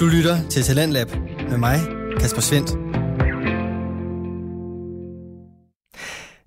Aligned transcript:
Du 0.00 0.06
lytter 0.06 0.48
til 0.48 0.62
Talentlab 0.62 1.08
med 1.50 1.58
mig, 1.58 1.78
Kasper 2.20 2.40
Svendt. 2.40 2.70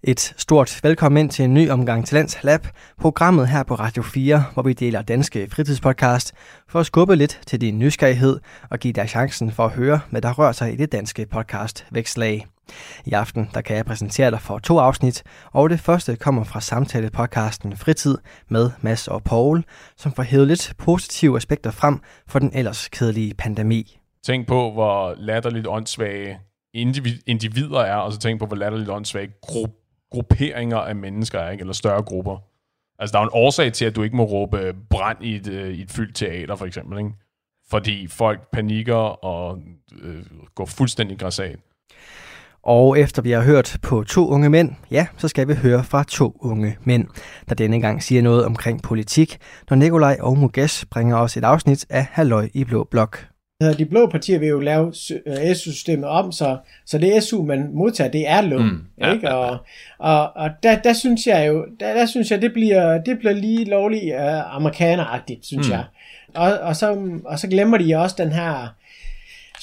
Et 0.04 0.34
stort 0.38 0.80
velkommen 0.84 1.26
ind 1.26 1.30
til 1.30 1.46
en 1.46 1.54
ny 1.54 1.70
omgang 1.70 2.06
Talents 2.06 2.44
Lab, 2.44 2.68
programmet 3.00 3.48
her 3.48 3.64
på 3.64 3.76
Radio 3.76 4.04
4, 4.04 4.44
hvor 4.54 4.64
vi 4.64 4.74
deler 4.74 5.02
danske 5.02 5.48
fritidspodcast 5.52 6.34
for 6.70 6.80
at 6.80 6.86
skubbe 6.86 7.16
lidt 7.16 7.42
til 7.48 7.62
din 7.62 7.80
nysgerrighed 7.80 8.40
og 8.70 8.80
give 8.80 8.94
dig 8.94 9.10
chancen 9.10 9.52
for 9.52 9.66
at 9.66 9.72
høre, 9.72 10.00
hvad 10.10 10.22
der 10.22 10.34
rører 10.34 10.52
sig 10.52 10.74
i 10.74 10.76
det 10.76 10.92
danske 10.92 11.26
podcast 11.26 11.86
Vækslag. 11.92 12.53
I 13.06 13.12
aften 13.14 13.50
der 13.54 13.62
kan 13.62 13.76
jeg 13.76 13.86
præsentere 13.86 14.32
dig 14.32 14.42
for 14.42 14.60
to 14.60 14.80
afsnit, 14.80 15.24
og 15.52 15.70
det 15.70 15.80
første 15.80 16.16
kommer 16.16 16.44
fra 16.44 16.60
samtale-podcasten 16.60 17.78
Fritid 17.78 18.18
med 18.50 18.72
Mads 18.82 19.08
og 19.08 19.24
Paul, 19.24 19.64
som 19.98 20.12
får 20.12 20.24
hævet 20.24 20.48
lidt 20.48 20.74
positive 20.78 21.38
aspekter 21.38 21.72
frem 21.72 22.00
for 22.28 22.40
den 22.40 22.52
ellers 22.54 22.88
kedelige 22.88 23.34
pandemi. 23.34 24.00
Tænk 24.26 24.48
på, 24.48 24.72
hvor 24.72 25.16
latterligt 25.18 25.68
åndssvage 25.68 26.40
individer 27.28 27.80
er, 27.80 27.96
og 27.96 28.14
så 28.14 28.20
tænk 28.20 28.40
på, 28.40 28.46
hvor 28.46 28.56
latterligt 28.56 28.90
åndssvage 28.90 29.32
gru- 29.46 30.08
grupperinger 30.12 30.78
af 30.78 30.96
mennesker 30.96 31.40
er, 31.40 31.52
ikke? 31.52 31.62
eller 31.62 31.74
større 31.74 32.02
grupper. 32.04 32.38
Altså, 33.00 33.14
der 33.14 33.20
er 33.20 33.24
en 33.24 33.30
årsag 33.34 33.74
til, 33.74 33.86
at 33.86 33.96
du 33.96 34.04
ikke 34.04 34.16
må 34.16 34.24
råbe 34.24 34.58
øh, 34.60 34.74
brand 34.90 35.18
i 35.22 35.36
et, 35.36 35.48
øh, 35.48 35.74
i 35.74 35.82
et 35.82 35.92
fyldt 35.92 36.16
teater, 36.16 36.56
for 36.56 36.66
eksempel. 36.66 36.98
Ikke? 36.98 37.12
Fordi 37.70 38.08
folk 38.08 38.52
panikker 38.52 39.26
og 39.26 39.60
øh, 40.02 40.24
går 40.56 40.66
fuldstændig 40.66 41.20
græsat. 41.20 41.60
Og 42.64 43.00
efter 43.00 43.22
vi 43.22 43.32
har 43.32 43.42
hørt 43.42 43.78
på 43.82 44.04
to 44.04 44.28
unge 44.28 44.50
mænd, 44.50 44.72
ja, 44.92 45.08
så 45.18 45.28
skal 45.28 45.48
vi 45.48 45.54
høre 45.54 45.84
fra 45.84 46.04
to 46.04 46.38
unge 46.40 46.78
mænd, 46.84 47.08
der 47.50 47.56
denne 47.56 47.82
gang 47.82 48.04
siger 48.04 48.22
noget 48.22 48.46
omkring 48.46 48.82
politik, 48.82 49.38
når 49.70 49.78
Nikolaj 49.78 50.18
og 50.20 50.38
Muges 50.38 50.86
bringer 50.92 51.18
os 51.18 51.38
et 51.38 51.44
afsnit 51.44 51.86
af 51.90 52.06
Halløj 52.12 52.50
i 52.54 52.64
Blå 52.64 52.88
Blok. 52.92 53.28
De 53.78 53.86
blå 53.86 54.08
partier 54.08 54.40
vil 54.40 54.48
jo 54.48 54.60
lave 54.60 54.94
SU-systemet 55.56 56.10
om, 56.10 56.32
så, 56.32 56.58
så 56.86 56.98
det 56.98 57.24
SU, 57.24 57.46
man 57.46 57.70
modtager, 57.74 58.12
det 58.12 58.30
er 58.30 58.42
lån. 58.42 58.64
Mm, 58.64 58.82
ja, 58.98 59.14
ikke? 59.14 59.32
Og, 59.32 59.58
og, 60.00 60.36
og 60.36 60.50
der, 60.64 60.80
der 60.80 60.94
synes 60.94 61.28
jeg 61.28 61.48
jo, 61.48 61.66
der, 61.80 61.94
der 61.94 62.06
synes 62.06 62.32
jeg, 62.32 62.42
det 62.42 62.54
bliver, 62.54 63.02
det 63.04 63.20
bliver 63.20 63.34
lige 63.34 63.66
lovligt 63.66 64.16
uh, 64.16 64.56
amerikaneragtigt, 64.56 65.46
synes 65.46 65.68
mm. 65.68 65.74
jeg. 65.74 65.84
Og, 66.36 66.52
og, 66.60 66.76
så, 66.76 67.10
og 67.26 67.40
så 67.40 67.48
glemmer 67.48 67.78
de 67.78 67.96
også 67.96 68.16
den 68.20 68.32
her 68.32 68.76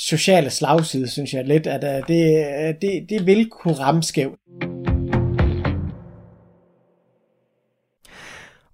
sociale 0.00 0.50
slagside, 0.50 1.08
synes 1.08 1.34
jeg 1.34 1.44
lidt, 1.44 1.66
at 1.66 1.84
øh, 1.84 2.08
det, 2.08 2.46
øh, 2.46 2.74
det, 2.82 3.06
det 3.08 3.26
vil 3.26 3.48
kunne 3.50 3.74
ramme 3.74 4.02
skævt. 4.02 4.38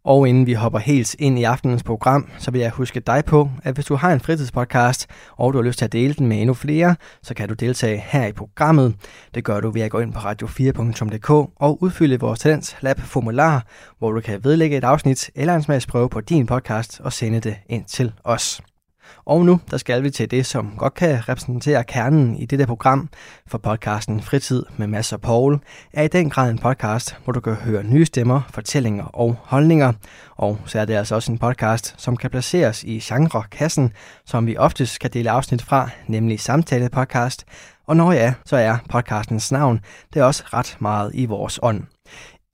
Og 0.04 0.28
inden 0.28 0.46
vi 0.46 0.52
hopper 0.52 0.78
helt 0.78 1.16
ind 1.18 1.38
i 1.38 1.42
aftenens 1.42 1.82
program, 1.82 2.30
så 2.38 2.50
vil 2.50 2.60
jeg 2.60 2.70
huske 2.70 3.00
dig 3.00 3.24
på, 3.24 3.50
at 3.64 3.74
hvis 3.74 3.84
du 3.84 3.94
har 3.94 4.12
en 4.12 4.20
fritidspodcast, 4.20 5.06
og 5.36 5.52
du 5.52 5.58
har 5.58 5.62
lyst 5.62 5.78
til 5.78 5.84
at 5.84 5.92
dele 5.92 6.14
den 6.14 6.26
med 6.26 6.40
endnu 6.40 6.54
flere, 6.54 6.96
så 7.22 7.34
kan 7.34 7.48
du 7.48 7.54
deltage 7.54 8.04
her 8.06 8.26
i 8.26 8.32
programmet. 8.32 8.94
Det 9.34 9.44
gør 9.44 9.60
du 9.60 9.70
ved 9.70 9.82
at 9.82 9.90
gå 9.90 9.98
ind 9.98 10.12
på 10.12 10.18
radio4.dk 10.18 11.30
og 11.56 11.82
udfylde 11.82 12.20
vores 12.20 12.40
Talents 12.40 12.76
Lab 12.80 13.00
formular, 13.00 13.66
hvor 13.98 14.12
du 14.12 14.20
kan 14.20 14.44
vedlægge 14.44 14.76
et 14.76 14.84
afsnit 14.84 15.30
eller 15.34 15.54
en 15.54 15.62
smagsprøve 15.62 16.08
på 16.08 16.20
din 16.20 16.46
podcast 16.46 17.00
og 17.00 17.12
sende 17.12 17.40
det 17.40 17.56
ind 17.68 17.84
til 17.84 18.12
os. 18.24 18.60
Og 19.24 19.44
nu, 19.44 19.60
der 19.70 19.76
skal 19.76 20.02
vi 20.02 20.10
til 20.10 20.30
det, 20.30 20.46
som 20.46 20.74
godt 20.78 20.94
kan 20.94 21.28
repræsentere 21.28 21.84
kernen 21.84 22.36
i 22.36 22.46
dette 22.46 22.66
program, 22.66 23.08
for 23.46 23.58
podcasten 23.58 24.22
Fritid 24.22 24.62
med 24.76 24.86
Mads 24.86 25.12
og 25.12 25.20
Paul 25.20 25.58
er 25.92 26.02
i 26.02 26.08
den 26.08 26.30
grad 26.30 26.50
en 26.50 26.58
podcast, 26.58 27.16
hvor 27.24 27.32
du 27.32 27.40
kan 27.40 27.54
høre 27.54 27.82
nye 27.82 28.04
stemmer, 28.04 28.40
fortællinger 28.50 29.04
og 29.04 29.36
holdninger. 29.42 29.92
Og 30.36 30.58
så 30.66 30.80
er 30.80 30.84
det 30.84 30.94
altså 30.94 31.14
også 31.14 31.32
en 31.32 31.38
podcast, 31.38 31.94
som 31.98 32.16
kan 32.16 32.30
placeres 32.30 32.84
i 32.84 32.98
genrekassen, 32.98 33.92
som 34.24 34.46
vi 34.46 34.56
oftest 34.56 35.00
kan 35.00 35.10
dele 35.10 35.30
afsnit 35.30 35.62
fra, 35.62 35.90
nemlig 36.06 36.40
samtale-podcast. 36.40 37.44
Og 37.86 37.96
når 37.96 38.12
ja, 38.12 38.34
så 38.44 38.56
er 38.56 38.76
podcastens 38.88 39.52
navn, 39.52 39.80
det 40.14 40.20
er 40.20 40.24
også 40.24 40.44
ret 40.52 40.76
meget 40.80 41.10
i 41.14 41.26
vores 41.26 41.58
ånd. 41.62 41.95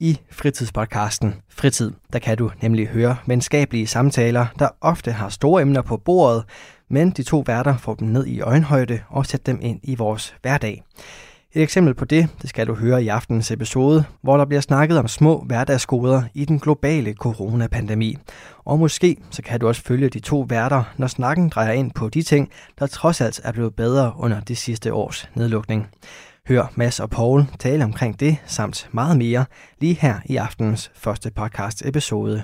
I 0.03 0.19
fritidspodcasten 0.31 1.35
Fritid, 1.49 1.91
der 2.13 2.19
kan 2.19 2.37
du 2.37 2.51
nemlig 2.61 2.87
høre 2.87 3.15
venskabelige 3.25 3.87
samtaler, 3.87 4.45
der 4.59 4.69
ofte 4.81 5.11
har 5.11 5.29
store 5.29 5.61
emner 5.61 5.81
på 5.81 5.97
bordet, 5.97 6.43
men 6.89 7.11
de 7.11 7.23
to 7.23 7.43
værter 7.47 7.77
får 7.77 7.93
dem 7.93 8.07
ned 8.07 8.25
i 8.25 8.41
øjenhøjde 8.41 8.99
og 9.09 9.25
sætter 9.25 9.53
dem 9.53 9.61
ind 9.61 9.79
i 9.83 9.95
vores 9.95 10.35
hverdag. 10.41 10.83
Et 11.53 11.61
eksempel 11.61 11.93
på 11.93 12.05
det, 12.05 12.29
det 12.41 12.49
skal 12.49 12.67
du 12.67 12.73
høre 12.73 13.03
i 13.03 13.07
aftenens 13.07 13.51
episode, 13.51 14.03
hvor 14.21 14.37
der 14.37 14.45
bliver 14.45 14.61
snakket 14.61 14.99
om 14.99 15.07
små 15.07 15.43
hverdagsgoder 15.47 16.23
i 16.33 16.45
den 16.45 16.59
globale 16.59 17.13
coronapandemi. 17.13 18.17
Og 18.65 18.79
måske 18.79 19.17
så 19.31 19.41
kan 19.41 19.59
du 19.59 19.67
også 19.67 19.81
følge 19.81 20.09
de 20.09 20.19
to 20.19 20.45
værter, 20.49 20.83
når 20.97 21.07
snakken 21.07 21.49
drejer 21.49 21.71
ind 21.71 21.91
på 21.91 22.09
de 22.09 22.21
ting, 22.21 22.49
der 22.79 22.87
trods 22.87 23.21
alt 23.21 23.41
er 23.43 23.51
blevet 23.51 23.75
bedre 23.75 24.13
under 24.17 24.39
det 24.39 24.57
sidste 24.57 24.93
års 24.93 25.29
nedlukning. 25.35 25.87
Hør 26.47 26.73
Mads 26.75 26.99
og 26.99 27.09
Paul 27.09 27.43
tale 27.59 27.83
omkring 27.83 28.19
det, 28.19 28.37
samt 28.45 28.89
meget 28.91 29.17
mere, 29.17 29.45
lige 29.81 29.93
her 29.93 30.15
i 30.25 30.35
aftenens 30.35 30.91
første 30.95 31.31
podcast 31.35 31.85
episode. 31.85 32.43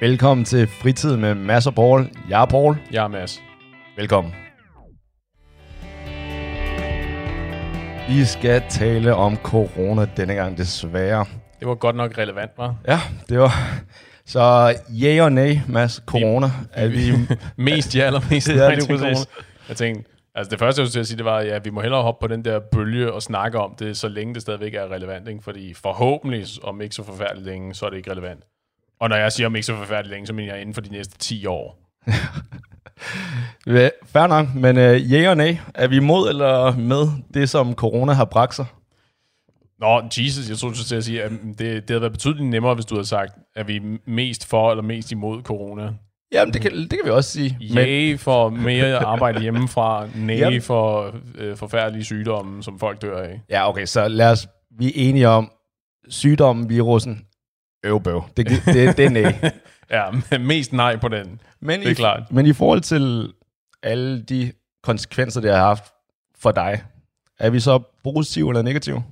Velkommen 0.00 0.44
til 0.44 0.66
Fritid 0.66 1.16
med 1.16 1.34
Mads 1.34 1.66
og 1.66 1.74
Paul. 1.74 2.10
Jeg 2.28 2.42
er 2.42 2.46
Paul. 2.46 2.76
Jeg 2.92 3.04
er 3.04 3.08
Mads. 3.08 3.42
Velkommen. 3.96 4.32
Vi 8.08 8.24
skal 8.24 8.62
tale 8.70 9.14
om 9.14 9.36
corona 9.36 10.08
denne 10.16 10.34
gang, 10.34 10.58
desværre. 10.58 11.26
Det 11.60 11.68
var 11.68 11.74
godt 11.74 11.96
nok 11.96 12.18
relevant, 12.18 12.50
var? 12.56 12.76
Ja, 12.88 13.00
det 13.28 13.38
var... 13.38 13.52
Så 14.26 14.74
ja 14.88 15.24
og 15.24 15.32
nej, 15.32 15.60
Mads, 15.68 16.02
corona. 16.06 16.46
Er 16.72 16.88
vi... 16.88 17.12
mest 17.72 17.96
ja 17.96 18.06
eller 18.06 18.20
mest 18.30 18.48
nej 18.48 18.56
ja, 18.56 18.74
til 18.74 18.98
corona? 18.98 19.16
Jeg 19.68 19.76
tænkte, 19.76 20.15
Altså 20.36 20.50
det 20.50 20.58
første, 20.58 20.82
jeg 20.82 20.88
skulle 20.88 21.04
sige, 21.04 21.16
det 21.16 21.24
var, 21.24 21.36
at 21.36 21.46
ja, 21.46 21.58
vi 21.58 21.70
må 21.70 21.80
hellere 21.80 22.02
hoppe 22.02 22.26
på 22.26 22.34
den 22.34 22.44
der 22.44 22.60
bølge 22.72 23.12
og 23.12 23.22
snakke 23.22 23.58
om 23.58 23.74
det, 23.78 23.96
så 23.96 24.08
længe 24.08 24.34
det 24.34 24.42
stadigvæk 24.42 24.74
er 24.74 24.92
relevant. 24.92 25.28
Ikke? 25.28 25.42
Fordi 25.42 25.74
forhåbentlig, 25.74 26.46
om 26.62 26.80
ikke 26.80 26.94
så 26.94 27.02
forfærdeligt 27.02 27.46
længe, 27.46 27.74
så 27.74 27.86
er 27.86 27.90
det 27.90 27.96
ikke 27.96 28.10
relevant. 28.10 28.44
Og 29.00 29.08
når 29.08 29.16
jeg 29.16 29.32
siger 29.32 29.46
om 29.46 29.56
ikke 29.56 29.66
så 29.66 29.76
forfærdeligt 29.76 30.10
længe, 30.12 30.26
så 30.26 30.32
mener 30.32 30.52
jeg 30.52 30.60
inden 30.60 30.74
for 30.74 30.80
de 30.80 30.90
næste 30.90 31.18
10 31.18 31.46
år. 31.46 31.78
Fair 34.12 34.26
nok, 34.26 34.54
men 34.54 34.76
uh, 34.76 35.12
ja 35.12 35.30
og 35.30 35.36
nej, 35.36 35.58
er 35.74 35.88
vi 35.88 35.96
imod 35.96 36.28
eller 36.28 36.76
med 36.76 37.08
det, 37.34 37.50
som 37.50 37.74
corona 37.74 38.12
har 38.12 38.24
bragt 38.24 38.54
sig? 38.54 38.66
Nå, 39.78 40.02
Jesus, 40.18 40.48
jeg 40.48 40.58
tror, 40.58 40.68
du 40.68 40.74
skulle 40.74 41.02
sige, 41.02 41.22
at 41.22 41.30
det, 41.30 41.58
det 41.58 41.90
havde 41.90 42.00
været 42.00 42.12
betydeligt 42.12 42.46
nemmere, 42.48 42.74
hvis 42.74 42.86
du 42.86 42.94
havde 42.94 43.06
sagt, 43.06 43.32
at 43.54 43.68
vi 43.68 43.98
mest 44.04 44.46
for 44.46 44.70
eller 44.70 44.82
mest 44.82 45.12
imod 45.12 45.42
corona. 45.42 45.92
Jamen, 46.36 46.54
det 46.54 46.62
kan, 46.62 46.72
det 46.72 46.90
kan 46.90 47.00
vi 47.04 47.10
også 47.10 47.30
sige. 47.30 47.58
Ja 47.60 48.16
for 48.18 48.48
mere 48.48 48.98
arbejde 48.98 49.40
hjemmefra, 49.40 50.06
nej 50.14 50.60
for 50.60 51.14
øh, 51.38 51.56
forfærdelige 51.56 52.04
sygdomme, 52.04 52.62
som 52.62 52.78
folk 52.78 53.02
dør 53.02 53.22
af. 53.22 53.40
Ja, 53.50 53.68
okay, 53.68 53.84
så 53.84 54.08
lad 54.08 54.30
os, 54.30 54.48
vi 54.78 54.86
er 54.86 54.92
enige 54.94 55.28
om, 55.28 55.50
sygdommen, 56.08 56.68
virusen, 56.68 57.26
øvbøv. 57.84 58.24
Det, 58.36 58.48
det, 58.48 58.62
det, 58.66 58.96
det 58.96 59.06
er 59.06 59.10
nej. 59.10 59.50
ja, 60.30 60.38
mest 60.38 60.72
nej 60.72 60.96
på 60.96 61.08
den. 61.08 61.40
Men 61.60 61.80
det 61.80 61.86
er 61.86 61.90
i, 61.90 61.94
klart. 61.94 62.22
Men 62.30 62.46
i 62.46 62.52
forhold 62.52 62.80
til 62.80 63.32
alle 63.82 64.22
de 64.22 64.52
konsekvenser, 64.82 65.40
det 65.40 65.50
har 65.50 65.58
haft 65.58 65.84
for 66.38 66.50
dig, 66.50 66.82
er 67.40 67.50
vi 67.50 67.60
så 67.60 67.80
positive 68.04 68.50
eller 68.50 68.62
negative? 68.62 69.02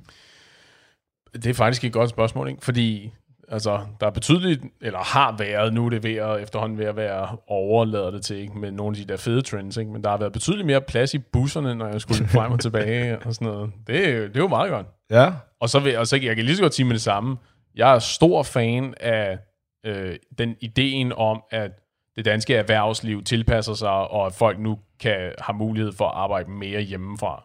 Det 1.34 1.46
er 1.46 1.54
faktisk 1.54 1.84
et 1.84 1.92
godt 1.92 2.10
spørgsmål, 2.10 2.48
ikke? 2.48 2.64
fordi 2.64 3.12
Altså, 3.48 3.80
der 4.00 4.06
er 4.06 4.10
betydeligt, 4.10 4.64
eller 4.80 4.98
har 4.98 5.36
været, 5.38 5.74
nu 5.74 5.86
er 5.86 5.90
det 5.90 6.02
ved 6.02 6.14
at, 6.14 6.42
efterhånden 6.42 6.78
ved 6.78 6.86
at 6.86 6.96
være 6.96 7.36
overladet 7.46 8.12
det 8.12 8.24
til, 8.24 8.36
ikke, 8.36 8.58
med 8.58 8.70
nogle 8.70 8.96
af 8.98 9.06
de 9.06 9.12
der 9.12 9.18
fede 9.18 9.42
trends, 9.42 9.76
ikke? 9.76 9.90
men 9.90 10.04
der 10.04 10.10
har 10.10 10.16
været 10.16 10.32
betydeligt 10.32 10.66
mere 10.66 10.80
plads 10.80 11.14
i 11.14 11.18
busserne, 11.18 11.74
når 11.74 11.86
jeg 11.86 12.00
skulle 12.00 12.28
frem 12.28 12.52
og 12.52 12.60
tilbage 12.60 13.18
og 13.26 13.34
sådan 13.34 13.48
noget. 13.48 13.72
Det, 13.86 13.96
det 13.96 14.36
er 14.36 14.40
jo 14.40 14.48
meget 14.48 14.70
godt. 14.70 14.86
Ja. 15.10 15.32
Og 15.60 15.68
så, 15.68 15.80
vil, 15.80 15.98
og 15.98 16.06
så 16.06 16.16
jeg 16.16 16.36
kan 16.36 16.44
lige 16.44 16.56
så 16.56 16.62
godt 16.62 16.74
sige 16.74 16.86
med 16.86 16.94
det 16.94 17.02
samme. 17.02 17.36
Jeg 17.74 17.94
er 17.94 17.98
stor 17.98 18.42
fan 18.42 18.94
af 19.00 19.38
øh, 19.86 20.16
den 20.38 20.56
ideen 20.60 21.12
om, 21.12 21.42
at 21.50 21.70
det 22.16 22.24
danske 22.24 22.54
erhvervsliv 22.54 23.22
tilpasser 23.22 23.74
sig, 23.74 23.90
og 23.90 24.26
at 24.26 24.34
folk 24.34 24.58
nu 24.58 24.78
kan 25.00 25.32
have 25.38 25.56
mulighed 25.56 25.92
for 25.92 26.04
at 26.04 26.12
arbejde 26.14 26.50
mere 26.50 26.80
hjemmefra. 26.80 27.44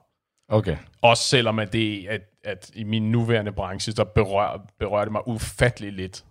Okay. 0.50 0.78
Også 1.02 1.24
selvom 1.24 1.60
at 1.60 1.74
det, 1.74 2.08
at 2.08 2.22
at 2.44 2.72
i 2.74 2.84
min 2.84 3.12
nuværende 3.12 3.52
branche, 3.52 3.94
så 3.94 4.04
berør, 4.04 4.66
berører 4.80 5.06
det 5.06 5.12
mig 5.12 5.28
ufattelig 5.28 5.94
lidt. 5.94 6.26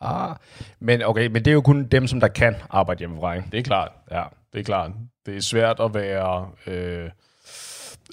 Ah, 0.00 0.36
men 0.80 1.02
okay, 1.02 1.26
men 1.26 1.44
det 1.44 1.46
er 1.46 1.54
jo 1.54 1.60
kun 1.60 1.84
dem, 1.84 2.06
som 2.06 2.20
der 2.20 2.28
kan 2.28 2.56
arbejde 2.70 2.98
hjemmefra, 2.98 3.34
ikke? 3.34 3.48
Det 3.52 3.58
er 3.58 3.62
klart, 3.62 3.92
ja, 4.10 4.24
det 4.52 4.60
er 4.60 4.64
klart. 4.64 4.90
Det 5.26 5.36
er 5.36 5.40
svært 5.40 5.80
at 5.80 5.94
være 5.94 6.50
øh, 6.66 7.10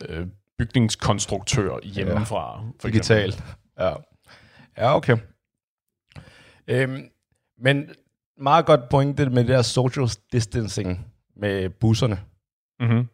øh, 0.10 0.28
bygningskonstruktør 0.58 1.80
hjemmefra. 1.84 2.62
Ja, 2.62 2.72
for 2.80 2.88
digitalt. 2.88 3.44
Ja. 3.80 3.94
ja, 4.78 4.96
okay. 4.96 5.18
Øhm, 6.68 7.10
men 7.58 7.90
meget 8.38 8.66
godt 8.66 8.90
point 8.90 9.18
det 9.18 9.32
med 9.32 9.44
det 9.44 9.50
der 9.50 9.62
social 9.62 10.08
distancing 10.32 11.08
med 11.36 11.70
busserne. 11.70 12.20
Mm-hmm. 12.80 13.08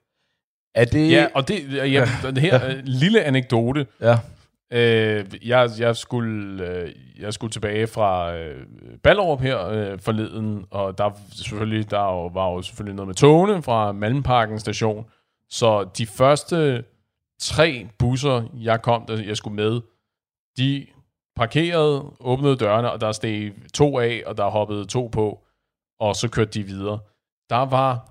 Er 0.76 0.86
det... 0.86 1.12
Ja, 1.12 1.28
og 1.36 1.48
det, 1.48 1.74
ja, 1.74 2.06
det 2.36 2.38
her 2.38 2.66
ja. 2.66 2.82
lille 2.84 3.24
anekdote. 3.24 3.88
Ja. 4.02 4.18
Øh, 4.74 5.26
jeg, 5.48 5.70
jeg, 5.80 5.96
skulle, 5.96 6.66
øh, 6.68 6.92
jeg 7.20 7.34
skulle 7.34 7.52
tilbage 7.52 7.88
fra 7.88 8.36
øh, 8.36 8.66
Ballerup 9.04 9.42
her 9.42 9.68
øh, 9.68 10.00
forleden, 10.00 10.66
og 10.72 10.98
der, 10.98 11.12
selvfølgelig, 11.32 11.92
der 11.92 12.30
var 12.34 12.52
jo 12.52 12.62
selvfølgelig 12.62 12.96
noget 12.96 13.08
med 13.08 13.16
togene 13.16 13.64
fra 13.64 13.92
Malmparken 13.92 14.60
station. 14.60 15.06
Så 15.50 15.90
de 15.98 16.06
første 16.06 16.84
tre 17.40 17.88
busser, 18.00 18.44
jeg 18.54 18.82
kom, 18.82 19.06
der 19.06 19.24
jeg 19.24 19.38
skulle 19.38 19.56
med, 19.56 19.82
de 20.58 20.86
parkerede, 21.36 22.06
åbnede 22.20 22.56
dørene, 22.56 22.92
og 22.92 23.02
der 23.02 23.12
steg 23.12 23.54
to 23.74 24.00
af, 24.00 24.24
og 24.26 24.38
der 24.38 24.50
hoppede 24.50 24.86
to 24.86 25.10
på, 25.12 25.44
og 26.00 26.16
så 26.16 26.30
kørte 26.30 26.52
de 26.52 26.64
videre. 26.64 27.00
Der 27.50 27.66
var 27.66 28.10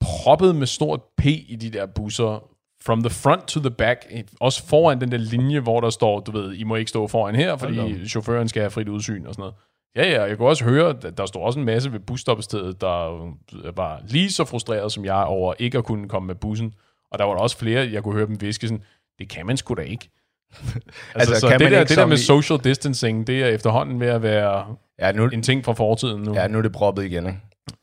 proppet 0.00 0.56
med 0.56 0.66
stort 0.66 1.00
P 1.16 1.26
i 1.26 1.56
de 1.60 1.70
der 1.70 1.86
busser, 1.86 2.50
from 2.84 3.02
the 3.02 3.10
front 3.10 3.46
to 3.46 3.60
the 3.60 3.70
back, 3.70 4.06
også 4.40 4.66
foran 4.66 5.00
den 5.00 5.12
der 5.12 5.18
linje, 5.18 5.60
hvor 5.60 5.80
der 5.80 5.90
står, 5.90 6.20
du 6.20 6.32
ved, 6.32 6.54
I 6.54 6.64
må 6.64 6.76
ikke 6.76 6.88
stå 6.88 7.06
foran 7.06 7.34
her, 7.34 7.56
fordi 7.56 8.08
chaufføren 8.08 8.48
skal 8.48 8.62
have 8.62 8.70
frit 8.70 8.88
udsyn 8.88 9.26
og 9.26 9.34
sådan 9.34 9.42
noget. 9.42 9.54
Ja, 9.96 10.10
ja, 10.10 10.24
jeg 10.24 10.36
kunne 10.36 10.48
også 10.48 10.64
høre, 10.64 10.90
at 10.90 11.18
der 11.18 11.26
står 11.26 11.46
også 11.46 11.58
en 11.58 11.64
masse 11.64 11.92
ved 11.92 12.00
busstoppestedet, 12.00 12.80
der 12.80 13.32
var 13.76 14.02
lige 14.08 14.30
så 14.30 14.44
frustreret 14.44 14.92
som 14.92 15.04
jeg 15.04 15.24
over 15.24 15.54
ikke 15.58 15.78
at 15.78 15.84
kunne 15.84 16.08
komme 16.08 16.26
med 16.26 16.34
bussen. 16.34 16.74
Og 17.12 17.18
der 17.18 17.24
var 17.24 17.34
der 17.34 17.40
også 17.40 17.58
flere, 17.58 17.90
jeg 17.92 18.02
kunne 18.02 18.14
høre 18.14 18.26
dem 18.26 18.40
viske 18.40 18.68
sådan, 18.68 18.82
det 19.18 19.28
kan 19.28 19.46
man 19.46 19.56
sgu 19.56 19.74
da 19.74 19.82
ikke. 19.82 20.10
altså, 20.54 20.84
altså 21.14 21.40
så 21.40 21.48
det, 21.58 21.70
der, 21.70 21.84
det 21.84 21.96
der 21.96 22.06
med 22.06 22.16
social 22.16 22.58
distancing, 22.58 23.26
det 23.26 23.42
er 23.42 23.46
efterhånden 23.46 24.00
ved 24.00 24.08
at 24.08 24.22
være 24.22 24.76
ja, 24.98 25.12
nu, 25.12 25.28
en 25.28 25.42
ting 25.42 25.64
fra 25.64 25.72
fortiden 25.72 26.22
nu. 26.22 26.34
Ja, 26.34 26.48
nu 26.48 26.58
er 26.58 26.62
det 26.62 26.72
proppet 26.72 27.04
igen, 27.04 27.26
ikke? 27.26 27.38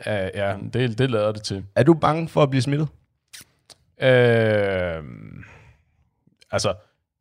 Ja, 0.05 0.29
ja 0.35 0.55
det, 0.73 0.97
det 0.97 1.11
lader 1.11 1.31
det 1.31 1.43
til. 1.43 1.63
Er 1.75 1.83
du 1.83 1.93
bange 1.93 2.29
for 2.29 2.43
at 2.43 2.49
blive 2.49 2.61
smittet? 2.61 2.87
Øh, 4.01 5.03
altså, 6.51 6.73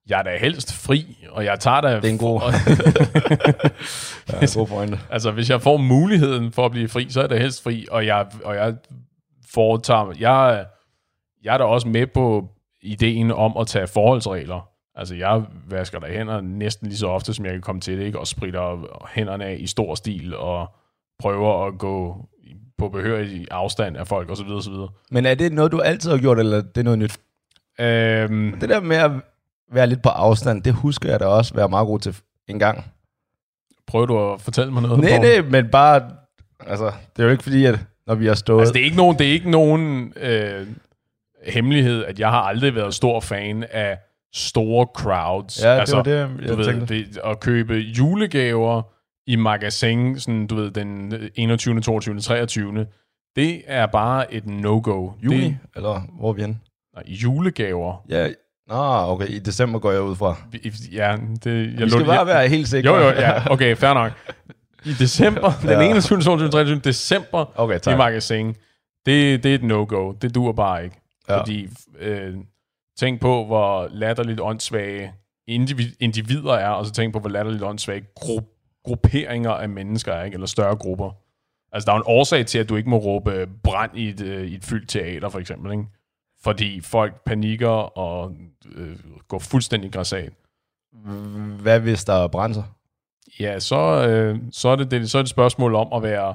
jeg 0.08 0.18
er 0.18 0.22
da 0.22 0.36
helst 0.36 0.74
fri, 0.74 1.26
og 1.30 1.44
jeg 1.44 1.60
tager 1.60 1.80
da... 1.80 1.96
Det 1.96 2.04
er 2.04 2.08
en 2.08 2.18
god, 2.18 2.40
ja, 4.32 4.58
god 4.58 4.66
pointe. 4.66 5.00
Altså, 5.10 5.30
hvis 5.30 5.50
jeg 5.50 5.62
får 5.62 5.76
muligheden 5.76 6.52
for 6.52 6.64
at 6.64 6.70
blive 6.70 6.88
fri, 6.88 7.06
så 7.10 7.22
er 7.22 7.26
da 7.26 7.38
helst 7.38 7.62
fri, 7.62 7.86
og 7.90 8.06
jeg, 8.06 8.26
og 8.44 8.56
jeg 8.56 8.74
foretager... 9.50 10.12
Jeg, 10.20 10.66
jeg 11.44 11.54
er 11.54 11.58
da 11.58 11.64
også 11.64 11.88
med 11.88 12.06
på 12.06 12.48
ideen 12.82 13.30
om 13.30 13.56
at 13.56 13.66
tage 13.66 13.86
forholdsregler. 13.86 14.69
Altså, 14.94 15.14
jeg 15.14 15.42
vasker 15.69 15.98
der 15.98 16.08
hænder 16.08 16.40
næsten 16.40 16.86
lige 16.86 16.98
så 16.98 17.06
ofte, 17.06 17.34
som 17.34 17.44
jeg 17.44 17.52
kan 17.52 17.62
komme 17.62 17.80
til 17.80 17.98
det, 17.98 18.04
ikke? 18.04 18.19
og 18.19 18.26
spritter 18.26 18.86
hænderne 19.14 19.44
af 19.44 19.56
i 19.60 19.66
stor 19.66 19.94
stil, 19.94 20.36
og 20.36 20.74
prøver 21.19 21.66
at 21.66 21.78
gå 21.78 22.26
på 22.78 22.88
behørig 22.88 23.46
afstand 23.50 23.96
af 23.96 24.06
folk, 24.06 24.31
osv. 24.31 24.49
osv. 24.49 24.73
Men 25.11 25.26
er 25.26 25.34
det 25.34 25.52
noget, 25.52 25.73
du 25.73 25.81
altid 25.81 26.11
har 26.11 26.19
gjort, 26.19 26.38
eller 26.38 26.61
det 26.61 26.78
er 26.78 26.82
noget 26.82 26.99
nyt? 26.99 27.19
Øhm, 27.81 28.56
det 28.61 28.69
der 28.69 28.81
med 28.81 28.96
at 28.96 29.11
være 29.73 29.87
lidt 29.87 30.02
på 30.02 30.08
afstand, 30.08 30.62
det 30.62 30.73
husker 30.73 31.11
jeg 31.11 31.20
da 31.20 31.26
også 31.26 31.55
være 31.55 31.69
meget 31.69 31.87
god 31.87 31.99
til 31.99 32.17
en 32.49 32.58
gang. 32.58 32.84
Prøver 33.87 34.06
du 34.06 34.32
at 34.32 34.40
fortælle 34.40 34.73
mig 34.73 34.82
noget? 34.82 35.00
Nej, 35.00 35.19
nej, 35.19 35.40
men 35.50 35.69
bare... 35.69 36.11
Altså, 36.67 36.93
det 37.17 37.23
er 37.23 37.25
jo 37.25 37.31
ikke 37.31 37.43
fordi, 37.43 37.64
at 37.64 37.78
når 38.06 38.14
vi 38.14 38.26
har 38.26 38.34
stået... 38.34 38.61
Altså, 38.61 38.73
det 38.73 38.81
er 38.81 38.84
ikke 38.84 38.96
nogen, 38.96 39.19
det 39.19 39.26
er 39.26 39.32
ikke 39.32 39.50
nogen 39.50 40.12
øh, 40.17 40.67
hemmelighed, 41.46 42.05
at 42.05 42.19
jeg 42.19 42.31
har 42.31 42.40
aldrig 42.40 42.75
været 42.75 42.94
stor 42.94 43.20
fan 43.20 43.64
af 43.70 43.99
store 44.34 44.87
crowds. 44.94 45.64
Ja, 45.64 45.72
det 45.72 45.81
altså, 45.81 45.96
var 45.96 46.02
det, 46.02 46.31
jeg 46.43 46.49
du 46.49 46.64
tænkte. 46.64 46.94
Ved, 46.94 47.05
at 47.25 47.40
købe 47.40 47.75
julegaver 47.75 48.82
i 49.26 49.37
magasin, 49.37 50.19
sådan, 50.19 50.46
du 50.46 50.55
ved, 50.55 50.70
den 50.70 51.14
21., 51.34 51.81
22., 51.81 52.20
23., 52.20 52.87
det 53.37 53.62
er 53.67 53.87
bare 53.87 54.34
et 54.34 54.46
no-go. 54.46 55.11
Juni, 55.25 55.44
det, 55.44 55.58
eller 55.76 56.00
hvor 56.19 56.28
er 56.28 56.32
vi 56.32 56.40
henne? 56.40 56.58
Nej, 56.94 57.05
julegaver. 57.06 58.05
Ja, 58.08 58.28
Nå, 58.69 59.12
okay, 59.12 59.28
i 59.28 59.38
december 59.38 59.78
går 59.78 59.93
jeg 59.93 60.02
ud 60.02 60.17
fra. 60.17 60.37
Ja, 60.93 61.17
det... 61.44 61.75
Jeg 61.75 61.84
vi 61.84 61.90
skal 61.90 62.05
bare 62.05 62.26
være 62.26 62.49
helt 62.49 62.69
sikre. 62.69 62.94
Jo, 62.94 63.00
jo, 63.00 63.08
ja, 63.08 63.52
okay, 63.52 63.76
fair 63.76 63.94
nok. 63.94 64.12
I 64.84 64.93
december, 64.99 65.52
ja. 65.64 65.81
den 65.81 65.90
21., 65.90 66.20
22., 66.20 66.50
23., 66.50 66.79
december 66.79 67.61
okay, 67.61 67.79
tak. 67.79 67.94
i 67.94 67.96
magasin, 67.96 68.46
det, 69.06 69.43
det 69.43 69.50
er 69.50 69.55
et 69.55 69.62
no-go. 69.62 70.12
Det 70.12 70.34
duer 70.34 70.52
bare 70.52 70.84
ikke. 70.84 70.96
Ja. 71.29 71.38
Fordi, 71.38 71.69
øh, 71.99 72.34
tænk 72.99 73.20
på, 73.20 73.44
hvor 73.44 73.88
latterligt 73.90 74.40
åndssvage 74.40 75.12
individer 76.00 76.52
er, 76.52 76.69
og 76.69 76.87
så 76.87 76.93
tænk 76.93 77.12
på, 77.12 77.19
hvor 77.19 77.31
latterligt 77.31 77.64
åndssvage 77.64 78.05
gruppe 78.14 78.49
grupperinger 78.86 79.50
af 79.50 79.68
mennesker, 79.68 80.22
ikke? 80.22 80.34
eller 80.34 80.46
større 80.46 80.76
grupper. 80.76 81.10
Altså, 81.72 81.86
der 81.86 81.92
er 81.92 81.96
en 81.96 82.02
årsag 82.06 82.46
til, 82.46 82.58
at 82.58 82.68
du 82.68 82.76
ikke 82.76 82.90
må 82.90 82.96
råbe 82.96 83.48
brand 83.62 83.90
i 83.94 84.08
et, 84.08 84.20
øh, 84.20 84.46
i 84.46 84.54
et 84.54 84.64
fyldt 84.64 84.88
teater, 84.88 85.28
for 85.28 85.38
eksempel. 85.38 85.72
Ikke? 85.72 85.84
Fordi 86.42 86.80
folk 86.80 87.24
panikker 87.24 87.98
og 87.98 88.32
øh, 88.74 88.96
går 89.28 89.38
fuldstændig 89.38 89.92
græsat. 89.92 90.32
Hvad 91.62 91.80
hvis 91.80 92.04
der 92.04 92.26
brænder? 92.26 92.62
Ja, 93.40 93.60
så, 93.60 94.08
øh, 94.08 94.38
så, 94.52 94.68
er 94.68 94.76
det, 94.76 94.90
det, 94.90 95.10
så 95.10 95.18
er 95.18 95.22
det 95.22 95.26
et 95.26 95.30
spørgsmål 95.30 95.74
om 95.74 95.92
at 95.92 96.02
være 96.02 96.34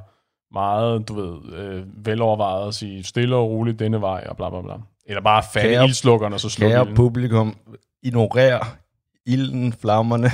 meget, 0.53 1.07
du 1.07 1.13
ved, 1.13 1.53
øh, 1.53 2.05
velovervejet 2.05 2.63
og 2.63 2.73
sige 2.73 3.03
stille 3.03 3.35
og 3.35 3.49
roligt 3.49 3.79
denne 3.79 4.01
vej, 4.01 4.25
og 4.29 4.37
bla 4.37 4.49
bla 4.49 4.61
bla. 4.61 4.73
Eller 5.05 5.21
bare 5.21 5.43
fat 5.53 5.83
ildslukkerne, 5.83 6.35
og 6.35 6.39
så 6.39 6.49
slukke 6.49 6.75
Kære 6.75 6.95
publikum, 6.95 7.55
ignorer 8.03 8.77
ilden, 9.25 9.73
flammerne. 9.73 10.29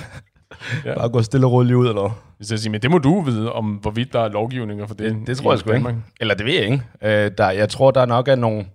Ja. 0.85 0.95
Bare 0.95 1.09
gå 1.09 1.21
stille 1.21 1.47
og 1.47 1.51
roligt 1.51 1.75
ud, 1.75 1.88
eller 1.88 2.17
Hvis 2.38 2.51
jeg 2.51 2.59
siger, 2.59 2.71
men 2.71 2.81
det 2.81 2.91
må 2.91 2.97
du 2.97 3.21
vide, 3.21 3.53
om 3.53 3.65
hvorvidt 3.65 4.13
der 4.13 4.19
er 4.19 4.29
lovgivninger 4.29 4.88
for 4.88 4.95
det. 4.95 5.15
Det, 5.15 5.27
det 5.27 5.38
tror 5.38 5.51
jeg 5.51 5.59
sgu 5.59 5.71
ikke. 5.71 5.95
Eller 6.19 6.35
det 6.35 6.45
ved 6.45 6.53
jeg 6.53 6.63
ikke. 6.63 6.83
Øh, 7.01 7.31
der, 7.38 7.49
jeg 7.49 7.69
tror, 7.69 7.91
der 7.91 8.05
nok 8.05 8.27
er 8.27 8.35
nogle, 8.35 8.65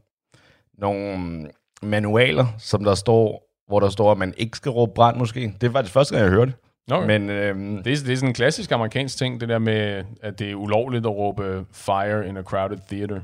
nogle 0.79 1.49
manualer, 1.83 2.47
som 2.59 2.85
der 2.85 2.95
står, 2.95 3.49
hvor 3.69 3.81
der 3.81 3.89
står, 3.89 4.13
at 4.13 4.19
man 4.19 4.35
ikke 4.37 4.57
skal 4.57 4.71
råbe 4.71 4.93
brand 4.95 5.17
måske. 5.17 5.55
Det 5.61 5.75
var 5.75 5.83
det 5.83 5.91
første 5.91 6.15
gang, 6.15 6.25
jeg 6.25 6.33
hørte 6.33 6.53
Okay. 6.91 7.07
Men, 7.07 7.31
øhm, 7.31 7.83
det, 7.83 7.93
er, 7.93 8.05
det 8.05 8.13
er 8.13 8.17
sådan 8.17 8.29
en 8.29 8.35
klassisk 8.35 8.73
amerikansk 8.73 9.19
ting, 9.19 9.41
det 9.41 9.49
der 9.49 9.59
med, 9.59 10.05
at 10.23 10.39
det 10.39 10.51
er 10.51 10.55
ulovligt 10.55 11.07
at 11.07 11.13
råbe 11.13 11.65
fire 11.73 12.29
in 12.29 12.37
a 12.37 12.43
crowded 12.43 12.79
theater. 12.89 13.21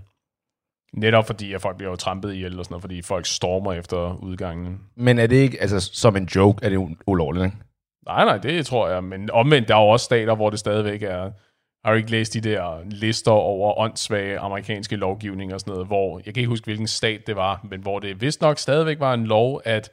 Netop 0.92 1.26
fordi, 1.26 1.52
at 1.52 1.60
folk 1.60 1.76
bliver 1.76 1.90
jo 1.90 1.96
trampet 1.96 2.34
ihjel 2.34 2.58
og 2.58 2.64
sådan 2.64 2.72
noget, 2.72 2.82
fordi 2.82 3.02
folk 3.02 3.26
stormer 3.26 3.72
efter 3.72 4.18
udgangen. 4.22 4.80
Men 4.96 5.18
er 5.18 5.26
det 5.26 5.36
ikke, 5.36 5.60
altså 5.60 5.80
som 5.80 6.16
en 6.16 6.24
joke, 6.24 6.64
er 6.64 6.68
det 6.68 6.96
ulovligt, 7.06 7.44
ikke? 7.44 7.56
Nej, 8.08 8.24
nej, 8.24 8.38
det 8.38 8.66
tror 8.66 8.88
jeg. 8.88 9.04
Men 9.04 9.30
omvendt, 9.30 9.68
der 9.68 9.76
er 9.76 9.80
jo 9.80 9.88
også 9.88 10.04
stater, 10.04 10.34
hvor 10.34 10.50
det 10.50 10.58
stadigvæk 10.58 11.02
er... 11.02 11.30
Har 11.84 11.92
du 11.92 11.96
ikke 11.96 12.10
læst 12.10 12.34
de 12.34 12.40
der 12.40 12.84
lister 12.84 13.30
over 13.30 13.78
åndssvage 13.78 14.38
amerikanske 14.38 14.96
lovgivninger 14.96 15.54
og 15.54 15.60
sådan 15.60 15.72
noget, 15.72 15.86
hvor, 15.86 16.20
jeg 16.26 16.34
kan 16.34 16.40
ikke 16.40 16.48
huske, 16.48 16.64
hvilken 16.64 16.86
stat 16.86 17.26
det 17.26 17.36
var, 17.36 17.60
men 17.70 17.80
hvor 17.80 17.98
det 17.98 18.20
vist 18.20 18.40
nok 18.40 18.58
stadigvæk 18.58 19.00
var 19.00 19.14
en 19.14 19.26
lov, 19.26 19.60
at 19.64 19.90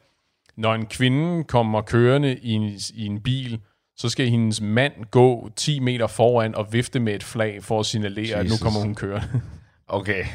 når 0.57 0.73
en 0.73 0.85
kvinde 0.85 1.43
kommer 1.43 1.81
kørende 1.81 2.37
i 2.37 2.51
en, 2.51 2.71
i 2.95 3.05
en 3.05 3.21
bil, 3.21 3.61
så 3.97 4.09
skal 4.09 4.27
hendes 4.27 4.61
mand 4.61 4.93
gå 5.11 5.49
10 5.55 5.79
meter 5.79 6.07
foran 6.07 6.55
og 6.55 6.73
vifte 6.73 6.99
med 6.99 7.15
et 7.15 7.23
flag 7.23 7.63
for 7.63 7.79
at 7.79 7.85
signalere, 7.85 8.37
Jesus. 8.37 8.53
at 8.53 8.61
nu 8.61 8.65
kommer 8.65 8.79
hun 8.79 8.95
kørende. 8.95 9.41
Okay. 9.87 10.25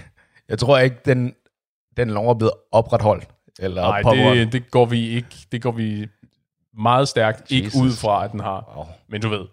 Jeg 0.48 0.58
tror 0.58 0.78
ikke, 0.78 0.96
den, 1.04 1.34
den 1.96 2.10
lov 2.10 2.30
er 2.30 2.34
blevet 2.34 2.54
opretholdt. 2.72 3.28
Eller 3.58 3.82
Nej, 3.82 4.34
det, 4.34 4.52
det, 4.52 4.70
går 4.70 4.84
vi 4.84 5.08
ikke. 5.08 5.28
Det 5.52 5.62
går 5.62 5.72
vi 5.72 6.06
meget 6.78 7.08
stærkt, 7.08 7.40
Jesus. 7.40 7.52
ikke 7.52 7.78
ud 7.78 7.92
fra, 7.92 8.24
at 8.24 8.32
den 8.32 8.40
har. 8.40 8.72
Oh. 8.76 8.86
Men 9.08 9.20
du 9.20 9.28
ved. 9.28 9.46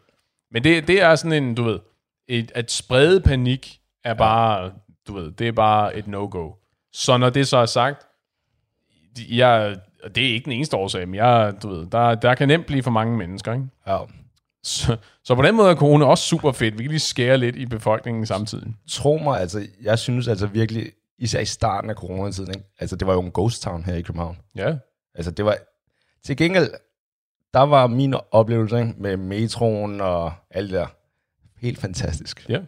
Men 0.51 0.63
det, 0.63 0.87
det 0.87 1.01
er 1.01 1.15
sådan 1.15 1.43
en, 1.43 1.55
du 1.55 1.63
ved, 1.63 1.79
et, 2.27 2.51
at 2.55 2.71
sprede 2.71 3.21
panik 3.21 3.79
er 4.03 4.13
bare, 4.13 4.63
ja. 4.63 4.69
du 5.07 5.13
ved, 5.13 5.31
det 5.31 5.47
er 5.47 5.51
bare 5.51 5.95
et 5.95 6.07
no-go. 6.07 6.51
Så 6.93 7.17
når 7.17 7.29
det 7.29 7.47
så 7.47 7.57
er 7.57 7.65
sagt, 7.65 8.03
jeg, 9.29 9.77
det 10.15 10.29
er 10.29 10.33
ikke 10.33 10.45
den 10.45 10.53
eneste 10.53 10.77
årsag, 10.77 11.07
men 11.07 11.15
jeg, 11.15 11.53
du 11.63 11.69
ved, 11.69 11.85
der, 11.85 12.15
der 12.15 12.35
kan 12.35 12.47
nemt 12.47 12.65
blive 12.65 12.83
for 12.83 12.91
mange 12.91 13.17
mennesker, 13.17 13.53
ikke? 13.53 13.65
Ja. 13.87 13.97
Så, 14.63 14.97
så 15.23 15.35
på 15.35 15.41
den 15.41 15.55
måde 15.55 15.71
er 15.71 15.75
corona 15.75 16.05
også 16.05 16.23
super 16.23 16.51
fedt. 16.51 16.77
Vi 16.77 16.83
kan 16.83 16.89
lige 16.89 16.99
skære 16.99 17.37
lidt 17.37 17.55
i 17.55 17.65
befolkningen 17.65 18.25
samtidig. 18.25 18.73
Tro 18.89 19.17
mig, 19.17 19.39
altså, 19.39 19.67
jeg 19.81 19.99
synes 19.99 20.27
altså 20.27 20.47
virkelig, 20.47 20.91
især 21.19 21.39
i 21.39 21.45
starten 21.45 21.89
af 21.89 21.95
coronatiden, 21.95 22.51
ikke? 22.51 22.67
altså 22.79 22.95
det 22.95 23.07
var 23.07 23.13
jo 23.13 23.21
en 23.21 23.31
ghost 23.31 23.61
town 23.61 23.83
her 23.83 23.95
i 23.95 24.01
København. 24.01 24.37
Ja. 24.55 24.75
Altså 25.15 25.31
det 25.31 25.45
var, 25.45 25.57
til 26.25 26.37
gengæld, 26.37 26.69
der 27.57 27.63
var 27.63 27.87
min 27.87 28.15
oplevelse 28.31 28.79
ikke, 28.79 28.93
med 28.97 29.17
metroen 29.17 30.01
og 30.01 30.33
alt 30.51 30.71
det 30.71 30.79
der 30.79 30.87
helt 31.57 31.79
fantastisk. 31.79 32.49
Ja. 32.49 32.61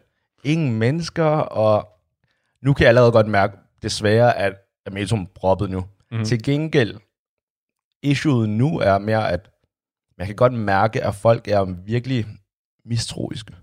Ingen 0.43 0.79
mennesker, 0.79 1.25
og 1.25 1.87
nu 2.61 2.73
kan 2.73 2.83
jeg 2.83 2.89
allerede 2.89 3.11
godt 3.11 3.27
mærke, 3.27 3.57
desværre, 3.81 4.37
at, 4.37 4.53
at 4.85 4.93
metroen 4.93 5.27
proppet 5.35 5.69
nu. 5.69 5.79
Mm-hmm. 6.11 6.25
Til 6.25 6.43
gengæld, 6.43 6.95
issueet 8.03 8.49
nu 8.49 8.79
er 8.79 8.97
mere, 8.97 9.31
at 9.31 9.49
man 10.17 10.27
kan 10.27 10.35
godt 10.35 10.53
mærke, 10.53 11.03
at 11.03 11.15
folk 11.15 11.47
er 11.47 11.63
virkelig 11.85 12.25
mistroiske. 12.85 13.53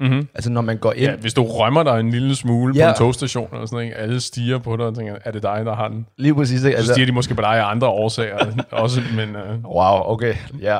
Mm-hmm. 0.00 0.28
Altså 0.34 0.50
når 0.50 0.60
man 0.60 0.78
går 0.78 0.92
ind... 0.92 1.10
Ja, 1.10 1.16
hvis 1.16 1.34
du 1.34 1.42
rømmer 1.42 1.82
dig 1.82 2.00
en 2.00 2.10
lille 2.10 2.36
smule 2.36 2.74
ja. 2.76 2.84
på 2.84 2.88
en 2.88 2.94
togstation, 2.98 3.48
og 3.52 3.68
sådan, 3.68 3.84
ikke? 3.84 3.96
alle 3.96 4.20
stiger 4.20 4.58
på 4.58 4.76
dig 4.76 4.86
og 4.86 4.94
tænker, 4.94 5.16
er 5.24 5.30
det 5.30 5.42
dig, 5.42 5.62
der 5.64 5.74
har 5.74 5.88
den? 5.88 6.06
Lige 6.18 6.34
præcis. 6.34 6.64
Ikke? 6.64 6.76
Altså, 6.76 6.88
så 6.88 6.92
stiger 6.94 7.06
de 7.06 7.12
måske 7.12 7.34
på 7.34 7.40
dig 7.40 7.60
af 7.60 7.70
andre 7.70 7.88
årsager 7.88 8.52
også, 8.70 9.00
men... 9.16 9.36
Uh... 9.36 9.70
Wow, 9.74 10.12
okay, 10.12 10.34
ja. 10.60 10.78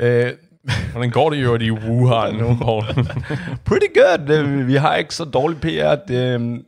Yeah. 0.00 0.32
Hvordan 0.92 1.10
går 1.10 1.30
det 1.30 1.42
jo 1.42 1.58
i 1.58 1.70
Wuhan 1.70 2.34
nu, 2.34 2.56
Paul? 2.62 2.84
Pretty 3.66 3.86
good. 3.94 4.64
Vi 4.64 4.74
har 4.74 4.96
ikke 4.96 5.14
så 5.14 5.24
dårlig 5.24 5.60
PR. 5.60 5.94
Det, 6.08 6.64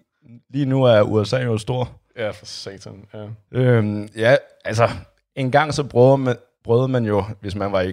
lige 0.51 0.67
nu 0.67 0.85
er 0.85 1.03
USA 1.03 1.43
jo 1.43 1.59
stor. 1.59 1.91
Ja, 2.17 2.31
for 2.31 2.47
satan. 2.47 3.05
Ja, 3.15 3.27
øhm, 3.53 4.09
ja 4.17 4.37
altså, 4.65 4.89
en 5.37 5.51
gang 5.51 5.75
så 5.75 5.85
bruger 5.85 6.17
man, 6.17 6.37
prøvede 6.65 6.89
man 6.89 7.05
jo, 7.05 7.25
hvis 7.41 7.55
man 7.55 7.73
var 7.73 7.81
i, 7.81 7.93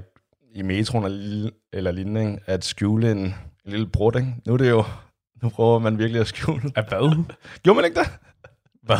i 0.55 0.61
metroen 0.61 1.05
eller, 1.05 1.49
eller 1.73 1.91
lignende, 1.91 2.39
at 2.45 2.65
skjule 2.65 3.11
en 3.11 3.35
lille 3.71 3.87
brud, 3.87 4.15
ikke? 4.15 4.35
Nu 4.47 4.53
er 4.53 4.57
det 4.57 4.69
jo, 4.69 4.83
nu 5.43 5.49
prøver 5.49 5.79
man 5.79 5.97
virkelig 5.97 6.21
at 6.21 6.27
skjule. 6.27 6.61
Af 6.75 6.83
hvad? 6.87 7.23
Gjorde 7.63 7.75
man 7.75 7.85
ikke 7.85 7.99
det? 7.99 8.07
Hvad? 8.83 8.97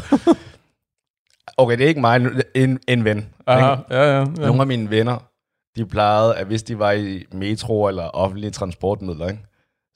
Okay, 1.58 1.78
det 1.78 1.84
er 1.84 1.88
ikke 1.88 2.02
mig, 2.02 2.22
en, 2.56 2.80
en 2.88 3.04
ven. 3.06 3.30
Aha, 3.48 3.72
ikke? 3.72 3.84
ja, 3.96 4.04
ja, 4.04 4.20
ja. 4.20 4.26
Nogle 4.26 4.62
af 4.62 4.68
mine 4.68 4.90
venner, 4.90 5.18
de 5.76 5.86
plejede, 5.86 6.36
at 6.36 6.48
hvis 6.48 6.64
de 6.64 6.80
var 6.80 6.92
i 6.92 7.24
metro 7.32 7.88
eller 7.88 8.04
offentlige 8.04 8.52
transportmidler, 8.52 9.28
ikke? 9.28 9.44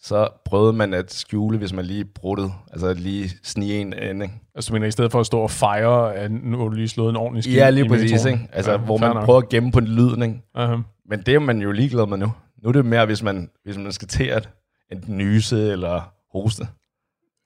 så 0.04 0.28
prøvede 0.46 0.74
man 0.74 0.94
at 0.94 1.14
skjule, 1.14 1.58
hvis 1.58 1.74
man 1.74 1.86
lige 1.86 2.06
bruttede. 2.06 2.52
Altså 2.72 2.88
at 2.88 3.00
lige 3.00 3.30
snige 3.44 3.82
en 3.82 3.94
ind, 4.02 4.24
ikke? 4.24 4.34
Altså, 4.56 4.74
mener, 4.74 4.88
i 4.88 4.92
stedet 4.92 5.12
for 5.12 5.20
at 5.20 5.26
stå 5.26 5.40
og 5.40 5.52
fejre, 5.52 6.16
at 6.16 6.32
nu 6.32 6.58
har 6.58 6.64
du 6.66 6.72
lige 6.72 6.88
slået 6.88 7.10
en 7.10 7.16
ordentlig 7.16 7.44
skid 7.44 7.54
Ja, 7.54 7.70
lige 7.70 7.90
præcis, 7.90 8.26
ikke? 8.26 8.50
Altså, 8.54 8.72
Ja, 8.72 8.78
hvor 8.78 8.98
man 8.98 9.14
nok. 9.16 9.26
prøver 9.26 9.42
at 9.42 9.50
gemme 9.50 9.72
på 9.72 9.80
en 9.80 9.88
lyden, 9.88 10.24
ikke? 10.24 10.42
Aha. 10.56 10.76
Men 11.10 11.22
det 11.22 11.34
er 11.34 11.40
man 11.40 11.62
jo 11.62 11.72
ligeglad 11.72 12.06
med 12.08 12.18
nu. 12.18 12.32
Nu 12.64 12.70
er 12.70 12.74
det 12.74 12.86
mere, 12.86 13.06
hvis 13.06 13.24
man, 13.24 13.50
hvis 13.64 13.78
man 13.78 13.92
skal 13.92 14.08
til 14.08 14.24
at 14.24 14.50
enten 14.92 15.18
nyse 15.18 15.72
eller 15.72 16.12
hoste. 16.38 16.68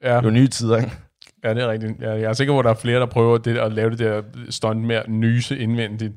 Ja, 0.04 0.10
Det 0.10 0.18
er 0.18 0.22
jo 0.24 0.30
nye 0.30 0.48
tider, 0.48 0.78
ikke? 0.78 0.92
ja, 1.44 1.54
det 1.54 1.64
er 1.64 1.68
rigtigt. 1.68 2.02
Ja, 2.02 2.12
jeg 2.12 2.24
er 2.24 2.34
sikker 2.34 2.54
på, 2.54 2.60
at 2.60 2.66
der 2.66 2.72
er 2.72 2.76
flere, 2.76 3.00
der 3.00 3.06
prøver 3.06 3.38
det, 3.38 3.58
at 3.58 3.72
lave 3.74 3.90
det 3.90 4.00
der 4.00 4.22
stunt 4.50 4.82
med 4.82 4.96
at 4.96 5.10
nyse 5.10 5.58
indvendigt. 5.58 6.14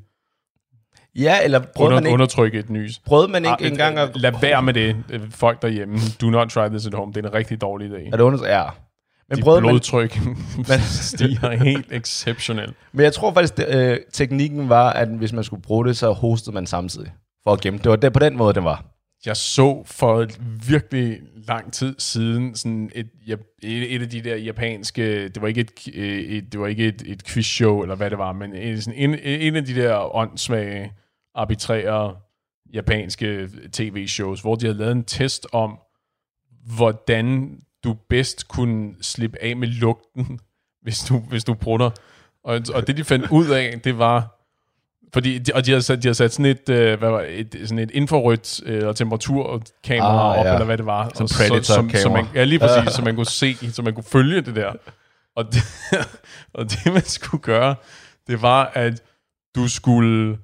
Ja, 1.15 1.37
eller 1.43 1.59
prøvede 1.75 1.93
man 1.93 1.97
Under, 1.97 2.07
ikke, 2.09 2.13
undertrykke 2.13 2.59
et 2.59 2.69
nys. 2.69 2.99
prøvede 2.99 3.27
man 3.27 3.45
ikke 3.45 3.57
Ah, 3.65 3.67
engang 3.71 3.97
at... 3.97 4.11
Lad 4.15 4.31
være 4.41 4.61
med 4.61 4.73
det, 4.73 4.95
folk 5.31 5.61
derhjemme. 5.61 5.97
Do 6.21 6.29
not 6.29 6.49
try 6.49 6.67
this 6.67 6.87
at 6.87 6.93
home. 6.93 7.13
Det 7.13 7.25
er 7.25 7.29
en 7.29 7.33
rigtig 7.33 7.61
dårlig 7.61 7.91
idé. 7.91 8.07
Er 8.07 8.11
det 8.17 8.19
under... 8.23 8.47
Ja. 8.47 8.63
Men, 9.29 9.35
Dit 9.35 9.43
prøvede 9.43 9.61
man, 9.61 9.69
blodtryk 9.71 10.19
stiger 11.11 11.51
helt 11.51 11.91
exceptionelt. 11.91 12.73
men 12.91 13.03
jeg 13.03 13.13
tror 13.13 13.33
faktisk, 13.33 13.57
det, 13.57 13.75
øh, 13.75 13.97
teknikken 14.13 14.69
var, 14.69 14.89
at 14.93 15.07
hvis 15.07 15.33
man 15.33 15.43
skulle 15.43 15.61
bruge 15.61 15.85
det, 15.87 15.97
så 15.97 16.11
hostede 16.11 16.53
man 16.53 16.65
samtidig. 16.65 17.11
For 17.43 17.51
at 17.53 17.61
gemme. 17.61 17.79
Det 17.83 17.89
var 17.89 17.95
det, 17.95 18.13
på 18.13 18.19
den 18.19 18.37
måde, 18.37 18.53
det 18.53 18.63
var. 18.63 18.85
Jeg 19.25 19.37
så 19.37 19.83
for 19.85 20.27
virkelig 20.69 21.19
lang 21.47 21.73
tid 21.73 21.95
siden 21.97 22.55
sådan 22.55 22.91
et, 22.95 23.09
et, 23.27 23.95
et 23.95 24.01
af 24.01 24.09
de 24.09 24.21
der 24.21 24.35
japanske, 24.35 25.29
det 25.29 25.41
var 25.41 25.47
ikke 25.47 25.61
et, 25.61 25.87
øh, 25.93 26.19
et, 26.19 26.51
det 26.51 26.59
var 26.59 26.67
ikke 26.67 26.87
et, 26.87 27.03
et 27.05 27.23
quizshow 27.25 27.81
eller 27.81 27.95
hvad 27.95 28.09
det 28.09 28.17
var, 28.17 28.33
men 28.33 28.55
en, 28.55 28.81
sådan 28.81 28.99
en, 28.99 29.19
en 29.23 29.55
af 29.55 29.65
de 29.65 29.75
der 29.75 30.15
åndssvage, 30.15 30.93
arbitrære 31.35 32.15
japanske 32.73 33.49
tv-shows, 33.71 34.41
hvor 34.41 34.55
de 34.55 34.65
havde 34.65 34.77
lavet 34.77 34.91
en 34.91 35.03
test 35.03 35.47
om, 35.51 35.79
hvordan 36.75 37.59
du 37.83 37.95
bedst 38.09 38.47
kunne 38.47 38.95
slippe 39.01 39.43
af 39.43 39.57
med 39.57 39.67
lugten, 39.67 40.39
hvis 40.83 40.99
du, 40.99 41.19
hvis 41.19 41.43
du 41.43 41.53
brutter. 41.53 41.89
Og, 42.43 42.61
og 42.73 42.87
det 42.87 42.97
de 42.97 43.03
fandt 43.03 43.31
ud 43.31 43.47
af, 43.47 43.81
det 43.81 43.97
var, 43.97 44.38
fordi, 45.13 45.37
de, 45.37 45.51
og 45.55 45.65
de 45.65 45.71
har 45.71 45.79
sat, 45.79 46.03
de 46.03 46.07
har 46.07 46.13
sat 46.13 46.33
sådan 46.33 46.45
et, 46.45 46.69
øh, 46.69 46.99
hvad 46.99 47.09
var, 47.09 47.25
et, 47.29 47.55
sådan 47.63 47.79
et 47.79 47.91
infrarødt 47.91 48.61
øh, 48.65 48.87
og 48.87 48.95
temperaturkamera 48.95 50.33
Ah, 50.33 50.39
op, 50.39 50.45
ja. 50.45 50.53
eller 50.53 50.65
hvad 50.65 50.77
det 50.77 50.85
var. 50.85 51.11
Sådan 51.13 51.23
Og 51.23 51.29
så, 51.65 51.73
som, 51.73 51.89
så 51.89 52.09
man, 52.09 52.25
ja, 52.35 52.43
lige 52.43 52.59
præcis, 52.59 52.93
så 52.93 53.01
man 53.01 53.15
kunne 53.15 53.25
se, 53.25 53.55
så 53.71 53.81
man 53.81 53.93
kunne 53.93 54.03
følge 54.03 54.41
det 54.41 54.55
der. 54.55 54.73
Og 55.35 55.45
det, 55.53 55.63
og 56.53 56.71
det 56.71 56.93
man 56.93 57.05
skulle 57.05 57.41
gøre, 57.41 57.75
det 58.27 58.41
var, 58.41 58.71
at 58.73 59.01
du 59.55 59.67
skulle, 59.67 60.37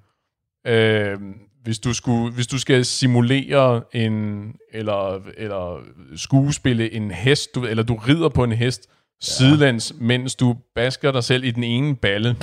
øh, 0.67 1.17
hvis 1.63 1.79
du 1.79 1.93
skulle, 1.93 2.33
hvis 2.33 2.47
du 2.47 2.59
skal 2.59 2.85
simulere 2.85 3.81
en, 3.93 4.43
eller, 4.73 5.21
eller 5.37 5.79
skuespille 6.15 6.93
en 6.93 7.11
hest, 7.11 7.55
du, 7.55 7.65
eller 7.65 7.83
du 7.83 7.95
rider 7.95 8.29
på 8.29 8.43
en 8.43 8.51
hest, 8.51 8.87
ja. 8.89 8.93
sidelæns, 9.19 9.93
mens 9.99 10.35
du 10.35 10.55
basker 10.75 11.11
dig 11.11 11.23
selv 11.23 11.43
i 11.43 11.51
den 11.51 11.63
ene 11.63 11.95
balle. 11.95 12.35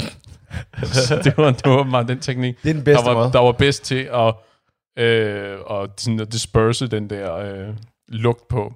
Så 0.83 1.21
det 1.25 1.37
var, 1.37 1.51
det 1.51 1.71
var 1.71 1.83
meget 1.83 2.09
den 2.09 2.21
teknik, 2.21 2.63
Det 2.63 2.71
er 2.71 2.75
den 2.75 2.85
bedste 2.85 3.05
der 3.05 3.11
var, 3.11 3.21
måde. 3.21 3.33
der 3.33 3.39
var 3.39 3.53
bedst 3.53 3.85
til 3.85 4.09
at, 4.13 4.35
øh, 4.99 5.59
at, 5.71 5.91
sådan 5.97 6.21
at 6.21 6.33
disperse 6.33 6.87
den 6.87 7.11
der 7.11 7.37
øh, 7.37 7.75
lugt 8.09 8.49
på. 8.49 8.73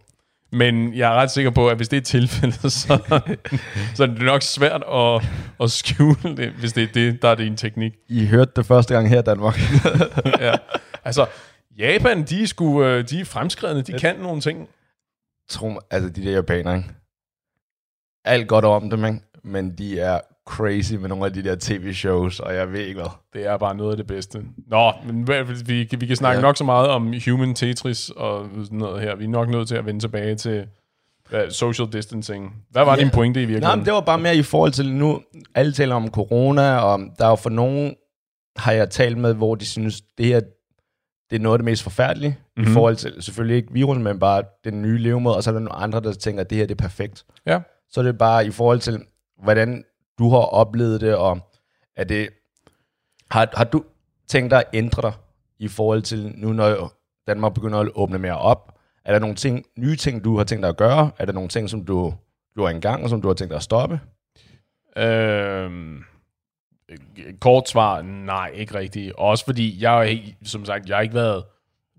Men 0.52 0.94
jeg 0.94 1.12
er 1.12 1.14
ret 1.14 1.30
sikker 1.30 1.50
på, 1.50 1.68
at 1.68 1.76
hvis 1.76 1.88
det 1.88 1.96
er 1.96 2.00
tilfældet, 2.00 2.72
så, 2.82 2.98
så 3.94 4.02
er 4.02 4.06
det 4.06 4.22
nok 4.22 4.42
svært 4.42 4.82
at, 4.92 5.22
at 5.60 5.70
skjule 5.70 6.36
det, 6.36 6.50
hvis 6.52 6.72
det 6.72 6.82
er 6.82 6.92
det, 6.94 7.22
der 7.22 7.28
er 7.28 7.34
din 7.34 7.56
teknik. 7.56 7.92
I 8.08 8.26
hørte 8.26 8.52
det 8.56 8.66
første 8.66 8.94
gang 8.94 9.08
her 9.08 9.18
i 9.18 9.22
Danmark. 9.22 9.58
ja. 10.40 10.54
Altså, 11.04 11.26
Japan, 11.78 12.22
de 12.22 12.42
er, 12.42 12.46
sgu, 12.46 12.84
øh, 12.84 13.08
de 13.08 13.20
er 13.20 13.24
fremskredne, 13.24 13.82
de 13.82 13.92
kan 13.92 14.16
nogle 14.16 14.40
ting. 14.40 14.68
Tro 15.48 15.68
mig, 15.68 15.82
altså 15.90 16.10
de 16.10 16.24
der 16.24 16.32
japanere, 16.32 16.76
ikke? 16.76 16.88
Alt 18.24 18.48
godt 18.48 18.64
om 18.64 18.90
dem, 18.90 19.04
ikke? 19.04 19.20
Men 19.44 19.78
de 19.78 20.00
er 20.00 20.20
crazy 20.46 20.92
med 20.94 21.08
nogle 21.08 21.24
af 21.26 21.32
de 21.32 21.44
der 21.44 21.56
tv-shows, 21.60 22.40
og 22.40 22.54
jeg 22.54 22.72
ved 22.72 22.80
ikke 22.80 23.00
hvad. 23.00 23.10
Det 23.32 23.46
er 23.46 23.56
bare 23.56 23.74
noget 23.74 23.90
af 23.90 23.96
det 23.96 24.06
bedste. 24.06 24.42
Nå, 24.66 24.92
men 25.06 25.28
vi, 25.66 25.88
vi, 25.98 26.06
kan 26.06 26.16
snakke 26.16 26.36
ja. 26.38 26.42
Nok 26.42 26.56
så 26.56 26.64
meget 26.64 26.88
om 26.88 27.14
human 27.28 27.54
Tetris 27.54 28.10
og 28.10 28.48
sådan 28.64 28.78
noget 28.78 29.02
her. 29.02 29.16
Vi 29.16 29.24
er 29.24 29.28
nok 29.28 29.48
nødt 29.48 29.68
til 29.68 29.74
at 29.76 29.86
vende 29.86 30.00
tilbage 30.00 30.34
til 30.34 30.66
hvad, 31.30 31.50
social 31.50 31.88
distancing. 31.92 32.54
Hvad 32.70 32.84
var 32.84 32.94
Ja. 32.96 33.00
din 33.02 33.10
pointe 33.10 33.40
i 33.42 33.44
Nej, 33.44 33.48
virkeligheden? 33.50 33.78
men 33.78 33.86
det 33.86 33.92
var 33.94 34.00
bare 34.00 34.18
mere 34.18 34.36
i 34.36 34.42
forhold 34.42 34.72
til 34.72 34.92
nu, 34.94 35.20
alle 35.54 35.72
taler 35.72 35.94
om 35.94 36.10
corona, 36.10 36.76
og 36.78 37.00
der 37.18 37.24
er 37.24 37.28
jo 37.28 37.34
for 37.36 37.50
nogen, 37.50 37.94
har 38.56 38.72
jeg 38.72 38.90
talt 38.90 39.18
med, 39.18 39.34
hvor 39.34 39.54
de 39.54 39.66
synes, 39.66 40.00
det 40.18 40.26
her, 40.26 40.40
det 41.30 41.36
er 41.36 41.40
noget 41.40 41.54
af 41.54 41.58
det 41.58 41.64
mest 41.64 41.82
forfærdelige, 41.82 42.30
mm-hmm. 42.30 42.62
Mhm. 42.62 42.70
i 42.70 42.74
forhold 42.74 42.96
til, 42.96 43.14
selvfølgelig 43.20 43.56
ikke 43.56 43.72
virusen, 43.72 44.02
men 44.04 44.18
bare 44.18 44.42
den 44.64 44.82
nye 44.82 44.98
levemåde, 44.98 45.36
og 45.36 45.42
så 45.42 45.50
er 45.50 45.52
der 45.52 45.60
nogle 45.60 45.72
andre, 45.82 46.00
der 46.00 46.12
tænker, 46.12 46.40
at 46.40 46.50
det 46.50 46.58
her 46.58 46.66
det 46.66 46.80
er 46.80 46.82
perfekt. 46.84 47.24
Ja. 47.46 47.60
Så 47.90 48.00
er 48.00 48.04
det 48.04 48.18
bare 48.18 48.46
i 48.46 48.50
forhold 48.50 48.80
til, 48.80 49.02
hvordan 49.42 49.84
du 50.18 50.30
har 50.30 50.38
oplevet 50.38 51.00
det, 51.00 51.16
og 51.16 51.38
er 51.96 52.04
det, 52.04 52.28
har, 53.30 53.48
har 53.52 53.64
du 53.64 53.84
tænkt 54.28 54.50
dig 54.50 54.58
at 54.58 54.64
ændre 54.72 55.02
dig 55.02 55.12
i 55.58 55.68
forhold 55.68 56.02
til 56.02 56.32
nu, 56.36 56.52
når 56.52 56.92
Danmark 57.26 57.54
begynder 57.54 57.78
at 57.78 57.88
åbne 57.94 58.18
mere 58.18 58.38
op? 58.38 58.78
Er 59.04 59.12
der 59.12 59.18
nogle 59.18 59.36
ting, 59.36 59.64
nye 59.78 59.96
ting, 59.96 60.24
du 60.24 60.36
har 60.36 60.44
tænkt 60.44 60.62
dig 60.62 60.68
at 60.68 60.76
gøre? 60.76 61.10
Er 61.18 61.24
der 61.24 61.32
nogle 61.32 61.48
ting, 61.48 61.70
som 61.70 61.84
du, 61.84 62.14
er 62.56 62.68
engang, 62.68 63.02
og 63.02 63.10
som 63.10 63.22
du 63.22 63.28
har 63.28 63.34
tænkt 63.34 63.50
dig 63.50 63.56
at 63.56 63.62
stoppe? 63.62 64.00
Øhm, 64.96 66.04
kort 67.40 67.68
svar, 67.68 68.02
nej, 68.02 68.50
ikke 68.54 68.74
rigtigt. 68.74 69.12
Også 69.12 69.44
fordi, 69.44 69.82
jeg 69.82 70.00
er 70.00 70.04
helt, 70.04 70.36
som 70.44 70.64
sagt, 70.64 70.88
jeg 70.88 70.96
har 70.96 71.02
ikke 71.02 71.14
været 71.14 71.44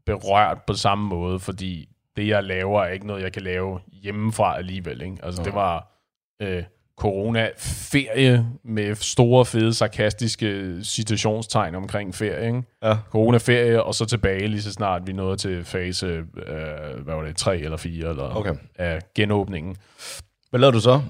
berørt 0.05 0.57
på 0.67 0.73
samme 0.73 1.07
måde, 1.07 1.39
fordi 1.39 1.89
det, 2.15 2.27
jeg 2.27 2.43
laver, 2.43 2.83
er 2.83 2.89
ikke 2.89 3.07
noget, 3.07 3.23
jeg 3.23 3.33
kan 3.33 3.41
lave 3.41 3.79
hjemmefra 3.91 4.57
alligevel. 4.57 5.01
Ikke? 5.01 5.17
Altså, 5.23 5.43
det 5.43 5.53
var 5.53 5.93
øh, 6.41 6.63
corona-ferie 6.97 8.47
med 8.63 8.95
store, 8.95 9.45
fede, 9.45 9.73
sarkastiske 9.73 10.77
citationstegn 10.83 11.75
omkring 11.75 12.15
ferie. 12.15 12.45
Ikke? 12.47 12.63
Ja. 12.83 12.97
Corona-ferie, 13.09 13.83
og 13.83 13.95
så 13.95 14.05
tilbage 14.05 14.47
lige 14.47 14.61
så 14.61 14.71
snart 14.71 15.07
vi 15.07 15.13
nåede 15.13 15.37
til 15.37 15.63
fase, 15.65 16.05
øh, 16.07 16.23
hvad 17.03 17.15
var 17.15 17.21
det, 17.23 17.35
3 17.37 17.57
eller 17.57 17.77
4 17.77 18.09
eller, 18.09 18.35
Okay. 18.37 18.55
af 18.75 18.99
genåbningen. 19.15 19.75
Hvad 20.49 20.59
lavede 20.59 20.75
du 20.75 20.79
så? 20.81 21.01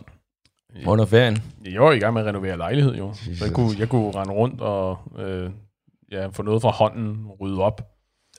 Under 0.88 1.06
ferien? 1.06 1.38
Jeg 1.65 1.82
var 1.82 1.91
i 1.91 2.00
gang 2.00 2.13
med 2.13 2.22
at 2.22 2.27
renovere 2.27 2.58
lejlighed, 2.58 2.96
jo. 2.96 3.13
Så 3.13 3.46
jeg 3.46 3.53
kunne, 3.53 3.72
jeg 3.79 3.89
kunne 3.89 4.12
rende 4.12 4.34
rundt 4.34 4.62
og 4.62 4.98
øh, 5.20 5.50
ja, 6.12 6.27
få 6.27 6.44
noget 6.44 6.62
fra 6.62 6.70
hånden, 6.72 7.27
rydde 7.41 7.62
op. 7.62 7.82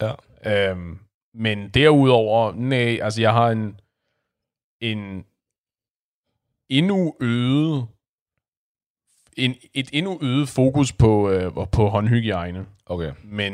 Ja. 0.02 0.70
Øhm, 0.70 0.98
men 1.34 1.68
derudover, 1.68 2.52
nej, 2.52 2.98
altså 3.02 3.20
jeg 3.20 3.32
har 3.32 3.50
en, 3.50 3.80
en 4.80 5.24
endnu 6.68 7.14
øget 7.20 7.86
en, 9.36 9.54
et 9.74 9.88
endnu 9.92 10.18
øget 10.22 10.48
fokus 10.48 10.92
på, 10.92 11.30
øh, 11.30 11.52
på 11.72 11.88
håndhygiejne. 11.88 12.66
Okay. 12.86 13.12
Men, 13.24 13.52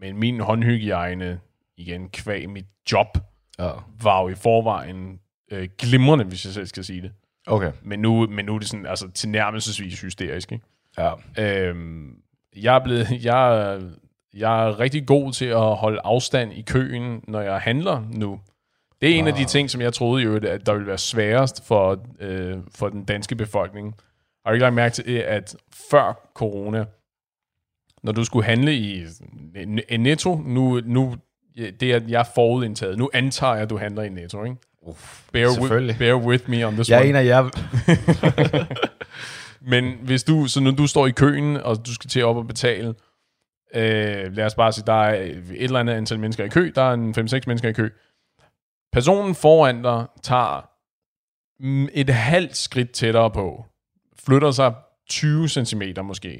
men 0.00 0.16
min 0.16 0.40
håndhygiejne, 0.40 1.40
igen, 1.76 2.08
kvæg 2.08 2.48
mit 2.50 2.66
job, 2.92 3.18
Ja. 3.58 3.70
var 4.02 4.22
jo 4.22 4.28
i 4.28 4.34
forvejen 4.34 5.20
øh, 5.52 5.68
glimrende, 5.78 6.24
hvis 6.24 6.44
jeg 6.44 6.52
selv 6.52 6.66
skal 6.66 6.84
sige 6.84 7.02
det. 7.02 7.12
Okay. 7.46 7.72
Men 7.82 7.98
nu, 7.98 8.26
men 8.26 8.44
nu 8.44 8.54
er 8.54 8.58
det 8.58 8.68
sådan, 8.68 8.86
altså 8.86 9.10
tilnærmelsesvis 9.10 10.00
hysterisk, 10.00 10.52
ikke? 10.52 10.64
Ja. 10.98 11.12
Øhm, 11.38 12.16
jeg, 12.56 12.74
er 12.76 12.84
blevet, 12.84 13.24
jeg, 13.24 13.80
jeg 14.34 14.66
er 14.68 14.80
rigtig 14.80 15.06
god 15.06 15.32
til 15.32 15.44
at 15.44 15.76
holde 15.76 16.00
afstand 16.04 16.52
i 16.52 16.62
køen, 16.62 17.20
når 17.28 17.40
jeg 17.40 17.58
handler 17.60 18.02
nu. 18.10 18.40
Det 19.04 19.14
er 19.14 19.18
en 19.18 19.26
af 19.26 19.34
de 19.34 19.44
ting, 19.44 19.70
som 19.70 19.80
jeg 19.80 19.92
troede 19.92 20.22
jo, 20.24 20.36
at 20.36 20.66
der 20.66 20.72
ville 20.72 20.86
være 20.86 20.98
sværest 20.98 21.66
for, 21.66 22.04
øh, 22.20 22.56
for 22.74 22.88
den 22.88 23.04
danske 23.04 23.34
befolkning. 23.34 23.94
Har 24.44 24.50
du 24.50 24.54
ikke 24.54 24.62
lagt 24.62 24.74
mærke 24.74 24.92
til, 24.92 25.12
at 25.12 25.56
før 25.90 26.30
corona, 26.34 26.84
når 28.02 28.12
du 28.12 28.24
skulle 28.24 28.44
handle 28.46 28.74
i 28.74 29.06
Netto, 29.96 30.42
nu, 30.46 30.80
nu 30.84 31.16
det 31.56 31.82
er 31.82 32.00
jeg 32.08 32.20
er 32.20 32.24
forudindtaget. 32.34 32.98
Nu 32.98 33.10
antager 33.12 33.52
jeg, 33.52 33.62
at 33.62 33.70
du 33.70 33.76
handler 33.76 34.02
i 34.02 34.08
Netto, 34.08 34.44
ikke? 34.44 34.56
Uff, 34.82 35.22
Bear, 35.32 35.60
with, 35.60 35.98
bear 35.98 36.14
with 36.14 36.50
me 36.50 36.66
on 36.66 36.72
this 36.74 36.90
Jeg 36.90 36.96
er 36.96 37.00
one. 37.00 37.08
en 37.08 37.16
af 37.16 37.24
jer. 37.24 37.48
Men 39.70 39.94
hvis 40.02 40.24
du, 40.24 40.46
så 40.46 40.60
når 40.60 40.70
du 40.70 40.86
står 40.86 41.06
i 41.06 41.10
køen, 41.10 41.56
og 41.56 41.86
du 41.86 41.94
skal 41.94 42.10
til 42.10 42.24
op 42.24 42.36
og 42.36 42.46
betale, 42.46 42.88
øh, 43.74 44.36
lad 44.36 44.44
os 44.44 44.54
bare 44.54 44.72
sige, 44.72 44.84
der 44.86 45.02
er 45.02 45.14
et 45.22 45.42
eller 45.50 45.80
andet 45.80 45.92
antal 45.92 46.18
mennesker 46.18 46.44
i 46.44 46.48
kø, 46.48 46.72
der 46.74 46.82
er 46.82 46.92
en 46.92 47.14
5-6 47.18 47.40
mennesker 47.46 47.68
i 47.68 47.72
kø. 47.72 47.90
Personen 48.94 49.34
foran 49.34 49.82
dig 49.82 50.06
tager 50.22 50.68
et 51.94 52.10
halvt 52.10 52.56
skridt 52.56 52.90
tættere 52.90 53.30
på, 53.30 53.64
flytter 54.26 54.50
sig 54.50 54.74
20 55.10 55.48
cm 55.48 55.82
måske, 56.04 56.30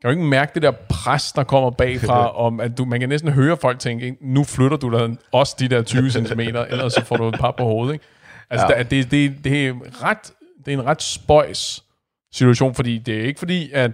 kan 0.00 0.04
du 0.04 0.08
ikke 0.08 0.24
mærke 0.24 0.50
det 0.54 0.62
der 0.62 0.72
pres, 0.88 1.32
der 1.32 1.44
kommer 1.44 1.70
bagfra, 1.70 2.36
om 2.46 2.60
at 2.60 2.78
du, 2.78 2.84
man 2.84 3.00
kan 3.00 3.08
næsten 3.08 3.32
høre 3.32 3.56
folk 3.56 3.78
tænke, 3.78 4.16
nu 4.20 4.44
flytter 4.44 4.76
du 4.76 4.98
dig 4.98 5.16
også 5.32 5.56
de 5.58 5.68
der 5.68 5.82
20 5.82 6.10
cm, 6.26 6.40
ellers 6.40 6.92
så 6.92 7.04
får 7.04 7.16
du 7.16 7.28
et 7.28 7.34
par 7.40 7.50
på 7.58 7.64
hovedet. 7.64 7.92
Ikke? 7.92 8.04
Altså, 8.50 8.66
Ja. 8.70 8.76
ja. 8.76 8.82
det, 8.82 9.10
det, 9.10 9.44
det, 9.44 9.66
er 9.66 10.02
ret, 10.04 10.32
det 10.64 10.74
er 10.74 10.78
en 10.78 10.86
ret 10.86 11.02
spøjs 11.02 11.84
situation, 12.32 12.74
fordi 12.74 12.98
det 12.98 13.18
er 13.20 13.22
ikke 13.22 13.38
fordi, 13.38 13.72
at 13.72 13.90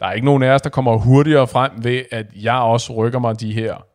der 0.00 0.06
er 0.06 0.12
ikke 0.12 0.24
nogen 0.24 0.42
af 0.42 0.50
os, 0.50 0.62
der 0.62 0.70
kommer 0.70 0.96
hurtigere 0.96 1.46
frem 1.46 1.72
ved, 1.84 2.04
at 2.10 2.26
jeg 2.34 2.54
også 2.54 2.92
rykker 2.92 3.18
mig 3.18 3.40
de 3.40 3.52
her, 3.52 3.86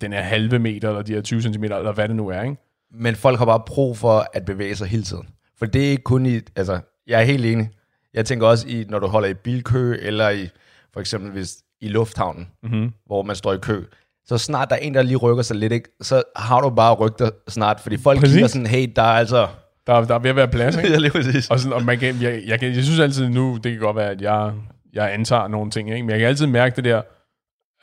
den 0.00 0.12
her 0.12 0.20
halve 0.20 0.58
meter, 0.58 0.88
eller 0.88 1.02
de 1.02 1.14
her 1.14 1.20
20 1.20 1.42
cm, 1.42 1.64
eller 1.64 1.92
hvad 1.92 2.08
det 2.08 2.16
nu 2.16 2.28
er, 2.28 2.42
ikke? 2.42 2.56
Men 2.94 3.16
folk 3.16 3.38
har 3.38 3.46
bare 3.46 3.62
brug 3.66 3.96
for 3.96 4.26
at 4.32 4.44
bevæge 4.44 4.76
sig 4.76 4.86
hele 4.86 5.02
tiden. 5.02 5.28
For 5.58 5.66
det 5.66 5.86
er 5.86 5.90
ikke 5.90 6.02
kun 6.02 6.26
i, 6.26 6.40
altså, 6.56 6.80
jeg 7.06 7.20
er 7.20 7.24
helt 7.24 7.46
enig. 7.46 7.70
Jeg 8.14 8.26
tænker 8.26 8.46
også 8.46 8.68
i, 8.68 8.84
når 8.88 8.98
du 8.98 9.06
holder 9.06 9.28
i 9.28 9.34
bilkø, 9.34 9.96
eller 10.00 10.30
i, 10.30 10.48
for 10.92 11.00
eksempel 11.00 11.30
hvis 11.30 11.56
i 11.80 11.88
lufthavnen, 11.88 12.48
mm-hmm. 12.62 12.92
hvor 13.06 13.22
man 13.22 13.36
står 13.36 13.52
i 13.52 13.58
kø, 13.58 13.84
så 14.24 14.38
snart 14.38 14.70
der 14.70 14.76
er 14.76 14.80
en, 14.80 14.94
der 14.94 15.02
lige 15.02 15.16
rykker 15.16 15.42
sig 15.42 15.56
lidt, 15.56 15.72
ikke, 15.72 15.88
så 16.00 16.22
har 16.36 16.60
du 16.60 16.70
bare 16.70 16.94
rykket 16.94 17.18
dig 17.18 17.30
snart, 17.48 17.80
fordi 17.80 17.96
folk 17.96 18.20
Præcis. 18.20 18.34
kigger 18.34 18.48
sådan, 18.48 18.66
hey, 18.66 18.92
der 18.96 19.02
er 19.02 19.06
altså... 19.06 19.48
Der, 19.86 20.04
der 20.04 20.14
er 20.14 20.18
ved 20.18 20.30
at 20.30 20.36
være 20.36 20.48
plads, 20.48 20.76
ikke? 20.78 20.90
Ja, 20.90 20.98
lige 20.98 21.10
præcis. 21.10 21.50
Og, 21.50 21.60
sådan, 21.60 21.72
og 21.72 21.84
man 21.84 21.98
kan, 21.98 22.22
jeg, 22.22 22.42
jeg, 22.46 22.60
kan, 22.60 22.74
jeg 22.74 22.84
synes 22.84 23.00
altid 23.00 23.28
nu, 23.28 23.58
det 23.64 23.72
kan 23.72 23.80
godt 23.80 23.96
være, 23.96 24.10
at 24.10 24.22
jeg, 24.22 24.52
jeg 24.92 25.14
antager 25.14 25.48
nogle 25.48 25.70
ting, 25.70 25.90
ikke? 25.90 26.02
men 26.02 26.10
jeg 26.10 26.18
kan 26.18 26.28
altid 26.28 26.46
mærke 26.46 26.76
det 26.76 26.84
der, 26.84 27.02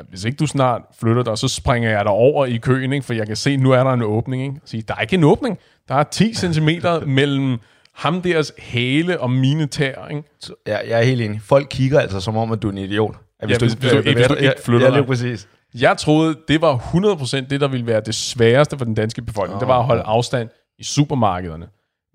hvis 0.09 0.23
ikke 0.25 0.35
du 0.35 0.45
snart 0.47 0.81
flytter 0.99 1.23
dig, 1.23 1.37
så 1.37 1.47
springer 1.47 1.89
jeg 1.89 2.05
dig 2.05 2.11
over 2.11 2.45
i 2.45 2.57
køen, 2.57 2.93
ikke? 2.93 3.05
for 3.05 3.13
jeg 3.13 3.27
kan 3.27 3.35
se, 3.35 3.57
nu 3.57 3.71
er 3.71 3.83
der 3.83 3.93
en 3.93 4.01
åbning. 4.01 4.43
Ikke? 4.43 4.55
Sige, 4.65 4.81
der 4.81 4.95
er 4.95 5.01
ikke 5.01 5.15
en 5.15 5.23
åbning. 5.23 5.57
Der 5.87 5.95
er 5.95 6.03
10 6.03 6.33
cm 6.33 6.69
mellem 7.05 7.59
ham 7.95 8.21
deres 8.21 8.53
hæle 8.57 9.19
og 9.19 9.31
mine 9.31 9.65
tæer. 9.67 10.07
Ikke? 10.07 10.23
Så, 10.39 10.53
ja, 10.67 10.77
jeg 10.89 10.99
er 10.99 11.03
helt 11.03 11.21
enig. 11.21 11.41
Folk 11.41 11.67
kigger 11.69 11.99
altså 11.99 12.19
som 12.19 12.37
om, 12.37 12.51
at 12.51 12.61
du 12.61 12.67
er 12.67 12.71
en 12.71 12.77
idiot. 12.77 13.15
At 13.39 13.49
Ja, 13.49 13.57
hvis- 13.57 13.73
hvis 13.73 13.91
du- 13.91 14.01
hvis 14.01 14.27
du 14.27 14.33
ikke 14.35 14.53
flytter 14.63 14.91
ja, 14.91 14.97
dig. 14.97 15.05
præcis. 15.05 15.47
Jeg 15.75 15.97
troede, 15.97 16.35
det 16.47 16.61
var 16.61 16.77
100% 16.77 17.47
det, 17.49 17.61
der 17.61 17.67
ville 17.67 17.85
være 17.87 18.01
det 18.01 18.15
sværeste 18.15 18.77
for 18.77 18.85
den 18.85 18.93
danske 18.95 19.21
befolkning. 19.21 19.55
Oh, 19.55 19.59
det 19.59 19.67
var 19.67 19.79
at 19.79 19.85
holde 19.85 20.01
afstand 20.03 20.49
i 20.79 20.83
supermarkederne. 20.83 21.67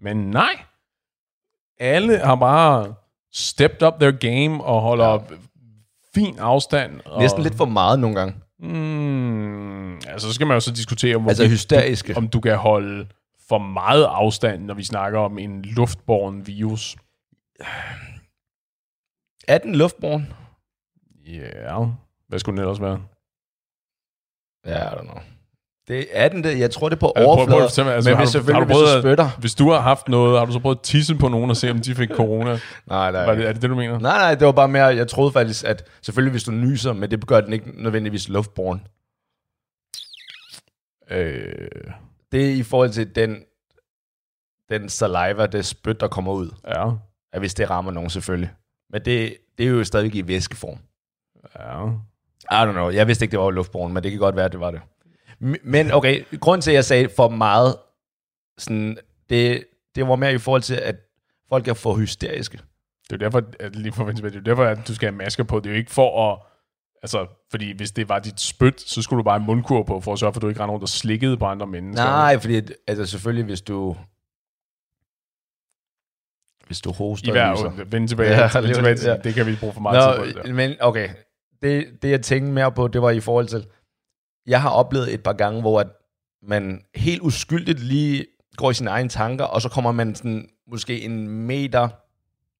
Men 0.02 0.16
nej. 0.16 0.50
Alle 1.80 2.18
har 2.18 2.34
bare 2.34 2.94
stepped 3.32 3.82
up 3.82 3.94
their 4.00 4.10
game 4.10 4.64
og 4.64 4.80
holder 4.80 5.10
ja. 5.10 5.18
Fin 6.14 6.38
afstand. 6.38 7.00
Og, 7.04 7.20
Næsten 7.20 7.42
lidt 7.42 7.54
for 7.54 7.64
meget 7.64 7.98
nogle 7.98 8.16
gange. 8.16 8.34
Mm, 8.58 9.94
altså, 9.94 10.28
så 10.28 10.32
skal 10.34 10.46
man 10.46 10.56
jo 10.56 10.60
så 10.60 10.72
diskutere, 10.72 11.16
hvor 11.18 11.28
Altså 11.28 11.48
hysteriske. 11.48 12.16
om 12.16 12.28
du 12.28 12.40
kan 12.40 12.56
holde 12.56 13.08
for 13.48 13.58
meget 13.58 14.04
afstand, 14.04 14.64
når 14.64 14.74
vi 14.74 14.84
snakker 14.84 15.18
om 15.18 15.38
en 15.38 15.62
luftborgen 15.62 16.46
virus. 16.46 16.96
Er 19.48 19.58
den 19.58 19.74
luftborn? 19.74 20.32
Ja, 21.26 21.84
hvad 22.28 22.38
skulle 22.38 22.56
den 22.56 22.60
ellers 22.68 22.80
være? 22.80 23.02
Ja, 24.66 24.88
I 24.92 24.96
don't 24.96 25.02
know. 25.02 25.18
Det 25.88 26.06
er 26.10 26.28
den 26.28 26.44
det. 26.44 26.58
Jeg 26.58 26.70
tror, 26.70 26.88
det 26.88 26.96
er 26.96 27.00
på 27.00 27.12
Altså, 27.16 27.28
overfladen. 27.28 27.86
mig, 27.86 27.94
altså, 27.94 28.10
men 28.10 28.16
har 28.16 28.22
hvis 28.24 28.28
du- 28.28 28.32
selvfølgelig, 28.32 28.54
har 28.54 28.60
du 28.60 28.66
hvis 28.66 28.74
du 28.76 28.84
prøvet 28.84 28.96
at- 28.96 29.02
spytter. 29.02 29.28
Hvis 29.40 29.54
du 29.54 29.70
har 29.70 29.80
haft 29.80 30.08
noget, 30.08 30.38
har 30.38 30.46
du 30.46 30.52
så 30.52 30.58
prøvet 30.58 30.76
at 30.76 30.82
tisse 30.82 31.14
på 31.14 31.28
nogen 31.28 31.50
og 31.50 31.56
se, 31.56 31.70
om 31.70 31.78
de 31.78 31.94
fik 31.94 32.08
corona? 32.10 32.50
Nej, 32.86 33.12
nej. 33.12 33.24
Var 33.26 33.34
det, 33.34 33.48
er 33.48 33.52
det 33.52 33.62
det, 33.62 33.70
du 33.70 33.74
mener? 33.74 33.98
Nej, 33.98 34.18
nej, 34.18 34.34
det 34.34 34.46
var 34.46 34.52
bare 34.52 34.68
mere, 34.68 34.84
jeg 34.84 35.08
troede 35.08 35.32
faktisk, 35.32 35.64
at 35.64 35.88
selvfølgelig 36.02 36.30
hvis 36.30 36.44
du 36.44 36.50
nyser, 36.50 36.92
men 36.92 37.10
det 37.10 37.26
gør 37.26 37.40
den 37.40 37.52
ikke 37.52 37.82
nødvendigvis 37.82 38.28
luftborn. 38.28 38.80
Øh, 41.10 41.68
Det 42.32 42.50
er 42.50 42.54
i 42.54 42.62
forhold 42.62 42.90
til 42.90 43.14
den, 43.16 43.36
den 44.70 44.88
saliva, 44.88 45.46
det 45.46 45.64
spyt, 45.66 46.00
der 46.00 46.08
kommer 46.08 46.32
ud. 46.32 46.50
ja, 46.68 46.90
At 47.32 47.40
hvis 47.40 47.54
det 47.54 47.70
rammer 47.70 47.92
nogen 47.92 48.10
selvfølgelig. 48.10 48.50
Men 48.90 49.04
det, 49.04 49.36
det 49.58 49.66
er 49.66 49.70
jo 49.70 49.84
stadig 49.84 50.14
i 50.14 50.28
væskeform. 50.28 50.78
ja. 51.58 51.86
I 52.50 52.68
don't 52.68 52.72
know. 52.72 52.90
Jeg 52.90 53.06
vidste 53.06 53.24
ikke, 53.24 53.32
det 53.32 53.40
var 53.40 53.50
luftborn, 53.50 53.92
men 53.92 54.02
det 54.02 54.10
kan 54.10 54.20
godt 54.20 54.36
være, 54.36 54.44
at 54.44 54.52
det 54.52 54.60
var 54.60 54.70
det. 54.70 54.80
Men 55.62 55.92
okay, 55.92 56.24
grund 56.40 56.62
til, 56.62 56.70
at 56.70 56.74
jeg 56.74 56.84
sagde 56.84 57.08
for 57.16 57.28
meget, 57.28 57.76
sådan, 58.58 58.98
det, 59.30 59.64
det 59.94 60.08
var 60.08 60.16
mere 60.16 60.34
i 60.34 60.38
forhold 60.38 60.62
til, 60.62 60.74
at 60.74 60.96
folk 61.48 61.68
er 61.68 61.74
for 61.74 61.94
hysteriske. 61.94 62.58
Det 63.10 63.12
er 63.12 63.16
derfor, 63.16 63.42
at 63.60 63.76
lige 63.76 63.92
for 63.92 64.04
det 64.04 64.36
er 64.36 64.40
derfor, 64.40 64.64
at 64.64 64.88
du 64.88 64.94
skal 64.94 65.08
have 65.08 65.16
masker 65.16 65.44
på. 65.44 65.60
Det 65.60 65.66
er 65.66 65.70
jo 65.70 65.76
ikke 65.76 65.90
for 65.90 66.32
at... 66.32 66.38
Altså, 67.02 67.26
fordi 67.50 67.76
hvis 67.76 67.92
det 67.92 68.08
var 68.08 68.18
dit 68.18 68.40
spyt, 68.40 68.80
så 68.80 69.02
skulle 69.02 69.18
du 69.18 69.24
bare 69.24 69.38
have 69.38 69.46
mundkur 69.46 69.82
på, 69.82 70.00
for 70.00 70.12
at 70.12 70.18
sørge 70.18 70.32
for, 70.32 70.38
at 70.38 70.42
du 70.42 70.48
ikke 70.48 70.60
render 70.60 70.72
rundt 70.72 70.82
og 70.82 70.88
slikkede 70.88 71.36
på 71.36 71.44
andre 71.44 71.66
mennesker. 71.66 72.04
Nej, 72.04 72.38
fordi 72.38 72.60
altså 72.86 73.06
selvfølgelig, 73.06 73.44
hvis 73.44 73.62
du 73.62 73.96
hvis 76.66 76.80
du 76.80 76.92
hoster 76.92 77.28
I 77.28 77.30
hver 77.30 77.84
vende 77.84 78.06
tilbage, 78.06 78.30
Ja, 78.30 78.60
vende 78.60 78.74
tilbage 78.74 78.96
til, 78.96 79.08
ja. 79.08 79.16
det 79.16 79.34
kan 79.34 79.46
vi 79.46 79.56
bruge 79.60 79.72
for 79.72 79.80
meget 79.80 80.14
tid 80.14 80.20
på. 80.20 80.26
Det 80.26 80.36
Nå, 80.36 80.42
der. 80.42 80.52
men 80.54 80.76
okay. 80.80 81.08
Det, 81.62 81.86
det, 82.02 82.10
jeg 82.10 82.22
tænkte 82.22 82.52
mere 82.52 82.72
på, 82.72 82.88
det 82.88 83.02
var 83.02 83.10
i 83.10 83.20
forhold 83.20 83.46
til, 83.46 83.66
jeg 84.46 84.62
har 84.62 84.70
oplevet 84.70 85.14
et 85.14 85.22
par 85.22 85.32
gange, 85.32 85.60
hvor 85.60 85.80
at 85.80 85.86
man 86.42 86.82
helt 86.94 87.22
uskyldigt 87.22 87.80
lige 87.80 88.26
går 88.56 88.70
i 88.70 88.74
sine 88.74 88.90
egne 88.90 89.08
tanker, 89.08 89.44
og 89.44 89.62
så 89.62 89.68
kommer 89.68 89.92
man 89.92 90.14
sådan, 90.14 90.48
måske 90.66 91.00
en 91.02 91.28
meter, 91.28 91.88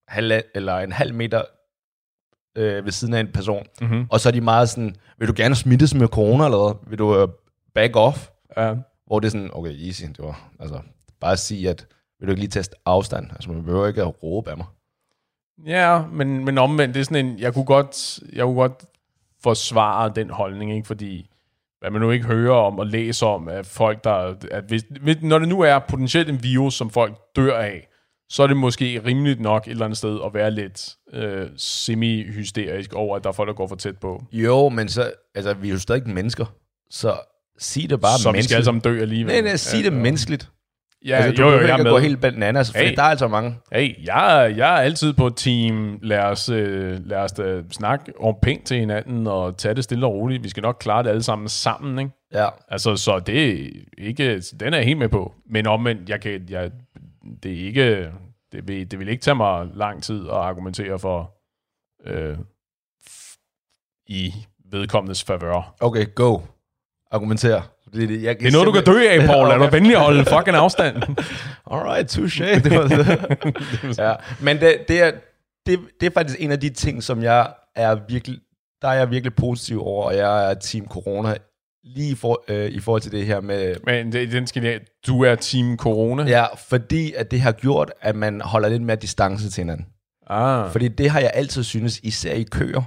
halv, 0.08 0.40
eller 0.54 0.78
en 0.78 0.92
halv 0.92 1.14
meter 1.14 1.42
øh, 2.56 2.84
ved 2.84 2.92
siden 2.92 3.14
af 3.14 3.20
en 3.20 3.32
person, 3.32 3.66
Mhm. 3.80 4.06
og 4.10 4.20
så 4.20 4.28
er 4.28 4.32
de 4.32 4.40
meget 4.40 4.68
sådan, 4.68 4.96
vil 5.18 5.28
du 5.28 5.34
gerne 5.36 5.54
smittes 5.54 5.94
med 5.94 6.08
corona, 6.08 6.44
eller 6.44 6.58
hvad? 6.58 6.74
Vil 6.90 6.98
du 6.98 7.20
øh, 7.20 7.28
back 7.74 7.96
off? 7.96 8.28
Ja. 8.56 8.74
Hvor 9.06 9.20
det 9.20 9.26
er 9.26 9.30
sådan, 9.30 9.50
okay, 9.52 9.86
easy, 9.86 10.02
det 10.04 10.18
var, 10.18 10.50
altså, 10.60 10.80
bare 11.20 11.36
sige, 11.36 11.70
at 11.70 11.86
vil 12.18 12.26
du 12.26 12.32
ikke 12.32 12.40
lige 12.40 12.50
teste 12.50 12.76
afstand? 12.84 13.30
Altså, 13.30 13.52
man 13.52 13.64
behøver 13.64 13.86
ikke 13.86 14.02
at 14.02 14.22
råbe 14.22 14.50
af 14.50 14.56
mig. 14.56 14.66
Ja, 15.66 16.02
men, 16.12 16.44
men 16.44 16.58
omvendt, 16.58 16.94
det 16.94 17.00
er 17.00 17.04
sådan 17.04 17.26
en, 17.26 17.38
jeg 17.38 17.54
kunne 17.54 17.64
godt, 17.64 18.20
jeg 18.32 18.44
kunne 18.44 18.54
godt 18.56 18.84
forsvare 19.42 20.12
den 20.16 20.30
holdning, 20.30 20.72
ikke? 20.74 20.86
fordi 20.86 21.30
hvad 21.84 21.90
man 21.90 22.00
nu 22.00 22.10
ikke 22.10 22.26
hører 22.26 22.54
om 22.54 22.78
og 22.78 22.86
læser 22.86 23.26
om, 23.26 23.48
at 23.48 23.66
folk, 23.66 24.04
der, 24.04 24.34
at 24.50 24.64
hvis, 24.68 24.84
når 25.22 25.38
det 25.38 25.48
nu 25.48 25.60
er 25.60 25.78
potentielt 25.78 26.28
en 26.28 26.42
virus, 26.42 26.74
som 26.74 26.90
folk 26.90 27.14
dør 27.36 27.58
af, 27.58 27.88
så 28.28 28.42
er 28.42 28.46
det 28.46 28.56
måske 28.56 29.02
rimeligt 29.06 29.40
nok 29.40 29.66
et 29.66 29.70
eller 29.70 29.84
andet 29.84 29.98
sted 29.98 30.18
at 30.26 30.34
være 30.34 30.50
lidt 30.50 30.94
øh, 31.12 31.46
semi-hysterisk 31.56 32.92
over, 32.92 33.16
at 33.16 33.24
der 33.24 33.28
er 33.28 33.32
folk, 33.32 33.48
der 33.48 33.54
går 33.54 33.66
for 33.66 33.76
tæt 33.76 33.98
på. 33.98 34.24
Jo, 34.32 34.68
men 34.68 34.88
så, 34.88 35.12
altså, 35.34 35.54
vi 35.54 35.68
er 35.68 35.72
jo 35.72 35.78
stadig 35.78 36.08
mennesker, 36.08 36.46
så 36.90 37.14
sig 37.58 37.90
det 37.90 38.00
bare 38.00 38.18
så 38.18 38.18
vi 38.18 38.22
skal 38.22 38.32
menneskeligt. 38.32 38.56
alle 38.56 38.64
sammen 38.64 38.80
dø 38.80 39.00
alligevel. 39.00 39.32
Nej, 39.34 39.40
nej, 39.40 39.56
sig 39.56 39.84
det 39.84 39.92
menneskeligt. 39.92 40.50
Ja, 41.06 41.16
altså, 41.16 41.42
du 41.42 41.48
jo, 41.48 41.54
jo, 41.54 41.60
jeg 41.60 41.70
er 41.70 41.74
at 41.74 41.86
gå 41.86 41.92
med. 41.94 42.00
helt 42.02 42.20
bananas, 42.20 42.70
fordi 42.72 42.84
Hey. 42.84 42.94
der 42.96 43.02
er 43.02 43.06
altså 43.06 43.28
mange. 43.28 43.56
Hey, 43.72 44.06
jeg, 44.06 44.54
jeg 44.56 44.74
er 44.74 44.80
altid 44.80 45.12
på 45.12 45.30
team. 45.30 45.98
Lad 46.02 46.18
os, 46.18 46.48
øh, 46.48 47.06
lad 47.06 47.18
os 47.18 47.32
da 47.32 47.62
snakke 47.70 48.12
om 48.20 48.34
pænt 48.42 48.66
til 48.66 48.78
hinanden 48.78 49.26
og 49.26 49.56
tage 49.58 49.74
det 49.74 49.84
stille 49.84 50.06
og 50.06 50.12
roligt. 50.12 50.44
Vi 50.44 50.48
skal 50.48 50.62
nok 50.62 50.76
klare 50.80 51.02
det 51.02 51.08
alle 51.10 51.22
sammen 51.22 51.48
sammen, 51.48 51.98
ikke? 51.98 52.10
Ja. 52.32 52.48
Altså, 52.68 52.96
så 52.96 53.18
det 53.18 53.48
er 53.50 53.68
ikke... 53.98 54.40
Den 54.60 54.72
er 54.74 54.78
jeg 54.78 54.86
helt 54.86 54.98
med 54.98 55.08
på. 55.08 55.32
Men 55.50 55.66
omvendt, 55.66 56.08
jeg 56.08 56.20
kan... 56.20 56.46
Jeg, 56.50 56.70
det 57.42 57.52
er 57.52 57.66
ikke... 57.66 58.10
Det 58.52 58.68
vil, 58.68 58.90
det 58.90 58.98
vil 58.98 59.08
ikke 59.08 59.22
tage 59.22 59.34
mig 59.34 59.66
lang 59.74 60.02
tid 60.02 60.26
at 60.28 60.34
argumentere 60.34 60.98
for 60.98 61.34
øh, 62.06 62.36
i 64.06 64.34
vedkommendes 64.70 65.24
favør. 65.24 65.74
Okay, 65.80 66.06
go. 66.14 66.38
Argumenter. 67.10 67.73
Det, 67.94 68.02
er 68.02 68.06
det, 68.06 68.22
jeg 68.22 68.38
Det 68.40 68.46
er 68.46 68.52
noget, 68.52 68.66
du 68.66 68.72
kan 68.72 68.84
dø 68.84 69.08
af, 69.08 69.26
Paul. 69.26 69.48
Lad 69.48 69.58
dig 69.64 69.72
venlig 69.72 69.96
holde 69.96 70.24
fucking 70.24 70.56
afstand. 70.56 70.96
Alright, 71.72 72.18
touché. 72.18 72.58
Det 72.68 72.78
var 72.78 72.88
det. 72.88 73.98
ja. 73.98 74.14
Men 74.40 74.60
det, 74.60 74.76
det, 74.88 75.02
er, 75.02 75.10
det, 75.66 75.78
det 76.00 76.06
er 76.06 76.10
faktisk 76.14 76.40
en 76.42 76.50
af 76.52 76.60
de 76.60 76.70
ting, 76.70 77.02
som 77.02 77.22
jeg 77.22 77.52
er 77.76 77.96
virkelig, 78.08 78.38
der 78.82 78.88
er 78.88 78.94
jeg 78.94 79.10
virkelig 79.10 79.34
positiv 79.34 79.82
over, 79.82 80.04
og 80.06 80.16
jeg 80.16 80.50
er 80.50 80.54
team 80.54 80.86
corona 80.88 81.34
lige 81.84 82.16
for, 82.16 82.44
øh, 82.48 82.70
i 82.70 82.80
forhold 82.80 83.02
til 83.02 83.12
det 83.12 83.26
her 83.26 83.40
med, 83.40 83.74
Men 83.86 84.12
det, 84.12 84.32
den 84.32 84.46
skal 84.46 84.62
jeg, 84.64 84.80
du 85.06 85.22
er 85.24 85.34
team 85.34 85.76
corona. 85.76 86.22
ja, 86.22 86.44
fordi 86.68 87.12
at 87.12 87.30
det 87.30 87.40
har 87.40 87.52
gjort, 87.52 87.92
at 88.00 88.16
man 88.16 88.40
holder 88.40 88.68
lidt 88.68 88.82
mere 88.82 88.96
distance 88.96 89.50
til 89.50 89.60
hinanden. 89.60 89.86
Ah. 90.30 90.70
Fordi 90.70 90.88
det 90.88 91.10
har 91.10 91.20
jeg 91.20 91.30
altid 91.34 91.62
synes, 91.62 92.00
især 92.02 92.32
i 92.32 92.42
køer, 92.42 92.82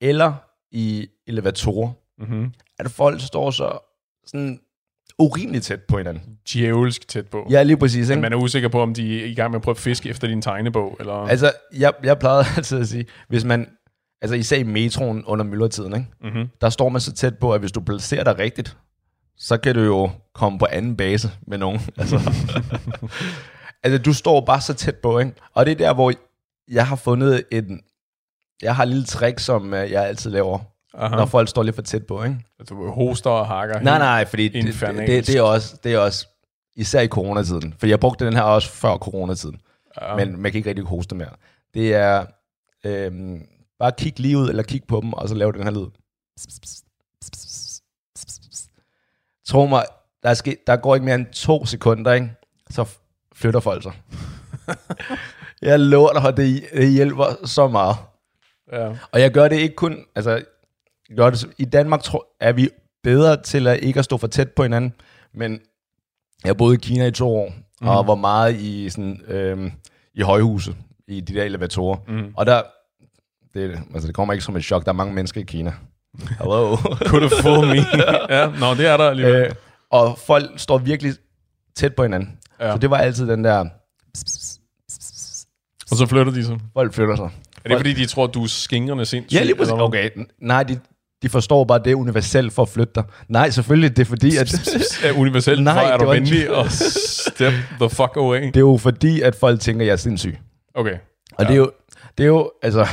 eller 0.00 0.32
i 0.72 1.06
elevatorer, 1.26 1.90
Mm-hmm. 2.18 2.52
at 2.78 2.90
folk 2.90 3.20
står 3.20 3.50
så 3.50 3.85
sådan 4.26 4.60
urimeligt 5.18 5.64
tæt 5.64 5.80
på 5.82 5.98
hinanden. 5.98 6.38
Djævelsk 6.52 7.08
tæt 7.08 7.26
på. 7.26 7.46
Ja, 7.50 7.62
lige 7.62 7.76
præcis. 7.76 8.08
Men 8.08 8.18
Ikke? 8.18 8.22
man 8.22 8.32
er 8.32 8.36
usikker 8.36 8.68
på, 8.68 8.82
om 8.82 8.94
de 8.94 9.22
er 9.22 9.26
i 9.26 9.34
gang 9.34 9.50
med 9.50 9.56
at 9.58 9.62
prøve 9.62 9.72
at 9.72 9.78
fiske 9.78 10.08
efter 10.08 10.28
din 10.28 10.42
tegnebog. 10.42 10.96
Eller? 11.00 11.12
Altså, 11.12 11.52
jeg, 11.76 11.92
jeg 12.02 12.18
plejede 12.18 12.44
altid 12.56 12.80
at 12.80 12.88
sige, 12.88 13.06
hvis 13.28 13.44
man, 13.44 13.68
altså 14.22 14.34
især 14.36 14.56
i 14.56 14.62
metroen 14.62 15.24
under 15.24 15.44
myldretiden, 15.44 15.94
ikke? 15.94 16.06
mm-hmm. 16.22 16.48
der 16.60 16.70
står 16.70 16.88
man 16.88 17.00
så 17.00 17.12
tæt 17.12 17.38
på, 17.38 17.52
at 17.54 17.60
hvis 17.60 17.72
du 17.72 17.80
placerer 17.80 18.24
dig 18.24 18.38
rigtigt, 18.38 18.76
så 19.36 19.56
kan 19.56 19.74
du 19.74 19.80
jo 19.80 20.10
komme 20.34 20.58
på 20.58 20.66
anden 20.70 20.96
base 20.96 21.30
med 21.46 21.58
nogen. 21.58 21.80
Altså, 21.98 22.32
altså 23.82 23.98
du 24.02 24.12
står 24.12 24.40
bare 24.40 24.60
så 24.60 24.74
tæt 24.74 24.96
på, 24.96 25.18
ikke? 25.18 25.32
Og 25.54 25.66
det 25.66 25.72
er 25.72 25.76
der, 25.76 25.94
hvor 25.94 26.12
jeg 26.68 26.86
har 26.86 26.96
fundet 26.96 27.44
en, 27.52 27.80
jeg 28.62 28.76
har 28.76 28.82
et 28.82 28.88
lille 28.88 29.04
trick, 29.04 29.38
som 29.38 29.74
øh, 29.74 29.90
jeg 29.90 30.06
altid 30.06 30.30
laver, 30.30 30.58
Aha. 30.96 31.16
når 31.16 31.26
folk 31.26 31.48
står 31.48 31.62
lidt 31.62 31.74
for 31.74 31.82
tæt 31.82 32.06
på, 32.06 32.22
ikke? 32.24 32.36
Du 32.68 32.90
hoster 32.90 33.30
og 33.30 33.46
hakker. 33.46 33.80
Nej, 33.80 33.98
nej, 33.98 34.24
fordi 34.26 34.48
det, 34.48 34.64
det, 34.64 34.80
det, 35.06 35.26
det, 35.26 35.36
er 35.36 35.42
også, 35.42 35.76
det 35.84 35.94
er 35.94 35.98
også, 35.98 36.26
især 36.76 37.00
i 37.00 37.08
coronatiden, 37.08 37.74
for 37.78 37.86
jeg 37.86 38.00
brugte 38.00 38.26
den 38.26 38.34
her 38.34 38.42
også 38.42 38.70
før 38.70 38.96
coronatiden, 38.96 39.60
Ja. 40.02 40.16
men 40.16 40.40
man 40.40 40.52
kan 40.52 40.58
ikke 40.58 40.68
rigtig 40.68 40.84
hoste 40.84 41.14
mere. 41.14 41.28
Det 41.74 41.94
er, 41.94 42.24
øhm, 42.84 43.46
Bare 43.78 43.92
kig 43.98 44.20
lige 44.20 44.38
ud, 44.38 44.48
eller 44.48 44.62
kig 44.62 44.82
på 44.88 45.00
dem, 45.00 45.12
og 45.12 45.28
så 45.28 45.34
lave 45.34 45.52
den 45.52 45.62
her 45.62 45.70
lyd. 45.70 45.86
Tro 49.48 49.66
mig, 49.66 49.84
der, 50.22 50.28
er 50.28 50.34
sket, 50.34 50.66
der 50.66 50.76
går 50.76 50.94
ikke 50.94 51.04
mere 51.04 51.14
end 51.14 51.26
to 51.26 51.66
sekunder, 51.66 52.12
ikke? 52.12 52.32
så 52.70 52.84
flytter 53.34 53.60
folk 53.60 53.82
sig. 53.82 53.92
jeg 55.62 55.80
lover 55.80 56.12
dig, 56.12 56.36
det, 56.36 56.64
det 56.72 56.92
hjælper 56.92 57.46
så 57.46 57.68
meget. 57.68 57.96
Ja. 58.72 58.96
Og 59.12 59.20
jeg 59.20 59.30
gør 59.30 59.48
det 59.48 59.56
ikke 59.56 59.74
kun, 59.74 60.04
altså, 60.14 60.44
gør 61.16 61.30
det, 61.30 61.46
i 61.58 61.64
Danmark 61.64 62.02
tror, 62.02 62.26
er 62.40 62.52
vi 62.52 62.68
bedre 63.02 63.42
til 63.42 63.66
at 63.66 63.78
ikke 63.82 63.98
at 63.98 64.04
stå 64.04 64.16
for 64.16 64.26
tæt 64.26 64.50
på 64.50 64.62
hinanden, 64.62 64.92
men 65.34 65.60
jeg 66.44 66.56
boede 66.56 66.74
i 66.74 66.78
Kina 66.82 67.06
i 67.06 67.10
to 67.10 67.36
år, 67.36 67.52
mm. 67.80 67.88
og 67.88 68.06
var 68.06 68.14
meget 68.14 68.54
i, 68.56 68.90
sådan, 68.90 69.20
øhm, 69.28 69.72
i 70.14 70.20
højhuset, 70.20 70.76
i 71.08 71.20
de 71.20 71.34
der 71.34 71.44
elevatorer. 71.44 71.96
Mm. 72.08 72.32
Og 72.36 72.46
der, 72.46 72.62
det, 73.54 73.78
altså 73.94 74.06
det 74.06 74.14
kommer 74.14 74.34
ikke 74.34 74.44
som 74.44 74.56
et 74.56 74.64
chok, 74.64 74.84
der 74.84 74.88
er 74.88 74.96
mange 74.96 75.14
mennesker 75.14 75.40
i 75.40 75.44
Kina. 75.44 75.72
Hello. 76.38 76.76
Could 76.76 77.22
have 77.28 77.42
fooled 77.42 77.68
me. 77.68 77.76
ja, 78.36 78.46
nå, 78.60 78.74
det 78.74 78.86
er 78.86 78.96
der 78.96 79.10
alligevel. 79.10 79.34
øh, 79.34 79.54
og 79.90 80.18
folk 80.18 80.50
står 80.56 80.78
virkelig 80.78 81.12
tæt 81.76 81.94
på 81.94 82.02
hinanden. 82.02 82.38
Ja. 82.60 82.72
Så 82.72 82.78
det 82.78 82.90
var 82.90 82.96
altid 82.96 83.28
den 83.28 83.44
der, 83.44 83.64
Og 85.90 85.96
så 85.96 86.06
flytter 86.06 86.32
de 86.32 86.44
sig. 86.44 86.58
folk 86.72 86.92
flytter 86.94 87.16
sig. 87.16 87.30
Er 87.64 87.68
det 87.68 87.78
fordi, 87.78 87.92
de 87.92 88.06
tror, 88.06 88.26
du 88.26 88.42
er 88.42 88.46
skingrende 88.46 89.04
sindssyg? 89.06 89.36
Ja, 89.38 89.42
lige 89.44 89.56
præcis. 89.56 89.72
Okay, 89.72 90.10
nej, 90.38 90.62
de, 90.62 90.80
de 91.22 91.28
forstår 91.28 91.64
bare, 91.64 91.78
det 91.84 91.90
er 91.90 91.94
universelt 91.94 92.52
for 92.52 92.62
at 92.62 92.68
flytte 92.68 92.92
dig. 92.94 93.04
Nej, 93.28 93.50
selvfølgelig, 93.50 93.96
det 93.96 94.02
er 94.02 94.06
fordi, 94.06 94.36
at... 94.36 94.52
er 95.04 95.12
universelt, 95.18 95.62
Nej, 95.62 95.84
er 95.92 95.96
du 95.96 96.08
venlig 96.10 96.50
og 96.50 96.70
step 96.70 97.52
the 97.80 97.90
fuck 97.90 98.12
away. 98.16 98.42
det 98.46 98.56
er 98.56 98.60
jo 98.60 98.76
fordi, 98.76 99.20
at 99.20 99.34
folk 99.34 99.60
tænker, 99.60 99.80
at 99.82 99.86
jeg 99.86 99.92
er 99.92 99.96
sindssyg. 99.96 100.38
Okay. 100.74 100.98
Og 101.32 101.44
ja. 101.44 101.44
det, 101.44 101.52
er 101.52 101.56
jo, 101.58 101.70
det 102.18 102.24
er 102.24 102.28
jo, 102.28 102.50
altså, 102.62 102.86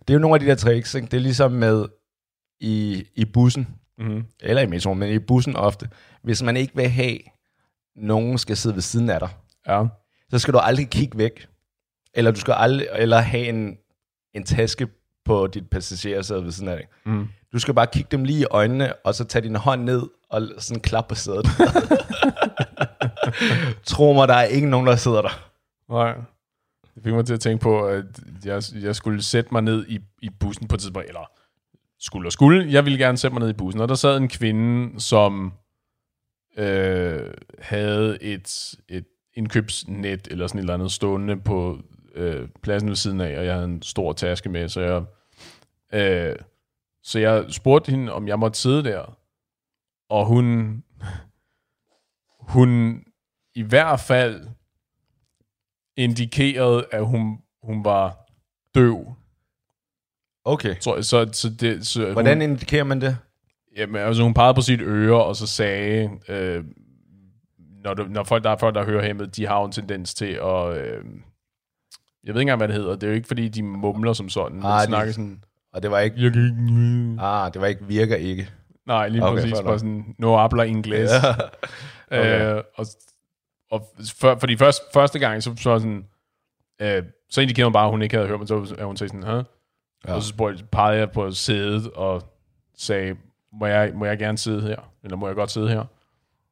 det 0.00 0.10
er 0.10 0.14
jo 0.14 0.18
nogle 0.18 0.34
af 0.34 0.40
de 0.40 0.46
der 0.46 0.54
tricks, 0.54 0.94
ikke? 0.94 1.06
Det 1.10 1.14
er 1.16 1.20
ligesom 1.20 1.52
med 1.52 1.84
i, 2.60 3.04
i 3.14 3.24
bussen, 3.24 3.68
Mm-hmm. 4.00 4.24
eller 4.40 4.62
i 4.62 4.66
metroen, 4.66 4.98
men 4.98 5.10
i 5.10 5.18
bussen 5.18 5.56
ofte. 5.56 5.88
Hvis 6.22 6.42
man 6.42 6.56
ikke 6.56 6.76
vil 6.76 6.88
have, 6.88 7.18
nogen 7.96 8.38
skal 8.38 8.56
sidde 8.56 8.74
ved 8.74 8.82
siden 8.82 9.10
af 9.10 9.20
dig, 9.20 9.28
Ja. 9.66 9.84
så 10.30 10.38
skal 10.38 10.54
du 10.54 10.58
aldrig 10.58 10.90
kigge 10.90 11.18
væk. 11.18 11.46
Eller 12.14 12.30
du 12.30 12.40
skal 12.40 12.54
aldrig, 12.56 12.88
eller 12.96 13.18
have 13.20 13.46
en, 13.48 13.76
en 14.34 14.44
taske 14.44 14.88
på 15.24 15.46
dit 15.46 15.70
passagersæde 15.70 16.44
ved 16.44 16.52
siden 16.52 16.68
af 16.68 16.76
dig. 16.76 16.86
Mm. 17.12 17.28
Du 17.52 17.58
skal 17.58 17.74
bare 17.74 17.86
kigge 17.86 18.08
dem 18.10 18.24
lige 18.24 18.40
i 18.40 18.46
øjnene, 18.50 18.94
og 18.94 19.14
så 19.14 19.24
tage 19.24 19.42
din 19.42 19.56
hånd 19.56 19.82
ned 19.82 20.02
og 20.30 20.42
sådan 20.58 20.80
klappe 20.80 21.08
på 21.08 21.14
sædet. 21.14 21.46
Tro 23.86 24.12
mig, 24.12 24.28
der 24.28 24.34
er 24.34 24.44
ikke 24.44 24.70
nogen, 24.70 24.86
der 24.86 24.96
sidder 24.96 25.22
der. 25.22 25.50
Nej. 25.90 26.14
Det 26.94 27.02
fik 27.04 27.12
mig 27.12 27.26
til 27.26 27.34
at 27.34 27.40
tænke 27.40 27.62
på, 27.62 27.86
at 27.86 28.04
jeg, 28.44 28.62
jeg 28.74 28.96
skulle 28.96 29.22
sætte 29.22 29.48
mig 29.52 29.62
ned 29.62 29.86
i, 29.88 29.98
i 30.22 30.30
bussen 30.40 30.68
på 30.68 30.74
et 30.74 30.80
tidspunkt, 30.80 31.08
eller 31.08 31.30
skulle 32.00 32.28
og 32.28 32.32
skulle. 32.32 32.72
Jeg 32.72 32.84
ville 32.84 32.98
gerne 32.98 33.18
sætte 33.18 33.34
mig 33.34 33.40
ned 33.40 33.50
i 33.50 33.58
bussen, 33.58 33.80
og 33.80 33.88
der 33.88 33.94
sad 33.94 34.16
en 34.16 34.28
kvinde, 34.28 35.00
som 35.00 35.52
øh, 36.56 37.30
havde 37.58 38.22
et, 38.22 38.74
et 38.88 39.04
indkøbsnet 39.34 40.28
eller 40.30 40.46
sådan 40.46 40.58
et 40.58 40.62
eller 40.62 40.74
andet 40.74 40.92
stående 40.92 41.36
på 41.36 41.78
øh, 42.14 42.48
pladsen 42.62 42.88
ved 42.88 42.96
siden 42.96 43.20
af, 43.20 43.38
og 43.38 43.44
jeg 43.44 43.54
havde 43.54 43.64
en 43.64 43.82
stor 43.82 44.12
taske 44.12 44.48
med, 44.48 44.68
så 44.68 44.80
jeg, 44.80 45.02
øh, 46.00 46.36
så 47.02 47.18
jeg 47.18 47.44
spurgte 47.50 47.90
hende, 47.90 48.12
om 48.12 48.28
jeg 48.28 48.38
måtte 48.38 48.58
sidde 48.58 48.84
der, 48.84 49.18
og 50.08 50.26
hun, 50.26 50.82
hun 52.40 53.02
i 53.54 53.62
hvert 53.62 54.00
fald 54.00 54.48
indikerede, 55.96 56.86
at 56.92 57.06
hun, 57.06 57.38
hun 57.62 57.84
var 57.84 58.16
døv. 58.74 59.14
Okay. 60.44 60.68
Jeg. 60.68 61.04
Så, 61.04 61.28
så 61.32 61.48
det, 61.60 61.86
så 61.86 62.12
Hvordan 62.12 62.36
hun, 62.36 62.42
indikerer 62.50 62.84
man 62.84 63.00
det? 63.00 63.18
jamen, 63.76 63.96
altså, 64.02 64.22
hun 64.22 64.34
pegede 64.34 64.54
på 64.54 64.60
sit 64.60 64.80
øre, 64.80 65.24
og 65.24 65.36
så 65.36 65.46
sagde, 65.46 66.10
øh, 66.28 66.64
når, 67.84 67.94
du, 67.94 68.02
når 68.04 68.24
folk, 68.24 68.44
der 68.44 68.50
er 68.50 68.56
folk, 68.56 68.74
der 68.74 68.84
hører 68.84 69.04
hæmmet, 69.06 69.36
de 69.36 69.46
har 69.46 69.58
jo 69.58 69.64
en 69.64 69.72
tendens 69.72 70.14
til 70.14 70.32
at... 70.42 70.76
Øh, 70.78 71.04
jeg 72.24 72.34
ved 72.34 72.40
ikke 72.40 72.40
engang, 72.40 72.56
hvad 72.60 72.68
det 72.68 72.76
hedder. 72.76 72.92
Det 72.92 73.02
er 73.02 73.08
jo 73.08 73.14
ikke, 73.14 73.28
fordi 73.28 73.48
de 73.48 73.62
mumler 73.62 74.12
som 74.12 74.28
sådan. 74.28 74.62
Ah, 74.64 74.80
de- 74.80 74.86
snakker 74.86 75.12
sådan... 75.12 75.44
Og 75.72 75.82
det 75.82 75.90
var 75.90 75.98
ikke, 75.98 76.16
kan 76.16 76.26
ikke... 76.26 77.22
ah, 77.22 77.52
det 77.52 77.60
var 77.60 77.66
ikke, 77.66 77.84
virker 77.86 78.16
ikke. 78.16 78.50
Nej, 78.86 79.08
lige 79.08 79.24
Okay, 79.24 79.34
præcis. 79.36 79.52
Bare 79.52 79.62
nok. 79.64 79.78
sådan, 79.78 80.14
no 80.18 80.36
habla 80.36 80.64
inglés. 80.64 81.26
Ja. 81.26 81.34
Okay. 82.10 82.56
Øh, 82.56 82.62
og, 82.74 82.86
og 83.70 83.88
for, 84.20 84.36
fordi 84.40 84.56
først, 84.56 84.82
første 84.94 85.18
gang, 85.18 85.42
så, 85.42 85.54
så, 85.56 85.78
sådan, 85.78 86.04
øh, 86.80 87.02
så 87.30 87.40
indikerede 87.40 87.66
hun 87.66 87.72
bare, 87.72 87.84
at 87.84 87.90
hun 87.90 88.02
ikke 88.02 88.16
havde 88.16 88.28
hørt, 88.28 88.38
men 88.38 88.46
så 88.46 88.74
er 88.78 88.84
hun 88.84 88.96
sagde 88.96 89.08
sådan, 89.08 89.26
Hæ? 89.26 89.42
Ja. 90.08 90.14
Og 90.14 90.22
så 90.22 90.28
spurgte, 90.28 90.64
pegede 90.64 90.98
jeg 90.98 91.10
på 91.10 91.30
sædet 91.30 91.90
og 91.90 92.22
sagde, 92.76 93.16
må 93.52 93.66
jeg, 93.66 93.92
må 93.94 94.04
jeg 94.04 94.18
gerne 94.18 94.38
sidde 94.38 94.62
her? 94.62 94.76
Eller 95.04 95.16
må 95.16 95.26
jeg 95.26 95.36
godt 95.36 95.50
sidde 95.50 95.68
her? 95.68 95.84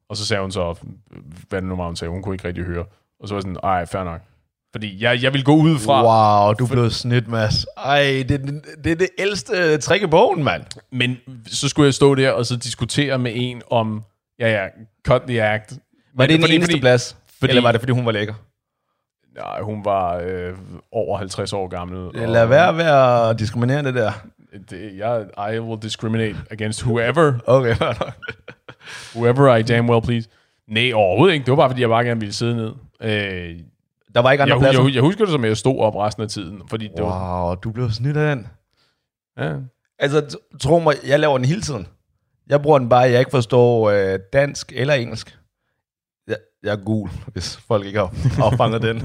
Og 0.09 0.17
så 0.17 0.27
sagde 0.27 0.41
hun 0.41 0.53
så, 0.53 0.75
hvad 1.49 1.61
det 1.63 1.69
nu 1.69 1.77
var, 1.77 1.87
hun 1.87 1.97
sagde, 1.97 2.11
hun 2.11 2.23
kunne 2.23 2.35
ikke 2.35 2.49
rigtig 2.49 2.65
høre. 2.65 2.85
Og 3.21 3.29
så 3.29 3.35
var 3.35 3.39
jeg 3.39 3.43
sådan, 3.43 3.57
ej, 3.63 3.87
fair 3.87 4.05
nok. 4.05 4.21
Fordi 4.73 5.03
jeg, 5.05 5.23
jeg 5.23 5.33
vil 5.33 5.45
gå 5.45 5.55
ud 5.57 5.79
fra, 5.79 6.05
Wow, 6.47 6.53
du 6.55 6.67
blev 6.67 6.91
snydt, 6.91 7.29
Mads. 7.29 7.67
Ej, 7.77 8.25
det, 8.29 8.41
det, 8.41 8.63
det 8.85 8.93
er 8.93 8.97
det 8.97 9.09
ældste 9.19 9.79
trick 9.79 10.03
i 10.03 10.07
bogen, 10.07 10.45
mand. 10.45 10.63
men 10.93 11.17
så 11.47 11.69
skulle 11.69 11.87
jeg 11.87 11.95
stå 11.95 12.15
der 12.15 12.31
og 12.31 12.47
så 12.47 12.57
diskutere 12.57 13.19
med 13.19 13.33
en 13.35 13.63
om, 13.71 14.03
ja 14.39 14.63
ja, 14.63 14.67
cut 15.09 15.23
the 15.29 15.43
act. 15.43 15.73
Var 16.15 16.27
det 16.27 16.35
den 16.35 16.41
fordi- 16.43 16.55
eneste 16.55 16.73
fordi- 16.73 16.81
plads? 16.81 17.17
fordi- 17.39 17.51
Eller 17.51 17.63
var 17.63 17.73
det, 17.73 17.81
fordi 17.81 17.93
hun 17.93 18.07
var 18.07 18.13
lækker? 18.13 18.35
Nej, 19.37 19.61
hun 19.61 19.85
var 19.85 20.17
øh, 20.17 20.53
over 20.93 21.19
50 21.19 21.53
år 21.53 21.69
gammel. 21.69 21.99
og- 21.99 22.29
Lad 22.29 22.47
være 22.47 22.73
med 22.73 22.85
at 23.31 23.39
diskriminere 23.39 23.83
det 23.83 23.95
der. 23.95 24.13
Det, 24.71 24.93
jeg, 24.97 25.25
I 25.55 25.59
will 25.59 25.83
discriminate 25.83 26.37
against 26.51 26.85
whoever, 26.87 27.33
Okay, 27.47 27.75
whoever 29.17 29.57
I 29.57 29.63
damn 29.63 29.91
well 29.91 30.03
please. 30.03 30.29
Nej, 30.69 30.93
overhovedet 30.93 31.35
ikke. 31.35 31.45
Det 31.45 31.51
var 31.51 31.57
bare, 31.57 31.69
fordi 31.71 31.81
jeg 31.81 31.89
bare 31.89 32.05
gerne 32.05 32.21
ville 32.21 32.33
sidde 32.33 32.57
ned. 32.57 32.73
Øh, 33.03 33.57
Der 34.17 34.23
var 34.23 34.33
ikke 34.33 34.43
andre 34.43 34.55
jeg, 34.55 34.61
pladser? 34.61 34.83
jeg, 34.83 34.95
jeg, 34.95 35.03
husker 35.03 35.25
det 35.25 35.33
som, 35.33 35.45
at 35.45 35.49
jeg 35.49 35.57
stod 35.57 35.79
op 35.81 35.97
resten 35.97 36.23
af 36.23 36.29
tiden. 36.29 36.63
Fordi 36.69 36.89
det 36.97 37.05
var, 37.05 37.45
Wow, 37.47 37.55
du 37.55 37.71
blev 37.71 37.91
snydt 37.91 38.17
af 38.17 38.37
den. 38.37 38.47
ja. 39.39 39.55
Altså, 39.99 40.37
tro 40.61 40.79
mig, 40.79 40.95
jeg 41.07 41.21
laver 41.21 41.39
den 41.39 41.45
hele 41.45 41.61
tiden. 41.61 41.87
Jeg 42.49 42.63
bruger 42.63 42.79
den 42.79 42.89
bare, 42.89 43.01
jeg 43.01 43.19
ikke 43.19 43.31
forstår 43.31 43.91
øh, 43.91 44.19
dansk 44.33 44.73
eller 44.77 44.95
engelsk. 44.95 45.39
Jeg, 46.29 46.37
jeg 46.63 46.73
er 46.73 46.77
gul, 46.85 47.11
hvis 47.33 47.57
folk 47.57 47.87
ikke 47.87 47.99
har 47.99 48.13
opfanget 48.53 48.83
den. 48.83 49.03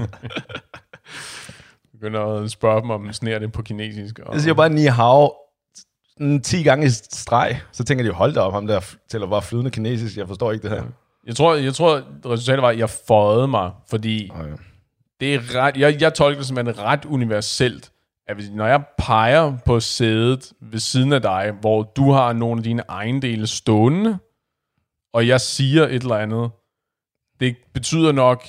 begynder 1.92 2.20
at 2.42 2.50
spørge 2.50 2.80
dem, 2.82 2.90
om 2.90 3.12
sneer 3.12 3.38
det 3.38 3.52
på 3.52 3.62
kinesisk. 3.62 4.18
Og, 4.18 4.34
Jeg 4.34 4.40
siger 4.40 4.54
bare 4.54 4.68
ni 4.70 4.84
hao 4.84 5.32
sådan 6.18 6.40
10 6.42 6.62
gange 6.62 6.86
i 6.86 6.90
streg. 6.90 7.60
Så 7.72 7.84
tænker 7.84 8.04
de, 8.04 8.10
hold 8.10 8.34
da 8.34 8.40
op, 8.40 8.52
ham 8.52 8.66
der 8.66 8.80
tæller 9.10 9.26
bare 9.26 9.42
flydende 9.42 9.70
kinesisk. 9.70 10.16
Jeg 10.16 10.28
forstår 10.28 10.52
ikke 10.52 10.68
det 10.68 10.76
her. 10.76 10.84
jeg, 11.26 11.36
tror, 11.36 11.54
jeg 11.54 11.74
tror, 11.74 12.02
resultatet 12.26 12.62
var, 12.62 12.68
at 12.68 12.78
jeg 12.78 12.90
føjede 12.90 13.48
mig, 13.48 13.70
fordi 13.90 14.30
Okay. 14.34 14.52
Det 15.22 15.34
er 15.34 15.54
ret, 15.54 15.76
jeg, 15.76 16.00
jeg 16.00 16.14
tolker 16.14 16.38
det 16.38 16.46
som 16.46 16.58
en 16.58 16.78
ret 16.78 17.04
universelt, 17.04 17.92
at 18.26 18.36
hvis, 18.36 18.50
når 18.50 18.66
jeg 18.66 18.84
peger 18.98 19.56
på 19.66 19.80
sædet 19.80 20.52
ved 20.60 20.78
siden 20.78 21.12
af 21.12 21.22
dig, 21.22 21.54
hvor 21.60 21.82
du 21.82 22.10
har 22.10 22.32
nogle 22.32 22.58
af 22.58 22.62
dine 22.62 22.82
ejendele 22.88 23.46
stående, 23.46 24.18
og 25.14 25.28
jeg 25.28 25.40
siger 25.40 25.84
et 25.84 26.02
eller 26.02 26.16
andet, 26.16 26.50
det 27.40 27.56
betyder 27.74 28.12
nok 28.12 28.44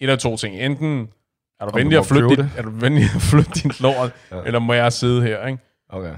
et 0.00 0.10
af 0.10 0.18
to 0.18 0.36
ting. 0.36 0.56
Enten 0.56 1.08
er 1.60 1.66
du 1.66 1.76
venlig 1.76 1.98
at 1.98 2.06
flytte 2.06 2.28
dit, 2.28 2.38
er 2.56 2.62
du 2.62 2.70
venlig 2.70 3.04
at 3.14 3.22
flytte 3.22 3.50
din 3.50 3.72
lort, 3.80 4.12
ja. 4.32 4.42
eller 4.46 4.58
må 4.58 4.72
jeg 4.72 4.92
sidde 4.92 5.22
her, 5.22 5.46
ikke? 5.46 5.58
okay. 5.88 6.14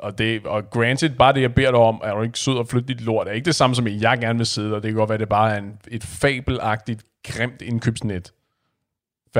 Og, 0.00 0.18
det, 0.18 0.46
og 0.46 0.70
granted, 0.70 1.10
bare 1.10 1.32
det, 1.32 1.40
jeg 1.40 1.54
beder 1.54 1.70
dig 1.70 1.80
om, 1.80 2.00
er 2.04 2.14
du 2.14 2.22
ikke 2.22 2.38
sød 2.38 2.58
at 2.58 2.68
flytte 2.68 2.88
dit 2.88 3.00
lort, 3.00 3.28
er 3.28 3.32
ikke 3.32 3.44
det 3.44 3.54
samme 3.54 3.76
som, 3.76 3.86
at 3.86 4.02
jeg 4.02 4.18
gerne 4.18 4.38
vil 4.38 4.46
sidde, 4.46 4.76
og 4.76 4.82
det 4.82 4.88
kan 4.88 4.98
godt 4.98 5.08
være, 5.08 5.14
at 5.14 5.20
det 5.20 5.28
bare 5.28 5.54
er 5.54 5.58
en, 5.58 5.78
et 5.88 6.04
fabelagtigt, 6.04 7.04
grimt 7.24 7.62
indkøbsnet. 7.62 8.32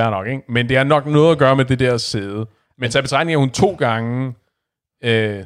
Fair 0.01 0.09
nok, 0.09 0.27
ikke? 0.27 0.43
Men 0.49 0.69
det 0.69 0.77
har 0.77 0.83
nok 0.83 1.05
noget 1.05 1.31
at 1.31 1.37
gøre 1.37 1.55
med 1.55 1.65
det 1.65 1.79
der 1.79 1.97
sæde. 1.97 2.45
Men 2.77 2.91
så 2.91 3.01
betragtning 3.01 3.35
er 3.35 3.39
hun 3.39 3.49
to 3.49 3.75
gange 3.75 4.33
øh, 5.03 5.43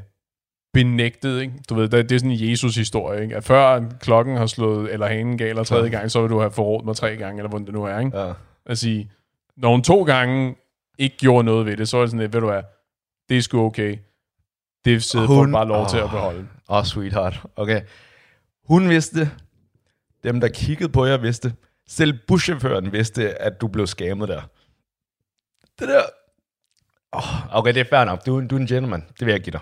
benægtet, 0.73 1.41
ikke? 1.41 1.53
Du 1.69 1.75
ved, 1.75 1.89
det, 1.89 2.11
er 2.11 2.19
sådan 2.19 2.31
en 2.31 2.49
Jesus-historie, 2.49 3.23
ikke? 3.23 3.35
At 3.35 3.43
før 3.43 3.83
klokken 4.01 4.37
har 4.37 4.45
slået, 4.45 4.93
eller 4.93 5.07
hanen 5.07 5.37
gal, 5.37 5.59
og 5.59 5.67
tredje 5.67 5.89
gang, 5.89 6.11
så 6.11 6.21
vil 6.21 6.29
du 6.29 6.39
have 6.39 6.51
forrådt 6.51 6.85
mig 6.85 6.95
tre 6.95 7.15
gange, 7.17 7.39
eller 7.39 7.49
hvordan 7.49 7.65
det 7.65 7.73
nu 7.73 7.83
er, 7.83 7.99
ikke? 7.99 8.17
Ja. 8.19 8.33
At 8.65 8.77
sige, 8.77 9.11
når 9.57 9.71
hun 9.71 9.81
to 9.83 10.03
gange 10.03 10.55
ikke 10.99 11.17
gjorde 11.17 11.43
noget 11.43 11.65
ved 11.65 11.77
det, 11.77 11.89
så 11.89 11.97
er 11.97 12.01
det 12.01 12.09
sådan 12.09 12.19
lidt, 12.19 12.33
ved 12.33 12.41
du 12.41 12.47
hvad, 12.47 12.63
det 13.29 13.37
er 13.37 13.41
sgu 13.41 13.65
okay. 13.65 13.97
Det 14.85 15.03
sidder 15.03 15.27
Hun- 15.27 15.51
bare 15.51 15.67
lov 15.67 15.87
til 15.87 15.97
at 15.97 16.03
Åh. 16.03 16.11
beholde. 16.11 16.47
Åh, 16.69 16.77
oh, 16.77 16.83
sweetheart. 16.83 17.41
Okay. 17.55 17.81
Hun 18.67 18.89
vidste, 18.89 19.29
dem 20.23 20.39
der 20.39 20.47
kiggede 20.47 20.89
på 20.89 21.05
jer 21.05 21.17
vidste, 21.17 21.53
selv 21.87 22.13
buschaufføren 22.27 22.91
vidste, 22.91 23.41
at 23.41 23.61
du 23.61 23.67
blev 23.67 23.87
skammet 23.87 24.29
der. 24.29 24.41
Det 25.79 25.87
der... 25.87 26.01
Oh, 27.11 27.57
okay, 27.57 27.73
det 27.73 27.79
er 27.79 27.85
fair 27.89 28.05
nok. 28.05 28.25
Du, 28.25 28.37
er- 28.37 28.47
du 28.47 28.55
er 28.55 28.59
en 28.59 28.67
gentleman. 28.67 29.05
Det 29.19 29.25
vil 29.25 29.31
jeg 29.31 29.41
give 29.41 29.51
dig. 29.51 29.61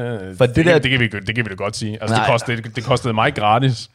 Øh, 0.00 0.36
For 0.36 0.46
det, 0.46 0.56
det 0.56 0.66
der- 0.66 0.78
det, 0.78 0.90
kan 0.90 1.00
vi, 1.00 1.08
det 1.08 1.34
kan 1.34 1.44
vi 1.44 1.48
da 1.50 1.54
godt 1.54 1.76
sige. 1.76 1.98
Altså, 2.02 2.16
Nej, 2.16 2.24
det, 2.24 2.32
kostede, 2.32 2.62
det, 2.62 2.76
det 2.76 2.84
kostede 2.84 3.14
mig 3.14 3.34
gratis. 3.34 3.90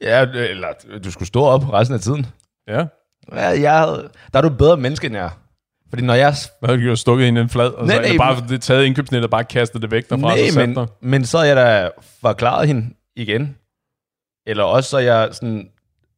Ja, 0.00 0.22
eller 0.32 0.68
du 1.04 1.10
skulle 1.10 1.28
stå 1.28 1.42
op 1.42 1.72
resten 1.72 1.94
af 1.94 2.00
tiden. 2.00 2.26
Ja. 2.68 2.84
Ja, 3.32 3.46
jeg 3.60 3.78
havde, 3.78 4.10
der 4.32 4.38
er 4.38 4.42
du 4.42 4.48
bedre 4.48 4.76
menneske 4.76 5.06
end 5.06 5.16
jeg. 5.16 5.24
er. 5.24 5.30
Fordi 5.88 6.02
når 6.02 6.14
jeg... 6.14 6.34
Hvad 6.60 6.68
havde 6.68 6.80
du 6.80 6.84
gjort? 6.86 6.98
Stukket 6.98 7.26
hende 7.26 7.40
en 7.40 7.48
flad? 7.48 7.68
Og 7.68 7.86
Nej, 7.86 7.96
så, 7.96 8.02
nej, 8.02 8.16
bare 8.16 8.48
det 8.48 8.62
taget 8.62 8.84
indkøbsnettet 8.84 9.24
og 9.24 9.30
bare 9.30 9.44
kastet 9.44 9.82
det 9.82 9.90
væk 9.90 10.10
derfra? 10.10 10.30
så 10.30 10.36
Nej, 10.36 10.48
sat 10.50 10.68
men, 10.68 10.88
men 11.00 11.24
så 11.26 11.38
er 11.38 11.44
jeg 11.44 11.56
da 11.56 11.90
forklaret 12.20 12.66
hende 12.68 12.94
igen. 13.16 13.56
Eller 14.46 14.64
også 14.64 14.90
så 14.90 14.96
er 14.96 15.00
jeg 15.00 15.28
sådan 15.32 15.70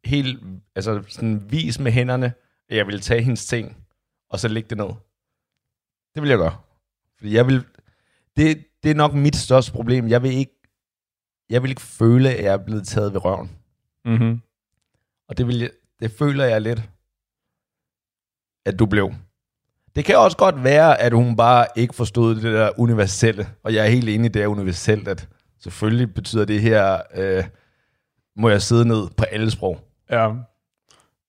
helt 0.04 0.42
altså 0.76 1.02
sådan 1.08 1.50
vis 1.50 1.78
med 1.78 1.92
hænderne, 1.92 2.32
at 2.68 2.76
jeg 2.76 2.86
vil 2.86 3.00
tage 3.00 3.22
hendes 3.22 3.46
ting, 3.46 3.76
og 4.30 4.40
så 4.40 4.48
lægge 4.48 4.68
det 4.68 4.78
ned. 4.78 4.90
Det 6.14 6.22
vil 6.22 6.28
jeg 6.28 6.38
gøre. 6.38 6.56
Fordi 7.18 7.34
jeg 7.34 7.46
vil... 7.46 7.64
Det, 8.36 8.64
det 8.82 8.90
er 8.90 8.94
nok 8.94 9.14
mit 9.14 9.36
største 9.36 9.72
problem. 9.72 10.08
Jeg 10.08 10.22
vil 10.22 10.32
ikke, 10.32 10.60
jeg 11.50 11.62
vil 11.62 11.70
ikke 11.70 11.82
føle, 11.82 12.30
at 12.30 12.44
jeg 12.44 12.52
er 12.52 12.64
blevet 12.64 12.86
taget 12.86 13.12
ved 13.12 13.24
røven. 13.24 13.50
Mm-hmm. 14.04 14.40
Og 15.28 15.38
det, 15.38 15.46
vil 15.46 15.58
jeg, 15.58 15.70
det 16.00 16.10
føler 16.10 16.44
jeg 16.44 16.60
lidt, 16.60 16.82
at 18.66 18.78
du 18.78 18.86
blev. 18.86 19.12
Det 19.96 20.04
kan 20.04 20.18
også 20.18 20.36
godt 20.36 20.64
være, 20.64 21.00
at 21.00 21.12
hun 21.12 21.36
bare 21.36 21.66
ikke 21.76 21.94
forstod 21.94 22.34
det 22.34 22.42
der 22.42 22.80
universelle. 22.80 23.48
Og 23.62 23.74
jeg 23.74 23.84
er 23.84 23.90
helt 23.90 24.08
enig, 24.08 24.34
det 24.34 24.42
er 24.42 24.46
universelt, 24.46 25.08
at 25.08 25.28
selvfølgelig 25.58 26.14
betyder 26.14 26.44
det 26.44 26.60
her, 26.60 27.02
øh, 27.14 27.44
må 28.36 28.48
jeg 28.48 28.62
sidde 28.62 28.88
ned 28.88 29.08
på 29.16 29.24
alle 29.24 29.50
sprog. 29.50 29.91
Ja. 30.12 30.28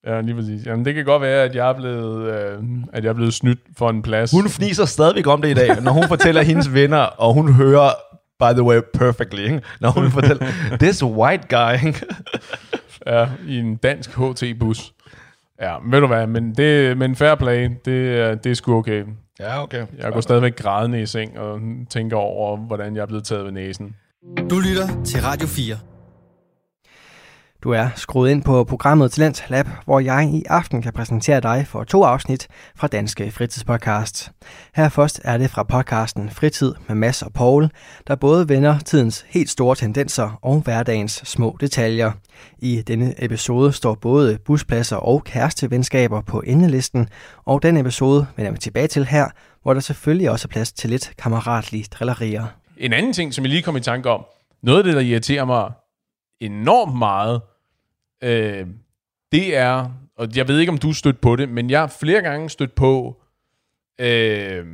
Ja, 0.07 0.21
lige 0.21 0.35
præcis. 0.35 0.65
Jamen, 0.65 0.85
det 0.85 0.93
kan 0.95 1.05
godt 1.05 1.21
være, 1.21 1.43
at 1.43 1.55
jeg 1.55 1.69
er 1.69 1.73
blevet, 1.73 2.33
øh, 2.33 2.59
at 2.93 3.03
jeg 3.03 3.09
er 3.09 3.13
blevet 3.13 3.33
snydt 3.33 3.59
for 3.77 3.89
en 3.89 4.01
plads. 4.01 4.31
Hun 4.31 4.49
fniser 4.49 4.85
stadigvæk 4.85 5.27
om 5.27 5.41
det 5.41 5.49
i 5.49 5.53
dag, 5.53 5.81
når 5.81 5.91
hun 5.91 6.03
fortæller 6.07 6.41
hendes 6.41 6.73
venner, 6.73 6.97
og 6.97 7.33
hun 7.33 7.53
hører, 7.53 7.89
by 8.39 8.53
the 8.53 8.63
way, 8.63 8.79
perfectly, 8.93 9.39
ikke? 9.39 9.61
når 9.81 9.89
hun 9.89 10.11
fortæller, 10.11 10.45
this 10.79 11.03
white 11.03 11.43
guy, 11.49 11.85
ikke? 11.87 12.05
Ja, 13.07 13.29
i 13.47 13.57
en 13.59 13.75
dansk 13.75 14.09
HT-bus. 14.17 14.93
Ja, 15.61 15.75
ved 15.91 15.99
du 16.01 16.07
hvad, 16.07 16.27
men, 16.27 16.55
det, 16.55 16.97
men 16.97 17.15
fair 17.15 17.35
play, 17.35 17.69
det, 17.85 18.19
er- 18.19 18.35
det 18.35 18.49
er 18.51 18.55
sgu 18.55 18.75
okay. 18.77 19.03
Ja, 19.39 19.63
okay. 19.63 19.85
Jeg 19.99 20.13
går 20.13 20.21
stadigvæk 20.21 20.55
grædende 20.55 21.01
i 21.01 21.05
seng 21.05 21.39
og 21.39 21.59
tænker 21.89 22.17
over, 22.17 22.57
hvordan 22.57 22.95
jeg 22.95 23.01
er 23.01 23.05
blevet 23.05 23.23
taget 23.23 23.45
ved 23.45 23.51
næsen. 23.51 23.95
Du 24.49 24.59
lytter 24.59 25.03
til 25.05 25.21
Radio 25.21 25.47
4. 25.47 25.75
Du 27.63 27.71
er 27.71 27.89
skruet 27.95 28.31
ind 28.31 28.43
på 28.43 28.63
programmet 28.63 29.11
Talent 29.11 29.43
Lab, 29.49 29.67
hvor 29.85 29.99
jeg 29.99 30.29
i 30.33 30.43
aften 30.49 30.81
kan 30.81 30.93
præsentere 30.93 31.41
dig 31.41 31.65
for 31.67 31.83
to 31.83 32.03
afsnit 32.03 32.47
fra 32.75 32.87
Danske 32.87 33.31
Fritidspodcast. 33.31 34.31
Her 34.75 34.89
først 34.89 35.21
er 35.23 35.37
det 35.37 35.49
fra 35.49 35.63
podcasten 35.63 36.29
Fritid 36.29 36.73
med 36.87 36.95
Mads 36.95 37.21
og 37.21 37.33
Paul, 37.33 37.69
der 38.07 38.15
både 38.15 38.49
vender 38.49 38.79
tidens 38.79 39.25
helt 39.29 39.49
store 39.49 39.75
tendenser 39.75 40.39
og 40.41 40.59
hverdagens 40.59 41.21
små 41.25 41.57
detaljer. 41.59 42.11
I 42.59 42.81
denne 42.81 43.23
episode 43.23 43.73
står 43.73 43.95
både 43.95 44.37
buspladser 44.45 44.97
og 44.97 45.23
kærestevenskaber 45.23 46.21
på 46.21 46.41
endelisten, 46.45 47.09
og 47.45 47.63
den 47.63 47.77
episode 47.77 48.27
vender 48.35 48.51
vi 48.51 48.57
tilbage 48.57 48.87
til 48.87 49.05
her, 49.05 49.27
hvor 49.61 49.73
der 49.73 49.81
selvfølgelig 49.81 50.29
også 50.29 50.47
er 50.47 50.51
plads 50.51 50.71
til 50.71 50.89
lidt 50.89 51.11
kammeratlige 51.17 51.85
drillerier. 51.91 52.45
En 52.77 52.93
anden 52.93 53.13
ting, 53.13 53.33
som 53.33 53.43
jeg 53.43 53.49
lige 53.49 53.63
kom 53.63 53.77
i 53.77 53.81
tanke 53.81 54.09
om, 54.09 54.25
noget 54.63 54.77
af 54.77 54.83
det, 54.83 54.93
der 54.93 55.01
irriterer 55.01 55.45
mig 55.45 55.71
enormt 56.41 56.97
meget, 56.97 57.41
øh, 58.23 58.67
det 59.31 59.57
er, 59.57 59.89
og 60.17 60.27
jeg 60.35 60.47
ved 60.47 60.59
ikke, 60.59 60.71
om 60.71 60.77
du 60.77 60.89
er 60.89 60.93
stødt 60.93 61.21
på 61.21 61.35
det, 61.35 61.49
men 61.49 61.69
jeg 61.69 61.79
har 61.79 61.95
flere 61.99 62.21
gange 62.21 62.49
stødt 62.49 62.75
på, 62.75 63.21
øh, 63.99 64.65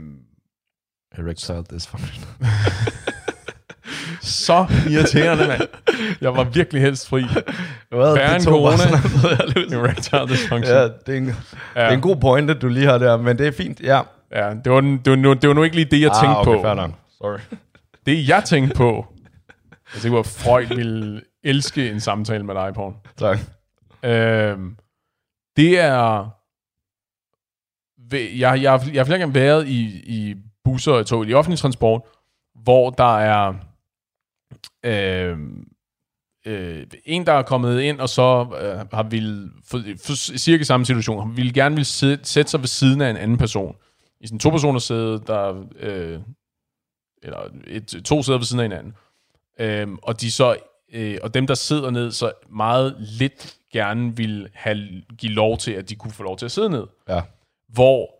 Erectile 1.18 1.64
dysfunction. 1.74 2.26
så 4.22 4.66
irriterende, 4.90 5.48
mand. 5.48 5.62
Jeg 6.22 6.36
var 6.36 6.44
virkelig 6.44 6.82
helst 6.82 7.08
fri. 7.10 7.22
Hvad? 7.22 8.14
Værre 8.14 8.28
Det 8.28 8.36
end 8.36 8.44
corona. 8.44 8.78
sådan. 8.78 9.74
Erectile 9.80 10.28
dysfunction. 10.28 10.76
Ja, 10.76 10.84
det 10.84 10.94
er, 11.08 11.18
en, 11.18 11.26
ja. 11.26 11.32
det 11.32 11.36
er 11.76 11.90
en 11.90 12.02
god 12.02 12.16
pointe, 12.16 12.54
du 12.54 12.68
lige 12.68 12.86
har 12.86 12.98
der, 12.98 13.18
men 13.18 13.38
det 13.38 13.48
er 13.48 13.52
fint, 13.52 13.80
ja. 13.80 14.02
Ja, 14.36 14.50
det 14.64 14.72
var, 14.72 14.82
det, 14.82 15.10
var 15.10 15.16
nu, 15.16 15.34
det 15.34 15.48
var 15.48 15.54
nu 15.54 15.64
ikke 15.64 15.76
lige 15.76 15.86
det, 15.86 16.02
jeg 16.02 16.12
tænkte 16.12 16.28
ah, 16.28 16.40
okay, 16.40 16.56
på. 16.56 16.62
Fair 16.62 16.74
nok. 16.74 16.92
Sorry. 17.18 17.40
Det, 18.06 18.28
jeg 18.28 18.44
tænkte 18.44 18.76
på, 18.76 19.08
jeg 19.70 20.02
tænkte 20.02 20.10
på, 20.10 20.20
at 20.20 20.26
Freud 20.26 20.66
ville 20.76 21.22
elske 21.44 21.92
en 21.92 22.00
samtale 22.00 22.44
med 22.44 22.56
dig, 22.56 22.74
Paul. 22.74 22.94
Tak. 23.18 23.38
Øhm, 24.04 24.78
det 25.58 25.80
er... 25.80 26.30
Jeg, 28.12 28.62
jeg, 28.62 28.82
jeg 28.94 29.00
har 29.00 29.06
flere 29.06 29.20
gange 29.20 29.34
været 29.34 29.68
i, 29.68 30.02
i 30.06 30.36
busser 30.64 30.92
og 30.92 31.06
tog, 31.08 31.26
i 31.28 31.34
offentlig 31.34 31.60
transport, 31.60 32.02
hvor 32.56 32.90
der 32.90 33.18
er 33.18 33.54
øhm, 34.86 35.68
øh, 36.46 36.88
en, 37.06 37.26
der 37.26 37.34
er 37.34 37.42
kommet 37.42 37.82
ind, 37.82 38.00
og 38.00 38.10
så 38.10 38.48
øh, 38.62 38.88
har 38.94 39.04
vil 39.04 39.52
for, 39.66 39.82
for 40.06 40.38
cirka 40.38 40.64
samme 40.64 40.86
situation, 40.86 41.28
han 41.28 41.38
ville 41.38 41.54
gerne 41.54 41.76
vil 41.76 41.86
sidde, 41.86 42.26
sætte 42.26 42.52
sig 42.52 42.60
ved 42.60 42.68
siden 42.68 43.02
af 43.02 43.10
en 43.10 43.18
anden 43.18 43.38
person. 43.38 43.76
I 44.22 44.28
sådan 44.28 44.40
to 44.40 44.50
personer 44.50 44.80
sæde, 44.80 45.24
der 45.28 45.66
øh, 45.80 46.20
eller 47.24 47.40
et, 47.68 48.02
to 48.06 48.24
sæder 48.24 48.38
ved 48.38 48.46
siden 48.46 48.60
af 48.60 48.66
hinanden. 48.66 48.94
Øhm, 49.60 49.98
og 50.02 50.22
de 50.22 50.32
så 50.32 50.56
øh, 50.94 51.18
og 51.24 51.34
dem 51.34 51.48
der 51.48 51.54
sidder 51.54 51.90
ned 51.90 52.12
så 52.12 52.32
meget 52.50 52.96
lidt 53.00 53.56
gerne 53.74 54.18
vil 54.18 54.50
have 54.54 54.78
give 55.18 55.32
lov 55.32 55.58
til 55.58 55.72
at 55.72 55.90
de 55.90 55.96
kunne 55.96 56.14
få 56.14 56.24
lov 56.24 56.38
til 56.38 56.46
at 56.46 56.52
sidde 56.52 56.70
ned. 56.70 56.88
Ja. 57.10 57.22
Hvor 57.68 58.20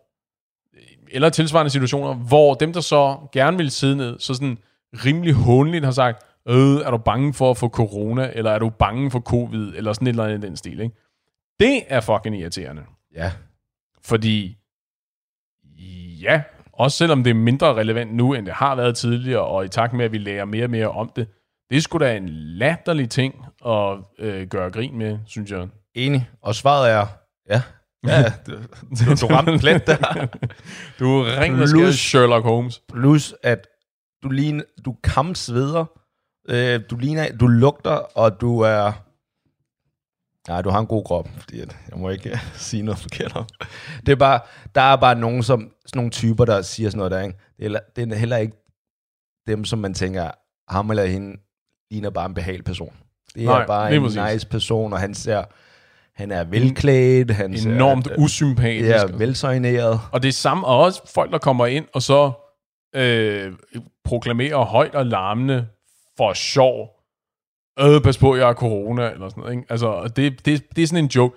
eller 1.12 1.28
tilsvarende 1.28 1.70
situationer, 1.70 2.14
hvor 2.14 2.54
dem 2.54 2.72
der 2.72 2.80
så 2.80 3.16
gerne 3.32 3.56
vil 3.56 3.70
sidde 3.70 3.96
ned, 3.96 4.18
så 4.18 4.34
sådan 4.34 4.58
rimelig 4.92 5.34
hånligt 5.34 5.84
har 5.84 5.92
sagt, 5.92 6.22
øh, 6.48 6.80
er 6.80 6.90
du 6.90 6.96
bange 6.96 7.34
for 7.34 7.50
at 7.50 7.56
få 7.56 7.68
corona, 7.68 8.30
eller 8.34 8.50
er 8.50 8.58
du 8.58 8.70
bange 8.70 9.10
for 9.10 9.20
covid, 9.20 9.72
eller 9.76 9.92
sådan 9.92 10.06
et 10.06 10.10
eller 10.10 10.24
andet 10.24 10.44
i 10.44 10.46
den 10.46 10.56
stil, 10.56 10.80
ikke? 10.80 10.96
Det 11.60 11.82
er 11.88 12.00
fucking 12.00 12.40
irriterende. 12.40 12.82
Ja. 13.14 13.32
Fordi, 14.02 14.56
ja, 16.22 16.42
også 16.72 16.98
selvom 16.98 17.24
det 17.24 17.30
er 17.30 17.34
mindre 17.34 17.74
relevant 17.74 18.14
nu, 18.14 18.34
end 18.34 18.46
det 18.46 18.54
har 18.54 18.74
været 18.74 18.96
tidligere, 18.96 19.44
og 19.44 19.64
i 19.64 19.68
takt 19.68 19.92
med, 19.92 20.04
at 20.04 20.12
vi 20.12 20.18
lærer 20.18 20.44
mere 20.44 20.64
og 20.64 20.70
mere 20.70 20.88
om 20.90 21.12
det, 21.16 21.28
det 21.70 21.76
er 21.76 21.80
sgu 21.80 21.98
da 21.98 22.16
en 22.16 22.28
latterlig 22.28 23.10
ting 23.10 23.34
at 23.66 23.98
øh, 24.18 24.48
gøre 24.48 24.70
grin 24.70 24.98
med, 24.98 25.18
synes 25.26 25.50
jeg. 25.50 25.68
Enig. 25.94 26.30
Og 26.42 26.54
svaret 26.54 26.90
er, 26.90 27.06
ja. 27.50 27.62
Ja, 28.06 28.32
du, 28.46 28.52
du, 28.90 29.14
du 29.20 29.26
ramte 29.26 29.58
plet 29.58 29.86
der. 29.86 30.26
Du 30.98 31.20
er 31.20 31.40
ring 31.40 31.54
og 31.54 31.68
Plus- 31.68 31.94
Sherlock 31.98 32.44
Holmes. 32.44 32.82
Plus, 32.88 33.34
at 33.42 33.66
du, 34.22 34.28
ligner, 34.28 34.64
du 34.84 34.96
kamsveder, 35.04 35.84
øh, 36.48 36.80
du 36.90 36.96
ligner, 36.96 37.36
du 37.36 37.46
lugter, 37.46 37.90
og 37.90 38.40
du 38.40 38.60
er... 38.60 38.92
Nej, 40.48 40.62
du 40.62 40.70
har 40.70 40.78
en 40.80 40.86
god 40.86 41.04
krop, 41.04 41.28
fordi 41.38 41.60
at, 41.60 41.76
jeg 41.90 41.98
må 41.98 42.10
ikke 42.10 42.40
sige 42.54 42.82
noget 42.82 42.98
forkert 42.98 43.36
om. 43.36 43.46
Det 44.06 44.12
er 44.12 44.16
bare, 44.16 44.40
der 44.74 44.80
er 44.80 44.96
bare 44.96 45.14
nogen, 45.14 45.42
som, 45.42 45.60
sådan 45.60 45.98
nogle 45.98 46.10
typer, 46.10 46.44
der 46.44 46.62
siger 46.62 46.90
sådan 46.90 46.98
noget 46.98 47.10
der, 47.10 47.20
ikke? 47.22 47.38
Det 47.58 47.66
er, 47.72 47.78
det 47.96 48.12
er 48.12 48.16
heller 48.16 48.36
ikke 48.36 48.56
dem, 49.46 49.64
som 49.64 49.78
man 49.78 49.94
tænker, 49.94 50.30
ham 50.68 50.90
eller 50.90 51.04
hende 51.04 51.36
ligner 51.90 52.10
bare 52.10 52.26
en 52.26 52.34
behagelig 52.34 52.64
person. 52.64 52.92
Det 53.34 53.42
er 53.42 53.46
Nej, 53.46 53.58
Nej, 53.58 53.66
bare 53.66 53.94
en 53.94 54.02
præcis. 54.02 54.20
nice 54.32 54.46
person, 54.46 54.92
og 54.92 54.98
han 55.00 55.14
ser, 55.14 55.44
han 56.14 56.30
er 56.30 56.44
velklædt, 56.44 57.30
han 57.30 57.58
ser, 57.58 57.70
Enormt 57.72 58.08
øh, 58.10 58.18
usympatisk. 58.18 58.88
Ja, 58.88 59.04
velsøjneret. 59.16 60.00
Og 60.12 60.22
det 60.22 60.28
er 60.28 60.32
samme, 60.32 60.66
og 60.66 60.78
også 60.78 61.12
folk, 61.14 61.32
der 61.32 61.38
kommer 61.38 61.66
ind, 61.66 61.86
og 61.94 62.02
så 62.02 62.32
øh, 62.94 63.52
proklamerer 64.04 64.64
højt 64.64 64.94
og 64.94 65.06
larmende 65.06 65.66
for 66.16 66.32
sjov. 66.32 66.88
Øh, 67.80 68.00
pas 68.02 68.18
på, 68.18 68.36
jeg 68.36 68.46
har 68.46 68.54
corona, 68.54 69.10
eller 69.10 69.28
sådan 69.28 69.40
noget. 69.40 69.52
Ikke? 69.56 69.66
Altså, 69.70 70.12
det, 70.16 70.46
det, 70.46 70.62
det 70.76 70.82
er 70.82 70.86
sådan 70.86 71.04
en 71.04 71.10
joke. 71.16 71.36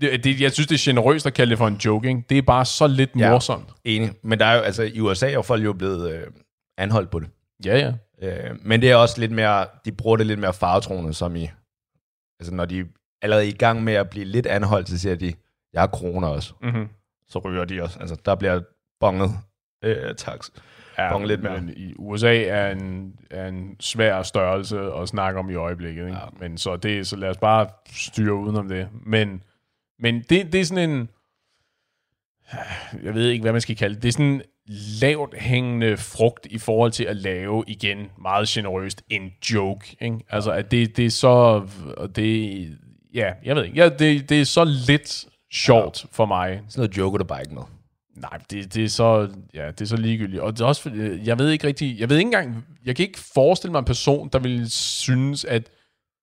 Det, 0.00 0.24
det, 0.24 0.40
jeg 0.40 0.52
synes, 0.52 0.66
det 0.66 0.74
er 0.74 0.90
generøst 0.92 1.26
at 1.26 1.34
kalde 1.34 1.50
det 1.50 1.58
for 1.58 1.66
en 1.66 1.74
joke. 1.74 2.08
Ikke? 2.08 2.22
Det 2.28 2.38
er 2.38 2.42
bare 2.42 2.64
så 2.64 2.86
lidt 2.86 3.10
Ja. 3.18 3.30
morsomt. 3.30 3.68
Enig. 3.84 4.10
Men 4.22 4.38
der 4.38 4.46
er 4.46 4.54
jo, 4.56 4.60
altså, 4.60 4.82
i 4.82 5.00
USA 5.00 5.30
er 5.32 5.42
folk 5.42 5.64
jo 5.64 5.72
blevet 5.72 6.10
øh, 6.12 6.22
anholdt 6.78 7.10
på 7.10 7.18
det. 7.18 7.28
Ja, 7.64 7.78
ja. 7.78 7.92
Øh, 8.22 8.56
men 8.60 8.82
det 8.82 8.90
er 8.90 8.96
også 8.96 9.20
lidt 9.20 9.32
mere, 9.32 9.66
de 9.84 9.92
bruger 9.92 10.16
det 10.16 10.26
lidt 10.26 10.40
mere 10.40 10.52
faretroende, 10.52 11.14
som 11.14 11.36
i, 11.36 11.50
altså 12.40 12.54
når 12.54 12.64
de 12.64 12.80
er 12.80 12.84
allerede 13.22 13.48
i 13.48 13.52
gang 13.52 13.84
med 13.84 13.92
at 13.92 14.10
blive 14.10 14.24
lidt 14.24 14.46
anholdt, 14.46 14.88
så 14.88 14.98
siger 14.98 15.14
de, 15.14 15.34
jeg 15.72 15.82
har 15.82 15.88
corona 15.88 16.26
også. 16.26 16.54
Mm-hmm. 16.62 16.88
Så 17.28 17.38
ryger 17.38 17.64
de 17.64 17.82
også. 17.82 17.98
Altså, 18.00 18.16
der 18.24 18.34
bliver 18.34 18.60
bonget 19.00 19.30
øh, 19.84 20.14
tax. 20.14 20.50
Ja, 20.98 21.12
Bonge 21.12 21.28
lidt 21.28 21.42
mere. 21.42 21.60
men 21.60 21.72
i 21.76 21.94
USA 21.98 22.42
er 22.42 22.70
en, 22.70 23.16
er 23.30 23.48
en 23.48 23.76
svær 23.80 24.22
størrelse 24.22 24.80
at 24.80 25.08
snakke 25.08 25.38
om 25.38 25.50
i 25.50 25.54
øjeblikket. 25.54 26.06
Ikke? 26.06 26.18
Ja. 26.18 26.24
Men 26.40 26.58
så, 26.58 26.76
det, 26.76 27.06
så 27.06 27.16
lad 27.16 27.28
os 27.28 27.36
bare 27.36 27.68
styre 27.92 28.34
udenom 28.34 28.68
det. 28.68 28.88
Men, 28.92 29.42
men 29.98 30.22
det, 30.22 30.52
det 30.52 30.60
er 30.60 30.64
sådan 30.64 30.90
en... 30.90 31.08
Jeg 33.02 33.14
ved 33.14 33.28
ikke, 33.28 33.42
hvad 33.42 33.52
man 33.52 33.60
skal 33.60 33.76
kalde 33.76 33.94
det. 33.94 34.02
Det 34.02 34.08
er 34.08 34.12
sådan 34.12 34.42
lavt 35.00 35.38
hængende 35.38 35.96
frugt 35.96 36.46
i 36.50 36.58
forhold 36.58 36.92
til 36.92 37.04
at 37.04 37.16
lave, 37.16 37.64
igen, 37.66 37.98
meget 38.22 38.48
generøst, 38.48 39.02
en 39.10 39.32
joke. 39.52 39.96
Ikke? 40.00 40.18
Altså, 40.30 40.50
at 40.50 40.70
det, 40.70 40.96
det 40.96 41.06
er 41.06 41.10
så... 41.10 41.62
Det, 42.16 42.78
ja, 43.14 43.32
jeg 43.44 43.56
ved 43.56 43.64
ikke. 43.64 43.76
Ja, 43.76 43.88
det, 43.88 44.28
det 44.28 44.40
er 44.40 44.44
så 44.44 44.64
lidt 44.86 45.26
sjovt 45.52 46.06
for 46.12 46.26
mig. 46.26 46.60
Sådan 46.68 46.80
noget 46.80 46.96
joker 46.96 47.18
du 47.18 47.24
bare 47.24 47.40
ikke 47.40 47.54
med. 47.54 47.62
Nej, 48.16 48.38
det, 48.50 48.74
det 48.74 48.84
er 48.84 48.88
så 48.88 49.28
ja, 49.54 49.66
det 49.66 49.80
er 49.80 49.84
så 49.84 49.96
ligegyldigt. 49.96 50.42
Og 50.42 50.52
det 50.52 50.60
er 50.60 50.64
også 50.64 50.90
jeg 51.24 51.38
ved 51.38 51.50
ikke 51.50 51.66
rigtig, 51.66 52.00
jeg 52.00 52.08
ved 52.08 52.16
ikke 52.16 52.26
engang, 52.26 52.64
jeg 52.84 52.96
kan 52.96 53.06
ikke 53.06 53.20
forestille 53.34 53.72
mig 53.72 53.78
en 53.78 53.84
person, 53.84 54.28
der 54.32 54.38
ville 54.38 54.68
synes, 54.70 55.44
at 55.44 55.70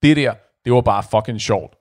det 0.04 0.17
der, 0.17 0.34
det 0.65 0.73
var 0.73 0.82
bare 0.82 1.04
fucking 1.12 1.41
sjovt. 1.41 1.75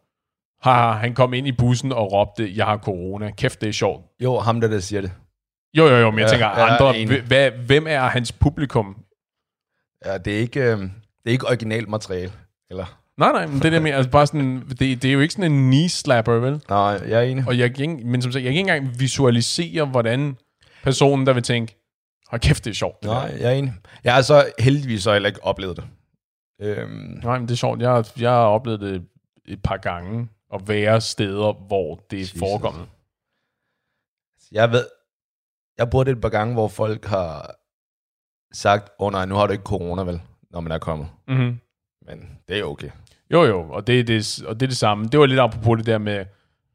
Haha, 0.62 0.92
han 0.92 1.14
kom 1.14 1.34
ind 1.34 1.46
i 1.46 1.52
bussen 1.52 1.92
og 1.92 2.12
råbte, 2.12 2.52
jeg 2.56 2.66
har 2.66 2.78
corona. 2.78 3.30
Kæft, 3.30 3.60
det 3.60 3.68
er 3.68 3.72
sjovt. 3.72 4.04
Jo, 4.20 4.38
ham 4.38 4.60
der, 4.60 4.68
der 4.68 4.80
siger 4.80 5.00
det. 5.00 5.12
Jo, 5.78 5.86
jo, 5.86 5.96
jo, 5.96 6.10
men 6.10 6.18
jeg 6.18 6.26
Ja, 6.26 6.30
tænker, 6.30 6.46
er 6.46 6.64
andre, 6.64 7.20
hvad, 7.26 7.50
hvem 7.50 7.86
er 7.86 8.00
hans 8.00 8.32
publikum? 8.32 8.96
Ja, 10.04 10.18
det 10.18 10.34
er 10.34 10.38
ikke, 10.38 10.60
øh, 10.60 10.78
det 10.78 10.90
er 11.26 11.30
ikke 11.30 11.46
originalt 11.46 11.88
materiale. 11.88 12.32
Eller? 12.70 13.00
Nej, 13.16 13.32
nej, 13.32 13.46
men 13.46 13.62
det 13.62 13.72
der 13.72 13.80
med, 13.80 13.90
altså 13.90 14.10
bare 14.10 14.26
sådan, 14.26 14.62
det, 14.68 14.78
det 15.02 15.04
er 15.04 15.12
jo 15.12 15.20
ikke 15.20 15.34
sådan 15.34 15.52
en 15.52 15.58
knee-slapper, 15.70 16.32
vel? 16.32 16.62
Nej, 16.68 16.78
jeg 17.08 17.18
er 17.18 17.22
enig. 17.22 17.44
Og 17.48 17.58
jeg 17.58 17.74
kan 17.74 17.90
ikke, 17.90 18.06
men 18.08 18.22
som 18.22 18.32
sagt, 18.32 18.44
jeg 18.44 18.52
kan 18.52 18.58
ikke 18.58 18.72
engang 18.72 19.00
visualisere, 19.00 19.84
hvordan 19.84 20.36
personen, 20.82 21.26
der 21.26 21.32
vil 21.32 21.42
tænke, 21.42 21.76
hold 22.28 22.40
kæft, 22.40 22.64
det 22.64 22.70
er 22.70 22.74
sjovt. 22.74 23.02
Det 23.02 23.10
Nej, 23.10 23.28
der. 23.28 23.36
jeg 23.36 23.46
er 23.46 23.50
enig. 23.58 23.72
Jeg 24.04 24.14
har 24.14 24.22
så 24.22 24.52
heldigvis 24.58 25.02
så 25.02 25.12
heller 25.12 25.26
ikke 25.28 25.44
oplevet 25.44 25.76
det. 25.76 25.84
Øhm, 26.60 27.20
Nej, 27.22 27.38
men 27.38 27.48
det 27.48 27.52
er 27.54 27.56
sjovt. 27.56 27.80
Jeg, 27.80 27.90
har- 27.90 28.12
jeg 28.20 28.30
har 28.30 28.44
oplevet 28.44 28.80
det 28.80 29.02
et 29.48 29.62
par 29.62 29.76
gange, 29.76 30.28
at 30.54 30.68
være 30.68 31.00
steder, 31.00 31.66
hvor 31.66 32.00
det 32.10 32.20
er 32.20 32.38
forekommet. 32.38 32.86
jeg 34.52 34.70
ved, 34.72 34.84
jeg 35.78 35.90
bruger 35.90 36.04
det 36.04 36.12
et 36.12 36.20
par 36.20 36.28
gange, 36.28 36.54
hvor 36.54 36.68
folk 36.68 37.04
har 37.04 37.54
sagt, 38.52 38.88
åh 38.98 39.06
oh, 39.06 39.12
nej, 39.12 39.26
nu 39.26 39.34
har 39.34 39.46
du 39.46 39.52
ikke 39.52 39.64
corona, 39.64 40.02
vel, 40.02 40.20
når 40.50 40.60
man 40.60 40.72
er 40.72 40.78
kommet. 40.78 41.08
Mm-hmm. 41.28 41.58
Men 42.06 42.38
det 42.48 42.58
er 42.58 42.64
okay. 42.64 42.90
Jo, 43.32 43.44
jo, 43.44 43.60
og 43.70 43.86
det, 43.86 44.06
det, 44.08 44.42
og 44.46 44.60
det 44.60 44.66
er 44.66 44.68
det 44.68 44.76
samme. 44.76 45.04
Det 45.06 45.20
var 45.20 45.26
lidt 45.26 45.40
apropos 45.40 45.76
det 45.78 45.86
der 45.86 45.98
med, 45.98 46.24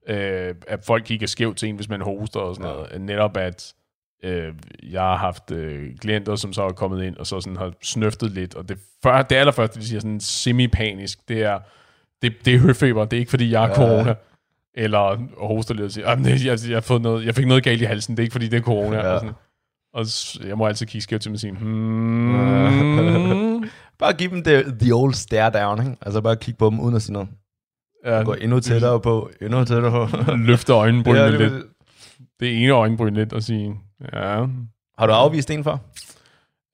øh, 0.08 0.56
at 0.68 0.86
folk 0.86 1.04
kigger 1.06 1.28
skævt 1.28 1.58
til 1.58 1.70
en, 1.70 1.76
hvis 1.76 1.90
man 1.90 2.02
hoster 2.02 2.40
og 2.40 2.56
sådan 2.56 2.70
Ja. 2.72 2.76
noget. 2.76 3.02
Netop 3.02 3.38
at 3.38 3.74
øh, 4.24 4.54
jeg 4.84 5.02
har 5.02 5.16
haft 5.18 5.52
øh, 5.52 5.98
klienter, 5.98 6.36
som 6.36 6.54
så 6.54 6.64
er 6.64 6.70
kommet 6.72 7.04
ind 7.04 7.18
og 7.18 7.28
så 7.28 7.42
sådan 7.42 7.58
har 7.58 7.74
snøftet 7.82 8.32
lidt, 8.32 8.56
og 8.56 8.70
det, 8.70 8.78
før, 9.04 9.22
det 9.22 9.36
allerførste, 9.36 9.80
de 9.80 9.86
siger 9.88 10.00
sådan 10.00 10.20
semi-panisk, 10.20 11.20
det 11.28 11.44
er, 11.44 11.60
det, 12.22 12.34
det 12.46 12.56
er 12.56 12.60
høfeber, 12.60 13.06
det 13.06 13.18
er 13.18 13.20
ikke 13.20 13.30
fordi, 13.30 13.52
jeg 13.52 13.62
har 13.62 13.68
Ja. 13.68 13.76
corona. 13.76 14.16
Eller 14.76 15.28
hoster 15.48 15.74
lidt 15.74 15.86
og 15.86 15.92
siger, 15.92 16.10
"Jamen, 16.10 16.26
jeg, 16.26 16.46
jeg, 16.46 16.58
jeg, 16.68 16.76
har 16.76 16.82
fået 16.82 17.02
noget, 17.02 17.26
jeg 17.26 17.36
fik 17.36 17.48
noget 17.48 17.64
galt 17.64 17.82
i 17.82 17.86
halsen, 17.86 18.18
det 18.18 18.22
er 18.22 18.24
ikke 18.24 18.32
fordi, 18.34 18.48
det 18.48 18.58
er 18.58 18.62
corona. 18.62 18.98
Ja. 18.98 19.14
Og, 19.94 20.08
sådan. 20.08 20.44
og 20.44 20.48
jeg 20.50 20.58
må 20.58 20.68
altid 20.68 20.86
kigge 20.88 21.04
skævt 21.04 21.22
til 21.22 21.32
mig 21.32 21.36
og 21.36 21.40
sige, 21.40 21.52
hmm, 21.54 22.34
Bare 24.00 24.14
giv 24.14 24.30
dem 24.30 24.44
the, 24.44 24.64
the 24.80 24.94
old 24.94 25.14
stare 25.14 25.52
down, 25.64 25.80
ikke? 25.80 25.98
Altså 26.02 26.22
bare 26.22 26.36
kigge 26.36 26.58
på 26.58 26.70
dem 26.70 26.80
uden 26.80 26.96
at 26.96 27.02
sige 27.02 27.14
noget. 27.14 27.30
ja, 28.06 28.24
Gå 28.24 28.34
endnu 28.34 28.60
tættere 28.60 29.00
på, 29.00 29.30
endnu 29.42 29.66
tættere 29.66 29.92
på. 29.92 30.08
løfter 30.48 30.76
øjenbrynene 30.76 31.24
Ja, 31.24 31.30
lidt. 31.30 31.54
det, 32.40 32.64
ene 32.64 32.72
øjenbryn 32.74 33.14
lidt 33.14 33.34
og 33.34 33.44
sige, 33.44 33.76
ja. 34.14 34.46
har 35.00 35.08
du 35.08 35.14
afvist 35.14 35.52
en 35.52 35.64
for? 35.64 35.82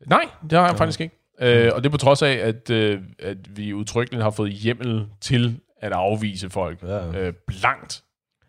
Nej, 0.09 0.21
det 0.49 0.59
har 0.59 0.67
jeg 0.67 0.77
faktisk 0.77 1.01
ikke. 1.01 1.15
Øh, 1.41 1.71
og 1.75 1.83
det 1.83 1.89
er 1.89 1.91
på 1.91 1.97
trods 1.97 2.21
af, 2.21 2.31
at, 2.31 2.69
øh, 2.69 2.99
at 3.19 3.57
vi 3.57 3.73
udtrykkeligt 3.73 4.23
har 4.23 4.29
fået 4.29 4.51
hjemmel 4.51 5.05
til 5.21 5.59
at 5.81 5.91
afvise 5.91 6.49
folk 6.49 6.83
Ja. 6.83 7.07
øh, 7.11 7.33
blankt. 7.47 8.03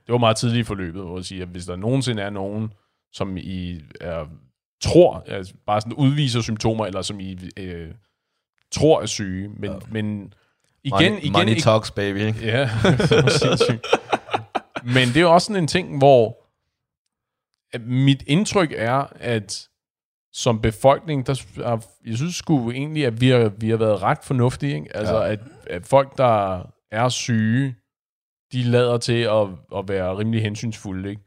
Det 0.07 0.13
var 0.13 0.19
meget 0.19 0.37
tidligt 0.37 0.61
i 0.61 0.65
forløbet, 0.65 1.03
hvor 1.03 1.17
jeg 1.19 1.25
siger, 1.25 1.43
at 1.43 1.49
hvis 1.49 1.67
der 1.67 1.77
nogensinde 1.77 2.23
er 2.23 2.31
nogen, 2.31 2.73
som 3.13 3.37
I 3.37 3.81
er, 4.01 4.27
tror, 4.83 5.25
altså 5.27 5.55
bare 5.67 5.81
sådan 5.81 5.93
udviser 5.93 6.41
symptomer, 6.41 6.87
eller 6.87 7.03
som 7.03 7.21
I 7.21 7.39
øh, 7.57 7.89
tror 8.73 9.03
er 9.03 9.07
syge, 9.07 9.49
men, 9.49 9.73
men 9.91 10.35
igen, 10.85 11.13
money, 11.13 11.19
igen, 11.23 11.33
money 11.33 11.49
ikke, 11.49 11.61
talks, 11.63 11.91
baby. 11.91 12.17
Ja, 12.43 12.61
det. 12.61 13.81
Men 14.85 15.09
det 15.09 15.17
er 15.17 15.27
også 15.27 15.47
sådan 15.47 15.63
en 15.63 15.69
ting, 15.69 15.99
hvor 15.99 16.37
at 17.73 17.81
mit 17.87 18.23
indtryk 18.27 18.73
er, 18.77 19.13
at 19.21 19.69
som 20.33 20.61
befolkning, 20.61 21.27
der, 21.27 21.43
er- 21.65 21.87
jeg 22.07 22.17
synes 22.17 22.35
sgu 22.37 22.71
egentlig, 22.71 23.07
at 23.07 23.21
vi 23.21 23.29
har, 23.29 23.49
vi 23.49 23.71
har 23.71 23.77
været 23.77 24.03
ret 24.03 24.19
fornuftige. 24.23 24.75
Ikke? 24.75 24.97
Altså, 24.97 25.15
Ja. 25.15 25.25
ja. 25.25 25.33
at, 25.33 25.41
at 25.67 25.87
folk, 25.87 26.19
der 26.19 26.63
er 26.93 27.09
syge, 27.09 27.75
de 28.53 28.63
lader 28.63 28.99
til 28.99 29.21
at, 29.23 29.47
at 29.77 29.89
være 29.89 30.19
rimelig 30.19 30.43
hensynsfulde. 30.43 31.11
Ikke? 31.11 31.23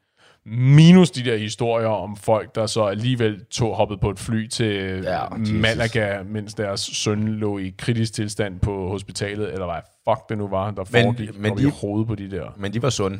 Minus 0.45 1.11
de 1.11 1.23
der 1.25 1.37
historier 1.37 1.87
om 1.87 2.15
folk, 2.17 2.55
der 2.55 2.65
så 2.65 2.83
alligevel 2.85 3.45
tog 3.45 3.75
hoppet 3.75 3.99
på 3.99 4.09
et 4.09 4.19
fly 4.19 4.47
til 4.47 5.01
Ja, 5.03 5.35
Jesus. 5.35 5.53
Malaga, 5.53 6.23
mens 6.23 6.53
deres 6.53 6.79
søn 6.81 7.27
lå 7.27 7.57
i 7.57 7.73
kritisk 7.77 8.13
tilstand 8.13 8.59
på 8.59 8.87
hospitalet, 8.89 9.53
eller 9.53 9.65
hvad 9.65 9.81
fuck 10.09 10.29
det 10.29 10.37
nu 10.37 10.47
var, 10.47 10.71
der 10.71 10.83
Men- 10.91 11.03
foregik 11.03 11.37
men 11.39 11.57
de- 11.57 11.67
i 11.67 11.71
hovedet 11.81 12.07
på 12.07 12.15
de 12.15 12.31
der. 12.31 12.53
Men 12.57 12.73
de 12.73 12.81
var 12.81 12.89
sunde. 12.89 13.19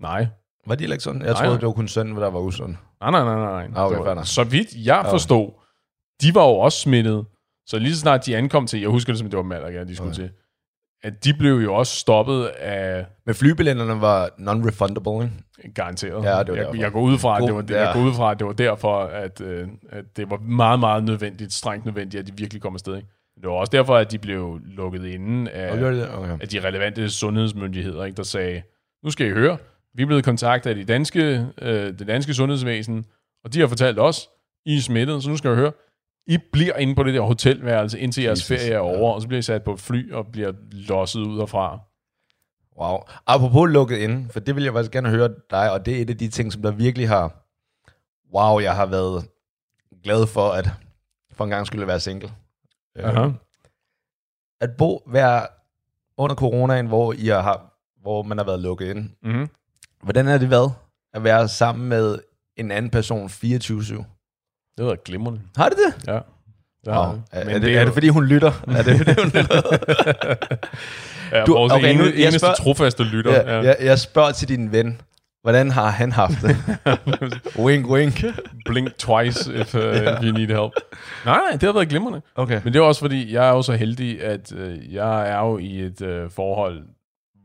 Nej. 0.00 0.26
Var 0.66 0.74
de 0.74 0.80
heller 0.82 0.94
ikke 0.94 1.04
sådan? 1.04 1.20
Jeg 1.20 1.26
Nej, 1.28 1.34
troede, 1.34 1.50
nej. 1.52 1.60
det 1.60 1.66
var 1.66 1.72
kun 1.72 1.88
sønnen, 1.88 2.16
der 2.16 2.30
var 2.30 2.40
usund. 2.40 2.74
Nej, 3.00 3.10
nej, 3.10 3.24
nej, 3.24 3.36
nej. 3.36 3.68
Ah, 3.76 3.86
okay, 3.86 3.98
var, 3.98 4.22
så 4.22 4.44
vidt 4.44 4.68
jeg 4.86 5.06
forstod, 5.10 5.50
de 6.22 6.34
var 6.34 6.42
jo 6.44 6.54
også 6.58 6.78
smittet. 6.80 7.24
Så 7.66 7.78
lige 7.78 7.94
så 7.94 8.00
snart 8.00 8.26
de 8.26 8.36
ankom 8.36 8.66
til, 8.66 8.80
jeg 8.80 8.88
husker 8.88 9.12
det 9.12 9.18
som, 9.18 9.30
det 9.30 9.36
var 9.36 9.42
Malaga, 9.42 9.84
de 9.84 9.96
skulle 9.96 10.10
Okay. 10.10 10.22
til, 10.22 10.30
at 11.02 11.24
de 11.24 11.34
blev 11.34 11.54
jo 11.54 11.74
også 11.74 11.96
stoppet 11.96 12.44
af 12.46 13.06
Men 13.26 13.34
flybilletterne 13.34 14.00
var 14.00 14.30
non-refundable, 14.38 15.24
ikke? 15.64 15.74
garanteret. 15.74 16.12
Ja, 16.12 16.18
det 16.18 16.24
var 16.24 16.54
jeg, 16.54 16.56
derfor. 16.56 16.76
jeg, 16.76 16.92
går 16.92 17.00
ud 17.00 17.18
fra, 17.18 17.36
at 17.36 17.42
det 17.46 17.54
var, 17.54 17.62
God- 17.62 17.76
jeg 17.76 17.90
går 17.94 18.00
ud 18.00 18.14
fra, 18.14 18.30
at 18.30 18.38
det 18.38 18.46
var 18.46 18.52
derfor, 18.52 18.98
at, 19.00 19.40
øh, 19.40 19.68
at 19.90 20.04
det 20.16 20.30
var 20.30 20.36
meget, 20.36 20.80
meget 20.80 21.04
nødvendigt, 21.04 21.52
strengt 21.52 21.84
nødvendigt, 21.86 22.20
at 22.20 22.26
de 22.26 22.32
virkelig 22.36 22.62
kom 22.62 22.74
afsted. 22.74 22.96
Ikke? 22.96 23.08
Det 23.40 23.48
var 23.48 23.54
også 23.54 23.70
derfor, 23.70 23.96
at 23.96 24.12
de 24.12 24.18
blev 24.18 24.60
lukket 24.64 25.04
inden 25.04 25.48
af, 25.48 25.76
det? 25.76 26.08
Okay. 26.14 26.36
af 26.40 26.48
de 26.48 26.60
relevante 26.60 27.10
sundhedsmyndigheder, 27.10 28.04
ikke, 28.04 28.16
der 28.16 28.22
sagde, 28.22 28.62
nu 29.04 29.10
skal 29.10 29.26
I 29.26 29.30
høre, 29.30 29.56
vi 29.94 30.02
er 30.02 30.06
blevet 30.06 30.24
kontaktet 30.24 30.70
af 30.70 30.76
de 30.76 30.84
danske, 30.84 31.46
øh, 31.62 31.98
det 31.98 32.06
danske 32.06 32.34
sundhedsvæsen, 32.34 33.04
og 33.44 33.54
de 33.54 33.60
har 33.60 33.66
fortalt 33.66 33.98
os, 33.98 34.28
I 34.66 34.76
er 34.76 34.80
smittet, 34.80 35.22
så 35.22 35.30
nu 35.30 35.36
skal 35.36 35.52
I 35.52 35.54
høre, 35.54 35.72
I 36.26 36.38
bliver 36.52 36.76
inde 36.76 36.94
på 36.94 37.02
det 37.02 37.14
der 37.14 37.20
hotelværelse, 37.20 38.00
indtil 38.00 38.24
jeres 38.24 38.38
Jesus, 38.38 38.48
ferie 38.48 38.72
er 38.72 38.76
ja. 38.76 38.80
over, 38.80 39.12
og 39.12 39.22
så 39.22 39.28
bliver 39.28 39.38
I 39.38 39.42
sat 39.42 39.64
på 39.64 39.72
et 39.72 39.80
fly 39.80 40.12
og 40.12 40.26
bliver 40.26 40.52
losset 40.72 41.20
ud 41.20 41.38
derfra. 41.38 41.78
Wow. 42.80 42.98
Apropos 43.26 43.70
lukket 43.70 43.96
inde, 43.96 44.28
for 44.32 44.40
det 44.40 44.56
vil 44.56 44.64
jeg 44.64 44.72
faktisk 44.72 44.92
gerne 44.92 45.10
høre 45.10 45.34
dig, 45.50 45.72
og 45.72 45.86
det 45.86 45.96
er 45.96 46.02
et 46.02 46.10
af 46.10 46.18
de 46.18 46.28
ting, 46.28 46.52
som 46.52 46.62
der 46.62 46.70
virkelig 46.70 47.08
har, 47.08 47.46
wow, 48.34 48.58
jeg 48.58 48.76
har 48.76 48.86
været 48.86 49.28
glad 50.02 50.26
for, 50.26 50.48
at 50.50 50.68
for 51.32 51.44
en 51.44 51.50
gang 51.50 51.66
skulle 51.66 51.86
være 51.86 52.00
single. 52.00 52.32
Aha. 52.96 53.24
Øh, 53.26 53.32
at 54.60 54.76
bo, 54.78 55.02
være 55.06 55.46
under 56.16 56.36
coronaen, 56.36 56.86
hvor, 56.86 57.12
I 57.12 57.26
har, 57.26 57.72
hvor 58.00 58.22
man 58.22 58.38
har 58.38 58.44
været 58.44 58.60
lukket 58.60 58.90
inde. 58.90 59.08
Mm-hmm. 59.22 59.48
Hvordan 60.02 60.28
er 60.28 60.38
det 60.38 60.50
været 60.50 60.74
at 61.12 61.24
være 61.24 61.48
sammen 61.48 61.88
med 61.88 62.18
en 62.56 62.70
anden 62.70 62.90
person 62.90 63.26
24-7? 63.26 64.04
Det 64.78 64.86
var 64.86 64.96
glimrende. 65.04 65.40
Har 65.56 65.68
det 65.68 65.78
det? 65.78 66.06
Ja. 66.12 66.18
Ja, 66.86 67.06
Wow. 67.08 67.20
Er, 67.32 67.40
er, 67.40 67.58
det, 67.58 67.76
er 67.76 67.80
jo- 67.80 67.86
det, 67.86 67.92
fordi 67.94 68.08
hun 68.08 68.24
lytter? 68.24 68.52
er 68.76 68.82
det, 68.82 68.96
fordi 68.98 69.20
hun 69.22 69.30
lytter? 69.34 69.62
ja, 71.32 71.40
du- 71.40 71.46
du, 71.46 71.54
vores 71.58 71.72
okay, 71.72 71.82
okay, 71.84 71.96
nu- 71.98 72.04
ene, 72.04 72.12
jeg 72.14 72.22
eneste 72.22 72.38
spørger- 72.38 72.54
trofaste 72.54 73.04
lytter. 73.04 73.32
ja, 73.32 73.60
jeg, 73.60 73.76
jeg 73.80 73.98
spørger 73.98 74.32
til 74.32 74.48
din 74.48 74.72
ven. 74.72 75.00
Hvordan 75.42 75.70
har 75.70 75.90
han 75.90 76.12
haft 76.12 76.34
det? 76.42 76.56
wink, 77.64 77.86
wink. 77.90 78.24
Blink 78.64 78.88
twice, 78.98 79.54
if, 79.54 79.74
uh, 79.74 79.80
if 79.80 80.22
you 80.22 80.32
need 80.32 80.46
help. 80.48 80.72
Nej, 81.24 81.36
nej, 81.36 81.52
det 81.52 81.62
har 81.62 81.72
været 81.72 81.88
glimrende. 81.88 82.22
Okay. 82.34 82.60
Men 82.64 82.72
det 82.72 82.78
er 82.78 82.82
også 82.84 83.00
fordi, 83.00 83.32
jeg 83.34 83.46
er 83.48 83.50
jo 83.50 83.62
så 83.62 83.72
heldig, 83.72 84.22
at 84.24 84.52
øh, 84.56 84.94
jeg 84.94 85.28
er 85.30 85.38
jo 85.38 85.58
i 85.58 85.80
et 85.80 86.02
øh, 86.02 86.30
forhold, 86.30 86.82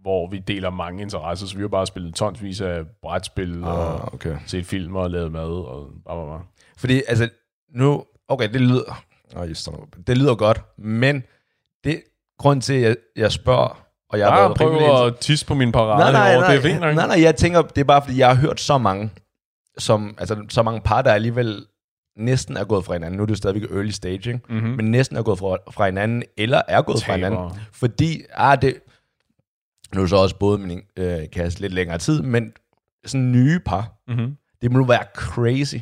hvor 0.01 0.29
vi 0.29 0.37
deler 0.37 0.69
mange 0.69 1.01
interesser, 1.01 1.47
så 1.47 1.55
vi 1.55 1.61
har 1.61 1.67
bare 1.67 1.87
spillet 1.87 2.15
tonsvis 2.15 2.61
af 2.61 2.81
brætspil, 3.01 3.63
og 3.63 3.93
Ah, 3.93 4.13
okay. 4.13 4.35
set 4.45 4.65
film 4.65 4.95
og 4.95 5.09
lavet 5.11 5.31
mad, 5.31 5.41
og 5.43 5.87
bare, 6.07 6.25
bare. 6.27 6.41
Fordi, 6.77 7.01
altså, 7.07 7.29
nu... 7.69 8.03
Okay, 8.27 8.49
det 8.53 8.61
lyder... 8.61 9.03
Oh, 9.35 9.49
just, 9.49 9.69
det 10.07 10.17
lyder 10.17 10.35
godt, 10.35 10.61
men 10.77 11.23
det 11.83 12.03
grund 12.39 12.61
til, 12.61 12.73
at 12.73 12.81
jeg, 12.81 12.95
jeg 13.15 13.31
spørger, 13.31 13.83
og 14.09 14.19
jeg 14.19 14.27
har 14.27 14.61
rimelig 14.61 14.87
prøvet 14.87 15.07
at 15.11 15.17
tisse 15.17 15.45
på 15.45 15.53
min 15.53 15.71
parade 15.71 15.99
nej, 15.99 16.11
nej, 16.11 16.35
nej, 16.39 16.47
det 16.51 16.57
er 16.57 16.61
fint 16.61 16.81
nok. 16.81 16.95
nej, 16.95 17.07
nej, 17.07 17.21
jeg 17.21 17.35
tænker, 17.35 17.61
det 17.61 17.77
er 17.81 17.85
bare, 17.85 18.01
fordi 18.01 18.17
jeg 18.17 18.27
har 18.27 18.35
hørt 18.35 18.59
så 18.59 18.77
mange, 18.77 19.09
som, 19.77 20.15
altså, 20.17 20.45
så 20.49 20.63
mange 20.63 20.81
par, 20.81 21.01
der 21.01 21.13
alligevel 21.13 21.65
næsten 22.17 22.57
er 22.57 22.63
gået 22.63 22.85
fra 22.85 22.93
hinanden. 22.93 23.17
Nu 23.17 23.21
er 23.23 23.25
det 23.25 23.31
jo 23.31 23.37
stadigvæk 23.37 23.71
early 23.71 23.89
staging, 23.89 24.41
Mhm. 24.49 24.57
mm-hmm. 24.57 24.75
men 24.75 24.91
næsten 24.91 25.17
er 25.17 25.23
gået 25.23 25.39
fra, 25.39 25.57
fra 25.71 25.85
hinanden, 25.85 26.23
eller 26.37 26.61
er 26.67 26.81
gået 26.81 27.03
fra 27.03 27.15
hinanden. 27.15 27.59
Fordi, 27.71 28.21
ah, 28.33 28.61
det, 28.61 28.79
nu 29.95 30.01
er 30.01 30.07
så 30.07 30.15
også 30.15 30.35
både 30.35 30.57
min 30.57 30.81
øh, 30.97 31.19
kæreste 31.31 31.61
lidt 31.61 31.73
længere 31.73 31.97
tid, 31.97 32.21
men 32.21 32.53
sådan 33.05 33.31
nye 33.31 33.59
par, 33.65 33.93
Mm-hmm. 34.07 34.37
det 34.61 34.71
må 34.71 34.85
være 34.85 35.03
crazy. 35.15 35.75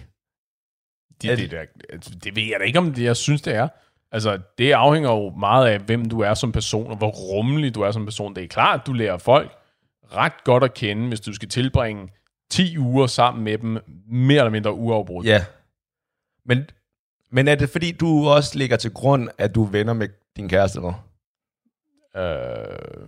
Det, 1.21 1.31
Er 1.31 1.35
det, 1.35 1.51
det, 1.51 2.05
det, 2.05 2.23
det 2.23 2.35
ved 2.35 2.43
jeg 2.43 2.59
da 2.59 2.65
ikke, 2.65 2.79
om 2.79 2.93
det, 2.93 3.03
jeg 3.03 3.15
synes, 3.15 3.41
det 3.41 3.55
er. 3.55 3.67
Altså, 4.11 4.39
det 4.57 4.71
afhænger 4.71 5.11
jo 5.11 5.29
meget 5.29 5.67
af, 5.67 5.79
hvem 5.79 6.09
du 6.09 6.19
er 6.19 6.33
som 6.33 6.51
person, 6.51 6.91
og 6.91 6.97
hvor 6.97 7.09
rummelig 7.09 7.75
du 7.75 7.81
er 7.81 7.91
som 7.91 8.05
person. 8.05 8.35
Det 8.35 8.43
er 8.43 8.47
klart, 8.47 8.79
at 8.79 8.87
du 8.87 8.93
lærer 8.93 9.17
folk 9.17 9.51
ret 10.15 10.43
godt 10.43 10.63
at 10.63 10.73
kende, 10.73 11.07
hvis 11.07 11.19
du 11.21 11.33
skal 11.33 11.49
tilbringe 11.49 12.09
10 12.49 12.77
uger 12.77 13.07
sammen 13.07 13.43
med 13.43 13.57
dem, 13.57 13.77
mere 14.07 14.39
eller 14.39 14.49
mindre 14.49 14.73
uafbrudt. 14.73 15.25
Ja. 15.25 15.45
Men, 16.45 16.69
men 17.31 17.47
er 17.47 17.55
det 17.55 17.69
fordi, 17.69 17.91
du 17.91 18.27
også 18.27 18.57
ligger 18.57 18.77
til 18.77 18.91
grund, 18.93 19.29
at 19.37 19.55
du 19.55 19.65
er 19.65 19.69
venner 19.69 19.93
med 19.93 20.07
din 20.35 20.49
kæreste, 20.49 20.79
eller? 20.79 21.07
Øh, 22.17 23.07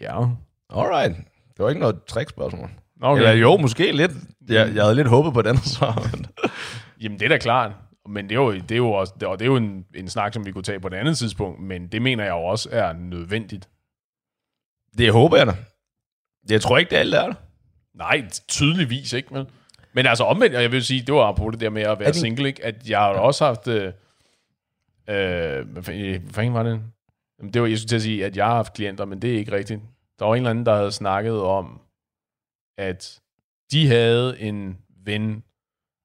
ja. 0.00 0.26
Alright. 0.70 1.16
Det 1.48 1.58
var 1.64 1.68
ikke 1.68 1.80
noget 1.80 2.04
trickspørgsmål. 2.04 2.70
Okay. 3.02 3.22
Eller 3.22 3.32
jo, 3.32 3.56
måske 3.56 3.92
lidt. 3.92 4.12
Jeg, 4.48 4.74
jeg 4.74 4.82
havde 4.82 4.94
lidt 4.94 5.08
håbet 5.08 5.32
på 5.32 5.42
den, 5.42 5.56
så. 5.56 5.92
Jamen, 7.00 7.18
det 7.18 7.24
er 7.24 7.28
da 7.28 7.38
klart. 7.38 7.72
Men 8.08 8.24
det 8.28 8.32
er 8.32 8.40
jo, 8.40 8.52
det 8.54 8.70
er 8.72 8.76
jo, 8.76 8.92
også, 8.92 9.14
og 9.22 9.38
det 9.38 9.44
er 9.44 9.50
jo 9.50 9.56
en, 9.56 9.86
en 9.94 10.08
snak, 10.08 10.34
som 10.34 10.46
vi 10.46 10.52
kunne 10.52 10.62
tage 10.62 10.80
på 10.80 10.86
et 10.88 10.94
andet 10.94 11.18
tidspunkt, 11.18 11.60
men 11.60 11.88
det 11.88 12.02
mener 12.02 12.24
jeg 12.24 12.30
jo 12.30 12.44
også 12.44 12.68
er 12.72 12.92
nødvendigt. 12.92 13.68
det 14.98 15.12
håber 15.12 15.36
jeg 15.36 15.46
da. 15.46 15.56
Jeg 16.50 16.60
tror 16.60 16.78
ikke, 16.78 16.90
det 16.90 16.96
er 16.96 17.00
alt, 17.00 17.12
der 17.12 17.20
er 17.20 17.26
der. 17.26 17.34
Nej, 17.94 18.28
tydeligvis 18.48 19.12
ikke, 19.12 19.34
men... 19.34 19.46
Men 19.92 20.06
altså 20.06 20.24
omvendt, 20.24 20.56
og 20.56 20.62
jeg 20.62 20.72
vil 20.72 20.84
sige, 20.84 21.02
det 21.06 21.14
var 21.14 21.32
på 21.32 21.50
det 21.50 21.60
der 21.60 21.70
med 21.70 21.82
at 21.82 21.98
være 21.98 22.08
det- 22.08 22.16
single, 22.16 22.48
ikke? 22.48 22.64
at 22.64 22.90
jeg 22.90 22.98
har 22.98 23.08
jo 23.10 23.22
også 23.24 23.44
haft... 23.46 23.68
Øh, 23.68 23.86
øh, 25.08 25.66
fanden- 25.82 26.20
hvad 26.22 26.32
fanden 26.32 26.54
var 26.54 26.62
det? 26.62 26.80
Jamen, 27.38 27.54
det 27.54 27.62
var, 27.62 27.68
jeg 27.68 27.78
skulle 27.78 27.88
til 27.88 27.96
at 27.96 28.02
sige, 28.02 28.24
at 28.26 28.36
jeg 28.36 28.46
har 28.46 28.54
haft 28.54 28.72
klienter, 28.74 29.04
men 29.04 29.22
det 29.22 29.34
er 29.34 29.38
ikke 29.38 29.52
rigtigt. 29.52 29.80
Der 30.18 30.24
var 30.24 30.34
en 30.34 30.36
eller 30.38 30.50
anden, 30.50 30.66
der 30.66 30.76
havde 30.76 30.92
snakket 30.92 31.40
om, 31.42 31.80
at 32.78 33.20
de 33.72 33.86
havde 33.86 34.40
en 34.40 34.78
ven, 35.04 35.42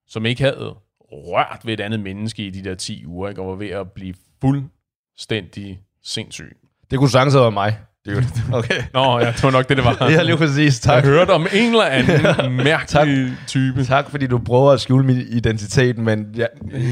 som 0.08 0.26
ikke 0.26 0.44
havde 0.44 0.76
rørt 1.14 1.60
ved 1.66 1.74
et 1.74 1.80
andet 1.80 2.00
menneske 2.00 2.46
i 2.46 2.50
de 2.50 2.64
der 2.70 2.76
10 2.76 3.06
uger, 3.06 3.30
ikke? 3.30 3.42
og 3.42 3.48
var 3.48 3.56
ved 3.56 3.70
at 3.70 3.92
blive 3.96 4.14
fuldstændig 4.42 5.80
sindssyg. 6.06 6.56
Det 6.92 7.00
kunne 7.00 7.10
sagtens 7.10 7.34
have 7.34 7.42
været 7.42 7.54
mig. 7.54 7.78
Dude. 8.06 8.24
Okay. 8.58 8.84
Nå, 8.94 9.20
ja, 9.20 9.28
det 9.32 9.44
var 9.44 9.52
nok 9.52 9.70
det, 9.70 9.78
det 9.78 9.86
var. 9.86 9.98
Ja, 10.12 10.22
lige 10.24 10.38
præcis. 10.38 10.86
Jeg 10.86 10.94
Tak. 10.94 11.04
hørte 11.06 11.32
om 11.32 11.48
en 11.54 11.70
eller 11.70 11.84
anden 11.86 12.56
mærkelig 12.66 13.34
type. 13.48 13.84
Tak, 13.84 14.10
fordi 14.10 14.28
du 14.28 14.38
prøver 14.38 14.72
at 14.72 14.82
skjule 14.82 15.06
min 15.06 15.18
identitet, 15.18 15.98
men 15.98 16.26
jeg, 16.36 16.48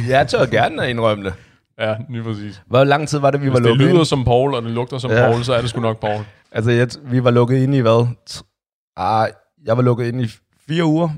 jeg 0.08 0.28
tør 0.28 0.46
gerne 0.46 0.84
at 0.84 0.90
indrømme 0.90 1.24
det. 1.26 1.34
Ja, 1.80 1.96
lige 2.10 2.24
præcis. 2.24 2.62
Hvor 2.68 2.84
lang 2.84 3.08
tid 3.08 3.20
var 3.20 3.32
det, 3.32 3.42
vi 3.42 3.46
var 3.48 3.52
Hvis 3.52 3.58
det 3.58 3.68
lukket 3.70 3.88
lyder 3.88 4.00
ind? 4.00 4.06
som 4.06 4.24
Paul, 4.24 4.54
og 4.56 4.62
det 4.62 4.72
lugter 4.72 4.98
som 4.98 5.12
Ja. 5.12 5.28
Paul, 5.32 5.44
så 5.44 5.54
er 5.54 5.62
det 5.62 5.70
sgu 5.70 5.82
nok 5.82 6.00
Paul. 6.02 6.24
Altså, 6.52 6.72
jeg, 6.72 6.88
vi 7.04 7.24
var 7.24 7.32
lukket 7.32 7.58
ind 7.58 7.76
i 7.76 7.80
hvad? 7.80 8.08
Ah, 8.98 9.28
jeg 9.66 9.78
var 9.78 9.84
lukket 9.84 10.06
ind 10.08 10.22
i 10.22 10.28
fire 10.68 10.86
uger. 10.86 11.10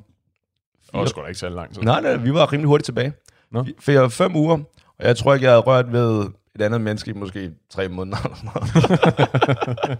Det 0.93 0.99
var 1.01 1.05
sgu 1.05 1.21
da 1.21 1.27
ikke 1.27 1.39
så 1.39 1.49
lang 1.49 1.73
tid. 1.73 1.81
Nej, 1.81 2.01
nej, 2.01 2.15
vi 2.15 2.33
var 2.33 2.53
rimelig 2.53 2.67
hurtigt 2.67 2.85
tilbage. 2.85 3.13
Nå. 3.51 3.65
Fire, 3.79 4.09
fem 4.09 4.35
uger, 4.35 4.57
og 4.99 5.07
jeg 5.07 5.17
tror 5.17 5.33
ikke, 5.33 5.43
jeg 5.43 5.51
havde 5.51 5.61
rørt 5.61 5.93
ved 5.93 6.25
et 6.55 6.61
andet 6.61 6.81
menneske 6.81 7.11
i 7.11 7.13
måske 7.13 7.51
tre 7.71 7.87
måneder. 7.87 8.17
eller 8.23 8.35
sådan 8.35 8.49
noget. 8.55 9.99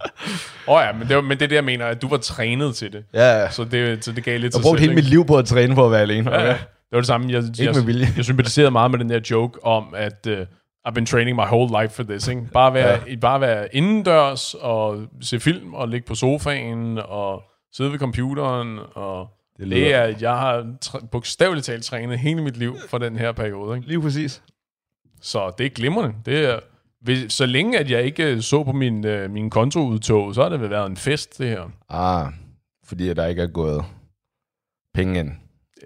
Åh 0.68 0.74
oh, 0.74 0.82
ja, 0.86 0.92
men 0.92 1.08
det, 1.08 1.16
var, 1.16 1.22
men 1.22 1.30
det 1.30 1.42
er 1.42 1.48
det, 1.48 1.56
jeg 1.56 1.64
mener, 1.64 1.86
at 1.86 2.02
du 2.02 2.08
var 2.08 2.16
trænet 2.16 2.74
til 2.74 2.92
det. 2.92 3.04
ja, 3.14 3.40
ja. 3.40 3.50
Så 3.50 3.64
det, 3.64 4.04
så 4.04 4.12
det 4.12 4.24
gav 4.24 4.32
lidt 4.32 4.44
Jeg 4.44 4.52
sig 4.52 4.60
har 4.60 4.62
brugt 4.62 4.78
selv, 4.78 4.80
hele 4.80 4.94
mit 4.94 5.04
ikke? 5.04 5.10
liv 5.16 5.26
på 5.26 5.36
at 5.36 5.44
træne 5.46 5.74
på 5.74 5.84
at 5.84 5.90
være 5.90 6.00
alene. 6.00 6.30
Ja, 6.30 6.42
ja. 6.44 6.50
Okay. 6.50 6.58
Det 6.60 6.96
var 6.96 6.98
det 6.98 7.06
samme. 7.06 7.32
Jeg, 7.32 7.42
jeg, 7.58 7.74
med 7.74 7.82
vilje. 7.82 8.06
jeg 8.16 8.24
sympatiserede 8.24 8.70
meget 8.70 8.90
med 8.90 8.98
den 8.98 9.10
der 9.10 9.20
joke 9.30 9.64
om, 9.64 9.94
at 9.96 10.26
uh, 10.30 10.38
I've 10.88 10.92
been 10.94 11.06
training 11.06 11.36
my 11.36 11.42
whole 11.42 11.82
life 11.82 11.94
for 11.94 12.02
this. 12.02 12.28
Ikke? 12.28 12.42
Bare, 12.52 12.74
være, 12.74 13.00
ja. 13.08 13.16
bare 13.16 13.40
være 13.40 13.74
indendørs 13.74 14.54
og 14.54 15.02
se 15.20 15.40
film 15.40 15.74
og 15.74 15.88
ligge 15.88 16.06
på 16.06 16.14
sofaen 16.14 16.98
og 16.98 17.42
sidde 17.72 17.92
ved 17.92 17.98
computeren. 17.98 18.78
Og 18.94 19.28
det, 19.58 19.68
lyder- 19.68 19.80
det 19.80 19.94
er, 19.94 20.14
jeg 20.20 20.30
har 20.38 20.74
bogstaveligt 21.12 21.66
talt 21.66 21.84
trænet 21.84 22.18
hele 22.18 22.42
mit 22.42 22.56
liv 22.56 22.76
for 22.88 22.98
den 22.98 23.16
her 23.16 23.32
periode. 23.32 23.76
Ikke? 23.76 23.88
Lige 23.88 24.00
præcis. 24.00 24.42
Så 25.20 25.52
det 25.58 25.66
er 25.66 25.70
glimrende. 25.70 26.14
Det 26.26 26.38
er, 26.44 26.60
hvis, 27.00 27.32
så 27.32 27.46
længe 27.46 27.78
at 27.78 27.90
jeg 27.90 28.02
ikke 28.02 28.24
øh, 28.32 28.40
så 28.42 28.64
på 28.64 28.72
min, 28.72 29.06
øh, 29.06 29.30
min 29.30 29.50
kontoudtog, 29.50 30.34
så 30.34 30.42
har 30.42 30.48
det 30.48 30.60
vel 30.60 30.70
været 30.70 30.86
en 30.90 30.96
fest, 30.96 31.38
det 31.38 31.48
her. 31.48 31.70
Ah, 31.88 32.32
fordi 32.84 33.14
der 33.14 33.26
ikke 33.26 33.42
er 33.42 33.46
gået 33.46 33.84
penge 34.94 35.20
ind. 35.20 35.30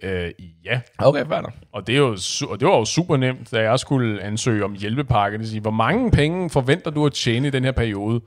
Øh, 0.03 0.31
ja, 0.65 0.81
Okay, 0.99 1.27
fair 1.27 1.53
og 1.73 1.87
det, 1.87 1.95
er 1.95 1.99
jo, 1.99 2.17
og 2.51 2.61
det 2.61 2.69
var 2.69 2.77
jo 2.77 2.85
super 2.85 3.17
nemt, 3.17 3.51
da 3.53 3.63
jeg 3.63 3.79
skulle 3.79 4.23
ansøge 4.23 4.65
om 4.65 4.73
hjælpepakke. 4.73 5.33
Det 5.33 5.41
vil 5.41 5.49
sige, 5.49 5.61
hvor 5.61 5.71
mange 5.71 6.11
penge 6.11 6.51
forventer 6.51 6.91
du 6.91 7.07
at 7.07 7.13
tjene 7.13 7.49
i 7.49 7.51
den 7.51 7.65
her 7.65 7.73
periode? 7.73 8.21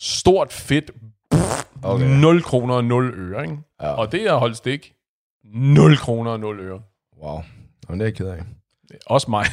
Stort 0.00 0.52
fedt. 0.52 0.90
Pff, 1.30 1.61
Okay. 1.82 2.04
0 2.20 2.42
kroner 2.42 2.74
og 2.74 2.84
0 2.84 3.14
øre, 3.16 3.42
ikke? 3.42 3.56
Ja. 3.82 3.88
Og 3.92 4.12
det 4.12 4.22
er 4.26 4.34
holdt 4.34 4.56
stik. 4.56 4.92
0 5.54 5.96
kroner 5.96 6.30
og 6.30 6.40
0 6.40 6.60
øre. 6.60 6.80
Wow. 7.22 7.40
Jamen, 7.88 8.00
det 8.00 8.04
er 8.04 8.08
jeg 8.08 8.14
ked 8.14 8.26
af. 8.26 8.42
Også 9.06 9.30
mig. 9.30 9.46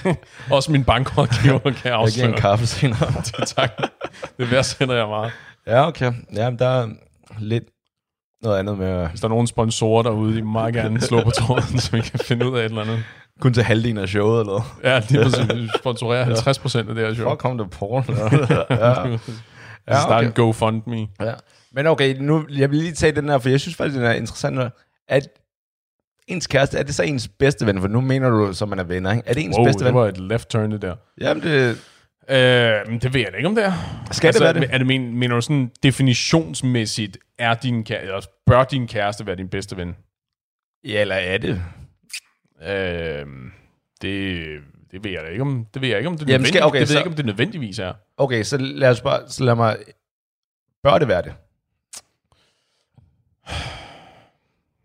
Også 0.56 0.72
min 0.72 0.84
bankrådgiver 0.84 1.58
kan 1.58 1.72
Jeg 1.74 1.82
giver 1.82 1.94
afsløre. 1.94 2.28
en 2.28 2.34
kaffe 2.34 2.66
senere. 2.66 3.12
tak. 3.56 3.70
Det 4.38 4.50
værdsætter 4.50 4.94
jeg 4.94 5.08
meget. 5.08 5.32
ja, 5.66 5.86
okay. 5.86 6.12
Jamen, 6.34 6.58
der 6.58 6.66
er 6.66 6.88
lidt 7.38 7.64
noget 8.42 8.58
andet 8.58 8.78
med 8.78 9.08
Hvis 9.08 9.20
der 9.20 9.26
er 9.26 9.30
nogen 9.30 9.46
sponsorer 9.46 10.02
derude, 10.02 10.38
I 10.38 10.40
må 10.40 10.50
meget 10.52 10.74
gerne 10.74 11.00
slå 11.00 11.22
på 11.22 11.30
tråden, 11.30 11.78
så 11.78 11.92
vi 11.92 12.00
kan 12.00 12.18
finde 12.20 12.50
ud 12.50 12.56
af 12.58 12.60
et 12.60 12.64
eller 12.64 12.82
andet. 12.82 13.04
kun 13.40 13.54
til 13.54 13.62
halvdelen 13.62 13.98
af 13.98 14.08
showet, 14.08 14.40
eller? 14.40 14.78
Ja, 14.84 15.00
præcis. 15.22 15.54
Vi 15.54 15.68
sponsorerer 15.80 16.24
50 16.24 16.58
procent 16.58 16.88
af 16.88 16.94
det 16.94 17.06
her 17.06 17.14
show. 17.14 17.30
Fuck, 17.30 17.38
kom 17.40 17.58
det 17.58 17.70
Paul. 17.70 18.02
ja. 18.70 19.18
Ja, 19.88 20.00
Start 20.00 20.10
okay. 20.18 20.26
en 20.26 20.32
GoFundMe. 20.32 21.06
ja. 21.20 21.32
Men 21.76 21.86
okay, 21.86 22.16
nu, 22.20 22.46
jeg 22.50 22.70
vil 22.70 22.78
lige 22.78 22.92
tage 22.92 23.12
den 23.12 23.28
her, 23.28 23.38
for 23.38 23.48
jeg 23.48 23.60
synes 23.60 23.76
faktisk, 23.76 23.96
den 23.96 24.04
er 24.06 24.12
interessant. 24.12 24.72
At 25.08 25.28
ens 26.26 26.46
kæreste, 26.46 26.78
er 26.78 26.82
det 26.82 26.94
så 26.94 27.02
ens 27.02 27.28
bedste 27.28 27.66
ven? 27.66 27.80
For 27.80 27.88
nu 27.88 28.00
mener 28.00 28.30
du, 28.30 28.52
som 28.52 28.68
man 28.68 28.78
er 28.78 28.84
venner, 28.84 29.12
ikke? 29.12 29.22
Er 29.28 29.34
det 29.34 29.44
ens 29.44 29.56
Wow, 29.56 29.64
bedste 29.64 29.78
det 29.84 29.86
ven? 29.86 29.94
var 29.94 30.06
et 30.08 30.18
left 30.18 30.48
turn, 30.50 30.72
det 30.72 30.82
der. 30.82 30.96
Jamen, 31.20 31.42
det... 31.42 31.78
Øh, 32.28 32.88
men 32.88 32.98
det 32.98 33.14
ved 33.14 33.20
jeg 33.20 33.32
da 33.32 33.36
ikke, 33.36 33.48
om 33.48 33.54
det 33.54 33.64
er. 33.64 33.72
Skal 34.12 34.32
det 34.32 34.40
være 34.42 34.52
det? 34.54 34.68
Er 34.70 34.78
det 34.78 34.86
men, 34.86 35.14
mener 35.18 35.34
du 35.34 35.40
sådan 35.40 35.70
definitionsmæssigt, 35.82 37.18
er 37.38 37.54
din 37.54 37.84
kæreste, 37.84 38.06
eller 38.06 38.20
bør 38.46 38.64
din 38.64 38.88
kæreste 38.88 39.26
være 39.26 39.36
din 39.36 39.48
bedste 39.48 39.76
ven? 39.76 39.96
Ja, 40.84 41.00
eller 41.00 41.14
er 41.14 41.38
det? 41.38 41.62
Øh, 42.62 43.26
det, 44.02 44.44
det 44.90 45.04
ved 45.04 45.10
jeg 45.10 45.22
da 45.24 45.28
ikke, 45.28 45.42
om 45.42 45.66
det 45.74 45.82
ved 45.82 45.88
jeg 45.88 45.98
ikke, 45.98 46.08
om 46.08 46.18
det, 46.18 46.28
Jamen, 46.28 46.46
skal- 46.46 46.62
okay, 46.64 46.74
det 46.80 46.80
ved 46.80 46.86
så- 46.86 46.94
jeg 46.94 47.00
ikke, 47.00 47.10
om 47.10 47.16
det 47.16 47.26
nødvendigvis 47.26 47.78
er. 47.78 47.92
Okay, 48.16 48.42
så 48.42 48.56
lad 48.56 48.88
os 48.90 49.00
bare... 49.00 49.28
Så 49.28 49.44
lad 49.44 49.54
mig... 49.54 49.76
Bør 50.82 50.98
det 50.98 51.08
være 51.08 51.22
det? 51.22 51.34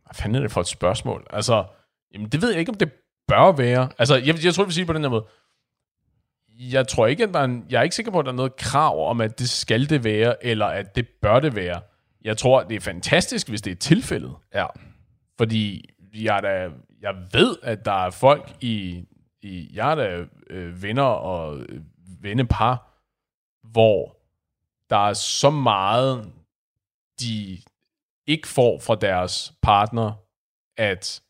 Hvad 0.06 0.14
fanden 0.14 0.36
er 0.36 0.40
det 0.40 0.52
for 0.52 0.62
et 0.62 0.68
spørgsmål? 0.68 1.28
Altså, 1.30 1.66
jamen, 2.14 2.30
det 2.30 2.42
ved 2.42 2.50
jeg 2.50 2.60
ikke, 2.60 2.70
om 2.70 2.78
det 2.78 2.92
bør 3.28 3.52
være. 3.52 3.90
Altså, 3.98 4.16
jeg, 4.16 4.46
jeg 4.46 4.54
tror, 4.54 4.64
jeg 4.64 4.68
vil 4.68 4.74
sige 4.74 4.82
det 4.82 4.88
på 4.88 4.94
den 4.94 5.02
her 5.02 5.10
måde. 5.10 5.26
Jeg 6.60 6.88
tror 6.88 7.08
ikke, 7.08 7.24
at 7.24 7.34
der 7.34 7.40
er 7.40 7.44
en, 7.44 7.66
jeg 7.70 7.80
er 7.80 7.84
ikke 7.84 7.96
sikker 7.96 8.12
på, 8.12 8.20
at 8.20 8.26
der 8.26 8.32
er 8.32 8.36
noget 8.36 8.56
krav 8.56 9.10
om, 9.10 9.22
at 9.22 9.40
det 9.40 9.50
skal 9.50 9.90
det 9.90 10.04
være, 10.04 10.46
eller 10.46 10.66
at 10.66 10.96
det 10.96 11.08
bør 11.22 11.40
det 11.40 11.56
være. 11.56 11.82
Jeg 12.24 12.38
tror, 12.38 12.64
det 12.64 12.76
er 12.76 12.80
fantastisk, 12.80 13.50
hvis 13.50 13.62
det 13.62 13.72
er 13.72 13.76
tilfældet. 13.76 14.36
Ja. 14.54 14.66
Fordi 15.38 15.90
jeg, 16.14 16.38
er 16.38 16.42
da, 16.42 16.70
jeg 17.02 17.16
ved, 17.32 17.58
at 17.64 17.86
der 17.86 18.06
er 18.06 18.10
folk 18.10 18.56
i... 18.62 19.06
i 19.42 19.70
jeg 19.74 19.92
er 19.92 19.96
da 19.96 20.26
øh, 20.50 20.84
venner 20.84 21.04
og 21.04 21.58
øh, 21.58 21.82
vennepar, 22.22 22.88
hvor 23.64 24.18
der 24.90 25.08
er 25.08 25.14
så 25.14 25.50
meget, 25.50 26.32
de 27.22 27.58
ikke 28.28 28.48
får 28.48 28.80
fra 28.80 28.96
deres 28.96 29.54
partner, 29.62 30.12
at 30.78 31.22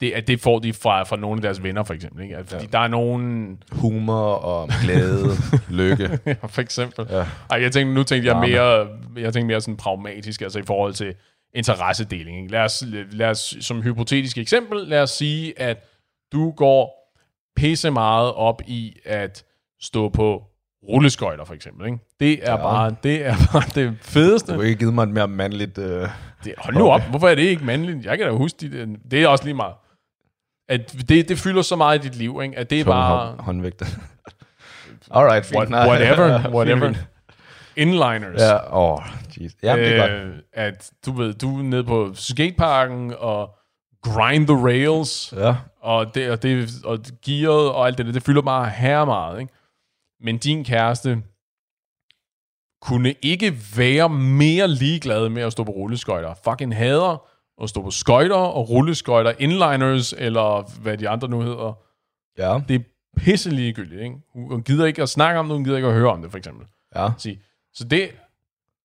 det, 0.00 0.12
at 0.12 0.26
det 0.26 0.40
får 0.40 0.58
de 0.58 0.72
fra, 0.72 1.02
fra 1.02 1.16
nogle 1.16 1.38
af 1.38 1.42
deres 1.42 1.62
venner, 1.62 1.84
for 1.84 1.94
eksempel. 1.94 2.24
Ikke? 2.24 2.44
Fordi 2.44 2.64
ja. 2.64 2.70
der 2.72 2.78
er 2.78 2.88
nogen... 2.88 3.62
Humor 3.72 4.32
og 4.32 4.68
glæde, 4.82 5.28
lykke. 5.80 6.18
Ja, 6.26 6.34
for 6.46 6.60
eksempel. 6.60 7.06
Ja. 7.10 7.26
Ej, 7.50 7.62
jeg 7.62 7.72
tænkte, 7.72 7.94
nu 7.94 8.02
tænkte 8.02 8.28
jeg 8.28 8.40
mere, 8.48 8.88
jeg 9.16 9.32
tænkte 9.32 9.44
mere 9.44 9.60
sådan 9.60 9.76
pragmatisk, 9.76 10.42
altså 10.42 10.58
i 10.58 10.62
forhold 10.62 10.94
til 10.94 11.14
interessedeling. 11.54 12.38
Ikke? 12.38 12.52
Lad, 12.52 12.60
os, 12.60 12.84
lad 13.12 13.30
os, 13.30 13.56
som 13.60 13.82
hypotetisk 13.82 14.38
eksempel, 14.38 14.88
lad 14.88 15.02
os 15.02 15.10
sige, 15.10 15.60
at 15.60 15.84
du 16.32 16.50
går 16.50 17.12
pisse 17.56 17.90
meget 17.90 18.32
op 18.32 18.62
i 18.66 18.96
at 19.04 19.44
stå 19.80 20.08
på 20.08 20.44
rulleskøjter, 20.88 21.44
for 21.44 21.54
eksempel. 21.54 21.86
Ikke? 21.86 21.98
Det 22.20 22.32
er, 22.48 22.50
Ja. 22.50 22.56
bare, 22.56 22.94
det 23.02 23.26
er 23.26 23.34
bare 23.52 23.62
det 23.74 23.96
fedeste. 24.02 24.52
Du 24.52 24.58
har 24.58 24.64
ikke 24.66 24.78
givet 24.78 24.94
mig 24.94 25.02
et 25.02 25.08
mere 25.08 25.28
mandligt... 25.28 25.78
Øh... 25.78 26.08
Det, 26.44 26.54
hold 26.58 26.76
nu 26.76 26.88
op, 26.90 27.02
hvorfor 27.02 27.28
er 27.28 27.34
det 27.34 27.42
ikke 27.42 27.64
mandligt? 27.64 28.04
Jeg 28.06 28.18
kan 28.18 28.26
da 28.26 28.32
huske, 28.32 28.58
det, 28.70 28.88
det 29.10 29.22
er 29.22 29.28
også 29.28 29.44
lige 29.44 29.54
meget. 29.54 29.74
At 30.68 30.94
det, 31.08 31.28
det 31.28 31.38
fylder 31.38 31.62
så 31.62 31.76
meget 31.76 32.04
i 32.04 32.08
dit 32.08 32.16
liv, 32.16 32.40
ikke? 32.42 32.58
at 32.58 32.70
det 32.70 32.80
er 32.80 32.84
bare... 32.84 33.26
Hånd, 33.26 33.40
håndvægter. 33.40 33.86
Alright, 35.10 35.46
fint. 35.46 35.56
What, 35.58 35.88
whatever, 35.88 36.40
whatever. 36.56 36.94
Inliners. 37.76 38.40
Ja, 38.40 38.76
åh, 38.78 38.92
oh, 38.92 39.02
jeez. 39.36 39.52
Ja, 39.62 39.76
det 39.76 39.96
er 39.96 40.00
godt. 40.00 40.10
øh, 40.10 40.34
at 40.52 40.90
du 41.06 41.12
ved, 41.12 41.34
du 41.34 41.58
er 41.58 41.62
nede 41.62 41.84
på 41.84 42.10
skateparken 42.14 43.14
og 43.18 43.50
grind 44.02 44.46
the 44.46 44.56
rails, 44.66 45.34
Ja. 45.36 45.54
og 45.82 46.14
det, 46.14 46.30
og 46.30 46.42
det 46.42 46.68
og 46.84 46.98
gearet 47.26 47.70
og 47.72 47.86
alt 47.86 47.98
det 47.98 48.06
der, 48.06 48.12
det 48.12 48.22
fylder 48.22 48.42
bare 48.42 48.68
her 48.70 49.04
meget, 49.04 49.40
ikke? 49.40 49.52
Men 50.20 50.38
din 50.38 50.64
kæreste 50.64 51.22
kunne 52.82 53.14
ikke 53.22 53.56
være 53.76 54.08
mere 54.08 54.68
ligeglad 54.68 55.28
med 55.28 55.42
at 55.42 55.52
stå 55.52 55.64
på 55.64 55.70
rulleskøjter. 55.70 56.34
Fucking 56.44 56.76
hader 56.76 57.26
at 57.62 57.68
stå 57.68 57.82
på 57.82 57.90
skøjter 57.90 58.36
og 58.36 58.70
rulleskøjter, 58.70 59.32
inliners, 59.38 60.12
eller 60.12 60.80
hvad 60.80 60.98
de 60.98 61.08
andre 61.08 61.28
nu 61.28 61.40
hedder. 61.40 61.78
Ja. 62.38 62.60
Det 62.68 62.74
er 62.74 62.84
pisse 63.16 63.50
ligegyldigt, 63.50 64.00
ikke? 64.00 64.16
Hun 64.32 64.62
gider 64.62 64.86
ikke 64.86 65.02
at 65.02 65.08
snakke 65.08 65.40
om 65.40 65.46
det, 65.46 65.56
hun 65.56 65.64
gider 65.64 65.76
ikke 65.76 65.88
at 65.88 65.94
høre 65.94 66.10
om 66.10 66.22
det, 66.22 66.30
for 66.30 66.38
eksempel 66.38 66.66
Ja. 66.96 67.08
Så 67.74 67.84
det, 67.84 68.10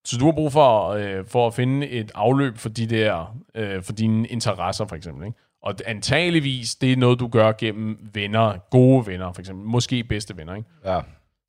så 0.06 0.18
du 0.18 0.26
har 0.26 0.32
brug 0.32 0.52
for, 0.52 0.90
øh, 0.90 1.26
for 1.26 1.48
at 1.48 1.54
finde 1.54 1.88
et 1.88 2.12
afløb 2.16 2.58
for 2.58 2.70
de 2.70 2.88
der, 2.88 3.38
øh, 3.56 3.84
for 3.84 3.94
dine 3.94 4.28
interesser, 4.28 4.86
for 4.86 4.96
eksempel. 4.96 5.26
Ikke? 5.26 5.40
Og 5.64 5.76
antageligvis, 5.86 6.76
det 6.76 6.92
er 6.92 6.98
noget, 6.98 7.20
du 7.20 7.28
gør 7.28 7.52
gennem 7.52 8.10
venner, 8.14 8.58
gode 8.70 9.08
venner, 9.08 9.34
for 9.34 9.42
eksempel. 9.42 9.66
Måske 9.66 10.04
bedste 10.04 10.38
venner, 10.38 10.56
ikke? 10.56 10.70
Ja. 10.86 11.02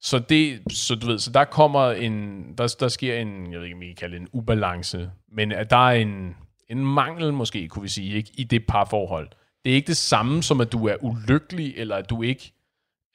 Så 0.03 0.19
det, 0.19 0.63
så 0.73 0.95
du 0.95 1.07
ved, 1.07 1.19
så 1.19 1.31
der 1.31 1.45
kommer 1.45 1.91
en, 1.91 2.45
der, 2.59 2.77
der 2.81 2.89
sker 2.89 3.17
en, 3.17 3.53
jeg 3.53 3.59
ved 3.61 3.67
ikke, 3.67 3.77
om 3.77 3.83
I 3.83 3.87
kan 3.87 3.95
kalde 3.95 4.15
det 4.15 4.21
en 4.21 4.29
ubalance, 4.33 5.11
men 5.33 5.53
at 5.53 5.71
der 5.71 5.89
er 5.89 5.93
en, 5.93 6.37
en 6.69 6.85
mangel, 6.85 7.33
måske, 7.33 7.69
kunne 7.69 7.83
vi 7.83 7.89
sige, 7.89 8.17
ikke, 8.17 8.31
i 8.35 8.45
det 8.45 8.67
parforhold. 8.67 9.29
Det 9.65 9.71
er 9.71 9.75
ikke 9.75 9.87
det 9.87 9.97
samme 9.97 10.43
som, 10.43 10.61
at 10.61 10.73
du 10.73 10.87
er 10.87 10.97
ulykkelig, 11.01 11.75
eller 11.77 11.97
at 11.97 12.11
du 12.11 12.23
ikke 12.23 12.53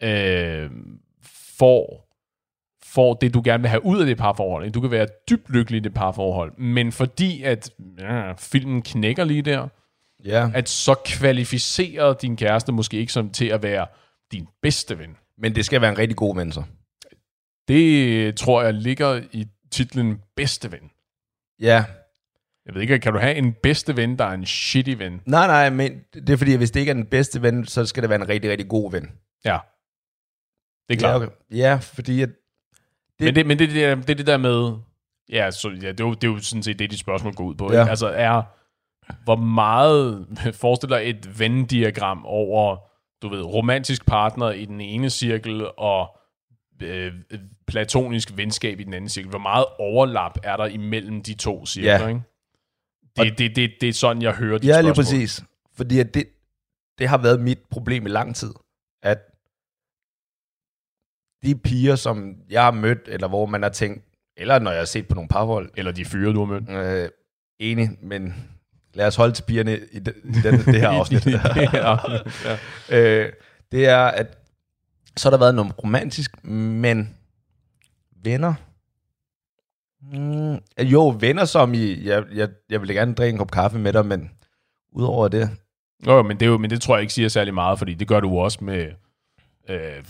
øh, 0.04 0.72
får 1.58 2.08
får 2.84 3.14
det, 3.14 3.34
du 3.34 3.42
gerne 3.46 3.62
vil 3.62 3.70
have 3.70 3.86
ud 3.86 4.00
af 4.00 4.06
det 4.06 4.18
parforhold. 4.18 4.72
Du 4.72 4.82
kan 4.82 4.92
være 4.92 5.08
dybt 5.30 5.50
lykkelig 5.50 5.78
i 5.78 5.84
det 5.84 5.94
parforhold, 5.94 6.58
men 6.58 6.92
fordi 6.92 7.44
at 7.44 7.72
ja, 8.00 8.34
filmen 8.34 8.82
knækker 8.82 9.24
lige 9.24 9.42
der, 9.42 9.68
Ja, 10.26 10.50
at 10.54 10.70
så 10.70 10.96
kvalificerer 11.06 12.14
din 12.14 12.38
kæreste 12.38 12.72
måske 12.72 12.98
ikke 12.98 13.14
som 13.14 13.30
til 13.30 13.46
at 13.46 13.64
være 13.64 13.88
din 14.32 14.48
bedste 14.62 15.00
ven. 15.00 15.18
men 15.38 15.56
det 15.56 15.66
skal 15.66 15.82
være 15.82 15.92
en 15.92 15.98
rigtig 15.98 16.18
god 16.18 16.36
ven, 16.36 16.52
så. 16.52 16.64
Det 17.68 18.36
tror 18.38 18.62
jeg 18.64 18.74
ligger 18.74 19.22
i 19.32 19.48
titlen 19.72 20.22
bedste 20.36 20.72
ven. 20.72 20.92
Ja. 21.60 21.86
Jeg 22.66 22.74
ved 22.76 22.82
ikke, 22.82 23.00
kan 23.00 23.14
du 23.14 23.20
have 23.20 23.36
en 23.36 23.54
bedste 23.64 23.96
ven, 23.98 24.20
der 24.20 24.26
er 24.26 24.34
en 24.34 24.46
shitty 24.46 24.92
ven? 24.98 25.22
Nej, 25.26 25.48
nej, 25.48 25.70
men 25.70 26.00
det 26.14 26.30
er 26.30 26.38
fordi, 26.38 26.56
hvis 26.56 26.72
det 26.72 26.80
ikke 26.80 26.90
er 26.90 26.94
den 26.94 27.06
bedste 27.06 27.42
ven, 27.42 27.66
så 27.66 27.86
skal 27.86 28.04
det 28.04 28.10
være 28.10 28.22
en 28.22 28.30
rigtig, 28.30 28.52
rigtig 28.52 28.68
god 28.68 28.92
ven. 28.92 29.12
Ja. 29.46 29.58
Det 30.90 30.96
er 30.96 31.00
klart. 31.00 31.22
Ja, 31.22 31.26
okay. 31.26 31.36
ja 31.52 31.76
fordi 31.76 32.22
at, 32.22 32.30
Det, 33.20 33.26
men 33.26 33.36
det, 33.36 33.46
men 33.46 33.60
det, 33.60 33.70
det, 33.70 33.86
er- 33.86 33.96
det 33.96 34.10
er 34.10 34.16
det 34.16 34.28
der 34.28 34.38
med... 34.38 34.74
Ja, 35.30 35.52
så, 35.52 35.70
ja 35.70 35.92
det, 35.92 36.00
er 36.00 36.06
jo, 36.06 36.14
det 36.14 36.24
er 36.24 36.32
jo 36.32 36.40
sådan 36.40 36.64
set 36.64 36.80
det, 36.80 36.92
dit 36.92 37.00
spørgsmål 37.00 37.34
går 37.34 37.44
ud 37.44 37.56
på. 37.56 37.74
Ja. 37.74 37.82
Ikke? 37.82 37.90
Altså, 37.90 38.08
er... 38.08 38.42
Hvor 39.24 39.36
meget 39.36 40.28
forestiller 40.62 40.98
et 40.98 41.40
Venn-diagram 41.40 42.26
over, 42.26 42.78
du 43.22 43.30
ved, 43.30 43.42
romantisk 43.42 44.06
partner 44.06 44.50
i 44.52 44.66
den 44.66 44.82
ene 44.82 45.10
cirkel 45.10 45.68
og 45.78 46.20
øh, 46.84 47.14
platonisk 47.68 48.38
venskab 48.38 48.80
i 48.80 48.84
den 48.84 48.94
anden 48.94 49.10
cirkel? 49.10 49.30
Hvor 49.30 49.40
meget 49.40 49.66
overlap 49.80 50.38
er 50.44 50.58
der 50.58 50.66
imellem 50.66 51.24
de 51.24 51.34
to 51.34 51.66
cirkler, 51.66 51.94
Ja. 52.02 52.08
ikke? 52.08 52.22
Det, 53.18 53.38
det, 53.38 53.56
det, 53.56 53.72
det 53.82 53.90
er 53.90 53.94
sådan, 53.94 54.22
jeg 54.22 54.34
hører 54.34 54.58
dit 54.58 54.68
Ja, 54.68 54.82
lige 54.82 54.94
spørgsmål. 54.96 55.04
præcis. 55.20 55.44
Fordi 55.74 56.00
at 56.00 56.14
det, 56.14 56.24
det 57.00 57.08
har 57.08 57.18
været 57.18 57.40
mit 57.42 57.60
problem 57.70 58.06
i 58.06 58.10
lang 58.10 58.36
tid, 58.36 58.54
at 59.04 59.18
de 61.44 61.56
piger, 61.56 61.96
som 61.96 62.36
jeg 62.50 62.64
har 62.64 62.72
mødt, 62.72 63.00
eller 63.08 63.28
hvor 63.28 63.46
man 63.46 63.62
har 63.64 63.70
tænkt, 63.70 64.04
eller 64.38 64.60
når 64.60 64.72
jeg 64.72 64.80
har 64.80 64.86
set 64.86 65.08
på 65.08 65.16
nogle 65.16 65.28
parforhold, 65.28 65.70
Eller 65.78 65.92
de 65.92 66.06
fyre, 66.06 66.34
du 66.34 66.46
har 66.46 66.60
mødt. 66.60 66.70
øh, 67.04 67.10
enig, 67.60 67.90
men 68.02 68.50
lad 68.94 69.08
os 69.08 69.16
holde 69.16 69.34
til 69.34 69.44
pigerne 69.44 69.80
i, 69.92 70.00
den, 70.00 70.14
i 70.24 70.42
den, 70.44 70.54
det 70.54 70.76
her 70.82 70.90
afsnit. 71.00 71.26
ja. 71.26 71.40
ja. 71.74 71.96
øh, 72.98 73.34
det 73.72 73.88
er, 73.88 73.98
at 74.06 74.37
så 75.18 75.30
har 75.30 75.32
der 75.32 75.38
været 75.38 75.56
noget 75.56 75.84
romantisk, 75.84 76.46
men 76.46 77.16
venner? 78.24 78.54
Mm, 80.14 80.58
jo, 80.88 81.18
venner 81.20 81.46
som 81.46 81.74
i, 81.74 82.08
jeg, 82.08 82.24
jeg, 82.34 82.50
jeg 82.70 82.82
vil 82.82 82.96
gerne 82.96 83.14
drikke 83.14 83.32
en 83.32 83.38
kop 83.38 83.52
kaffe 83.52 83.80
med 83.80 83.94
dig, 83.94 84.06
men 84.06 84.32
udover 84.92 85.28
det, 85.28 85.50
Jo, 86.06 86.24
men 86.24 86.40
det, 86.40 86.46
er 86.46 86.50
jo, 86.50 86.58
men 86.58 86.70
det 86.70 86.82
tror 86.82 86.96
jeg 86.96 87.02
ikke 87.02 87.14
siger 87.14 87.30
særlig 87.30 87.54
meget, 87.54 87.80
fordi 87.80 87.94
det 87.94 88.08
gør 88.08 88.20
du 88.20 88.38
også 88.38 88.64
med 88.64 88.88
øh, 89.70 90.04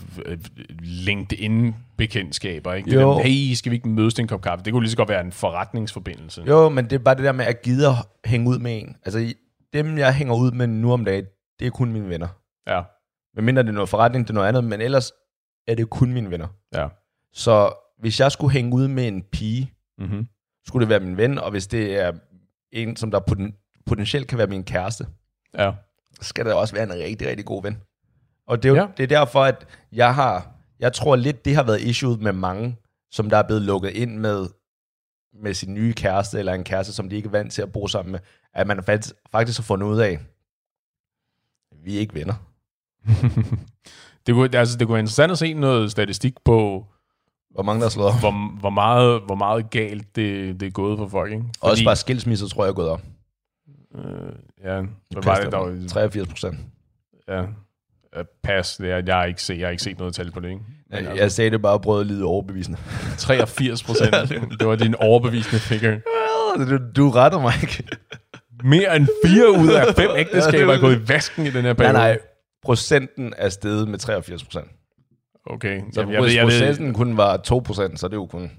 LinkedIn-bekendtskaber. 0.80 2.72
Ikke? 2.72 2.90
Det 2.90 2.96
Jo. 2.96 3.10
der, 3.10 3.22
hey, 3.22 3.54
skal 3.54 3.70
vi 3.70 3.76
ikke 3.76 3.88
mødes 3.88 4.14
til 4.14 4.22
en 4.22 4.28
kop 4.28 4.40
kaffe? 4.40 4.64
Det 4.64 4.72
kunne 4.72 4.82
lige 4.82 4.90
så 4.90 4.96
godt 4.96 5.08
være 5.08 5.20
en 5.20 5.32
forretningsforbindelse. 5.32 6.44
Jo, 6.46 6.68
men 6.68 6.84
det 6.84 6.92
er 6.92 6.98
bare 6.98 7.14
det 7.14 7.24
der 7.24 7.32
med 7.32 7.44
at 7.44 7.62
gide 7.62 7.88
at 7.88 7.94
hænge 8.24 8.50
ud 8.50 8.58
med 8.58 8.78
en. 8.82 8.96
Altså, 9.04 9.34
dem 9.72 9.98
jeg 9.98 10.14
hænger 10.14 10.34
ud 10.34 10.50
med 10.50 10.66
nu 10.66 10.92
om 10.92 11.04
dagen, 11.04 11.24
det 11.60 11.66
er 11.66 11.70
kun 11.70 11.92
mine 11.92 12.08
venner. 12.08 12.28
Ja, 12.66 12.82
Men 13.34 13.44
mindre 13.44 13.62
det 13.62 13.68
er 13.68 13.72
noget 13.72 13.88
forretning, 13.88 14.24
det 14.26 14.30
er 14.30 14.34
noget 14.34 14.48
andet, 14.48 14.64
men 14.64 14.80
ellers 14.80 15.12
er 15.66 15.74
det 15.74 15.90
kun 15.90 16.12
mine 16.12 16.30
venner. 16.30 16.48
ja. 16.74 16.88
Så 17.32 17.72
hvis 17.98 18.20
jeg 18.20 18.32
skulle 18.32 18.52
hænge 18.52 18.74
ud 18.74 18.88
med 18.88 19.08
en 19.08 19.22
pige, 19.22 19.72
Mm-hmm. 19.98 20.26
skulle 20.66 20.80
det 20.84 20.88
være 20.88 21.00
min 21.00 21.16
ven, 21.16 21.38
og 21.38 21.50
hvis 21.50 21.66
det 21.66 21.98
er 22.00 22.12
en, 22.72 22.96
som 22.96 23.10
der 23.10 23.20
poten- 23.20 23.82
potentielt 23.86 24.28
kan 24.28 24.38
være 24.38 24.46
min 24.46 24.64
kæreste, 24.64 25.06
Ja. 25.58 25.72
skal 26.20 26.44
det 26.44 26.52
også 26.54 26.74
være 26.74 26.84
en 26.84 26.92
rigtig, 26.92 27.28
rigtig 27.28 27.46
god 27.46 27.62
ven. 27.62 27.82
Og 28.46 28.62
det 28.62 28.68
er, 28.68 28.72
jo, 28.72 28.80
Ja. 28.80 28.86
det 28.96 29.02
er 29.02 29.06
derfor, 29.06 29.44
at 29.44 29.66
jeg 29.92 30.14
har, 30.14 30.50
jeg 30.78 30.92
tror 30.92 31.16
lidt, 31.16 31.44
det 31.44 31.54
har 31.56 31.62
været 31.62 31.80
issue 31.80 32.16
med 32.16 32.32
mange, 32.32 32.76
som 33.10 33.30
der 33.30 33.36
er 33.36 33.42
blevet 33.42 33.62
lukket 33.62 33.90
ind 33.90 34.16
med, 34.18 34.46
med 35.42 35.54
sin 35.54 35.74
nye 35.74 35.92
kæreste, 35.92 36.38
eller 36.38 36.52
en 36.54 36.64
kæreste, 36.64 36.92
som 36.92 37.08
de 37.08 37.16
ikke 37.16 37.26
er 37.26 37.30
vant 37.30 37.52
til 37.52 37.62
at 37.62 37.72
bo 37.72 37.86
sammen 37.86 38.12
med, 38.12 38.20
at 38.54 38.66
man 38.66 38.82
faktisk, 38.82 39.14
faktisk 39.30 39.58
har 39.58 39.62
fundet 39.64 39.86
ud 39.86 39.98
af, 39.98 40.18
vi 41.84 41.96
er 41.96 42.00
ikke 42.00 42.14
venner. 42.14 42.34
det, 44.26 44.34
kunne, 44.34 44.58
altså, 44.58 44.76
det 44.78 44.86
kunne 44.86 44.94
være 44.94 45.00
interessant 45.00 45.32
at 45.32 45.38
se 45.38 45.52
noget 45.54 45.90
statistik 45.90 46.34
på, 46.44 46.86
Hvor 47.50 47.62
mange 47.62 47.80
der 47.80 47.86
er 47.86 47.90
slået 47.90 48.08
op. 48.08 48.20
hvor, 48.20 48.58
hvor, 48.60 48.70
meget, 48.70 49.20
hvor 49.26 49.34
meget 49.34 49.70
galt 49.70 50.16
det, 50.16 50.60
det 50.60 50.66
er 50.66 50.70
gået 50.70 50.98
for 50.98 51.08
folk. 51.08 51.32
Ikke? 51.32 51.44
Også 51.60 51.84
bare 51.84 51.96
skilsmisser, 51.96 52.48
tror 52.48 52.64
jeg, 52.64 52.70
er 52.70 52.74
gået 52.74 52.88
op. 52.88 53.02
Øh, 53.94 54.02
ja, 54.64 54.80
hvad 55.10 55.22
var 55.24 55.34
det, 55.40 55.52
der 55.52 55.58
var, 55.58 55.86
83 55.88 56.28
procent. 56.28 56.58
ja, 57.28 57.42
pas, 58.42 58.76
det 58.76 58.90
er, 58.90 59.02
jeg, 59.06 59.16
har 59.16 59.24
ikke 59.24 59.42
set, 59.42 59.58
jeg 59.58 59.66
har 59.66 59.70
ikke 59.70 59.82
set 59.82 59.98
noget 59.98 60.14
tal 60.14 60.30
på 60.30 60.40
det, 60.40 60.48
ikke? 60.48 60.60
Men 60.90 60.98
Jeg, 60.98 61.08
altså- 61.08 61.22
jeg 61.22 61.32
sagde 61.32 61.50
det 61.50 61.62
bare 61.62 61.72
og 61.72 61.82
prøvede 61.82 62.00
at 62.00 62.06
lyde 62.06 62.24
overbevisende. 62.24 62.78
83 63.18 63.82
procent. 63.82 64.14
det 64.60 64.68
var 64.68 64.76
din 64.76 64.94
overbevisende 64.94 65.58
figure. 65.60 66.00
Du, 66.56 66.78
du 66.96 67.10
retter 67.10 67.40
mig 67.40 67.52
ikke. 67.62 67.84
Mere 68.64 68.96
end 68.96 69.06
4 69.26 69.50
ud 69.60 69.68
af 69.68 69.94
5 69.94 70.10
ægteskaber 70.16 70.72
er 70.74 70.80
gået 70.80 70.96
i 70.96 71.08
vasken 71.08 71.46
i 71.46 71.50
den 71.50 71.54
her 71.54 71.62
Nej, 71.62 71.72
periode. 71.72 71.92
nej. 71.92 72.18
Procenten 72.62 73.34
er 73.36 73.48
steget 73.48 73.88
med 73.88 73.98
83 73.98 74.44
procent. 74.44 74.68
Okay. 75.46 75.82
Så 75.92 76.00
Jamen, 76.00 76.14
jeg 76.14 76.22
hvis 76.22 76.34
jeg 76.34 76.46
ved, 76.46 76.60
procenten 76.60 76.94
kun 76.94 77.16
var 77.16 77.36
2 77.36 77.58
procent, 77.58 78.00
så 78.00 78.06
er 78.06 78.08
det 78.08 78.16
jo 78.16 78.26
kun 78.26 78.50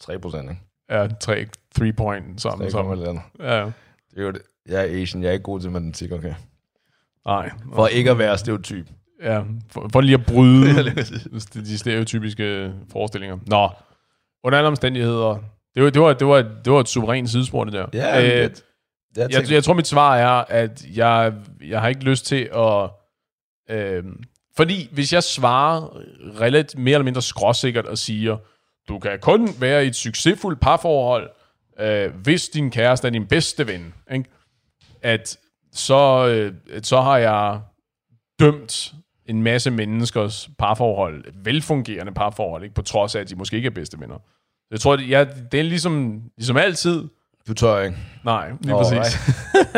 3 0.00 0.18
procent, 0.18 0.50
ikke? 0.50 0.62
Ja, 0.90 1.08
3, 1.20 1.46
3 1.76 1.92
point 1.92 2.40
sammen. 2.40 2.64
Det 2.64 2.72
Som, 2.72 2.78
kommer 2.80 2.94
lidt 2.94 3.08
andet. 3.08 3.22
ja, 3.40 3.64
Det 4.10 4.18
er 4.18 4.22
jo 4.22 4.30
det. 4.30 4.42
Jeg 4.68 4.80
er 4.88 5.02
Asian, 5.02 5.22
jeg 5.22 5.28
er 5.28 5.32
ikke 5.32 5.42
god 5.42 5.60
til 5.60 5.70
matematik, 5.70 6.12
okay? 6.12 6.34
nej. 7.26 7.50
For 7.74 7.86
ikke 7.86 8.10
at 8.10 8.18
være 8.18 8.38
stereotyp. 8.38 8.86
Ja, 9.22 9.42
for, 9.70 9.88
for 9.92 10.00
lige 10.00 10.14
at 10.14 10.26
bryde 10.26 10.84
de, 11.54 11.78
stereotypiske 11.78 12.74
forestillinger. 12.92 13.38
Nå, 13.46 13.68
under 14.44 14.58
alle 14.58 14.68
omstændigheder. 14.68 15.38
Det 15.74 15.82
var, 15.84 15.90
det 15.90 16.02
var, 16.02 16.12
det 16.12 16.26
var, 16.26 16.42
det 16.64 16.72
var 16.72 16.80
et 16.80 16.88
suverænt 16.88 17.30
sidespor, 17.30 17.64
det 17.64 17.72
der. 17.72 17.86
Ja, 17.92 18.38
Øh, 18.38 18.44
øh, 18.44 18.50
det, 18.50 18.62
jeg, 19.16 19.28
jeg, 19.32 19.50
jeg 19.50 19.64
tror, 19.64 19.74
mit 19.74 19.86
svar 19.86 20.16
er, 20.16 20.44
at 20.48 20.84
jeg, 20.94 21.34
jeg 21.66 21.80
har 21.80 21.88
ikke 21.88 22.04
lyst 22.04 22.26
til 22.26 22.48
at... 22.56 22.90
Øh, 23.70 24.04
fordi 24.56 24.88
hvis 24.92 25.12
jeg 25.12 25.22
svarer 25.22 26.00
relativt 26.40 26.82
mere 26.82 26.94
eller 26.94 27.04
mindre 27.04 27.22
skråsikkert 27.22 27.86
og 27.86 27.98
siger, 27.98 28.36
du 28.88 28.98
kan 28.98 29.18
kun 29.22 29.48
være 29.60 29.84
i 29.84 29.88
et 29.88 29.96
succesfuldt 29.96 30.60
parforhold, 30.60 31.30
øh, 31.80 32.14
hvis 32.14 32.48
din 32.48 32.70
kæreste 32.70 33.06
er 33.06 33.10
din 33.10 33.26
bedste 33.26 33.66
ven, 33.66 33.94
ikke? 34.12 34.30
at 35.02 35.38
så, 35.72 36.28
øh, 36.28 36.82
så 36.82 37.00
har 37.00 37.18
jeg 37.18 37.60
dømt 38.40 38.94
en 39.26 39.42
masse 39.42 39.70
menneskers 39.70 40.50
parforhold, 40.58 41.24
velfungerende 41.44 42.12
parforhold, 42.12 42.62
ikke? 42.62 42.74
på 42.74 42.82
trods 42.82 43.14
af, 43.14 43.20
at 43.20 43.30
de 43.30 43.36
måske 43.36 43.56
ikke 43.56 43.66
er 43.66 43.70
bedste 43.70 44.00
venner. 44.00 44.18
Jeg 44.70 44.80
tror, 44.80 44.96
det, 44.96 45.08
jeg, 45.08 45.28
det 45.52 45.60
er 45.60 45.64
ligesom, 45.64 46.22
ligesom 46.36 46.56
altid, 46.56 47.08
du 47.48 47.54
tør 47.54 47.80
ikke. 47.82 47.96
Nej, 48.24 48.50
lige 48.60 48.74
Åh, 48.74 48.82
præcis. 48.82 49.18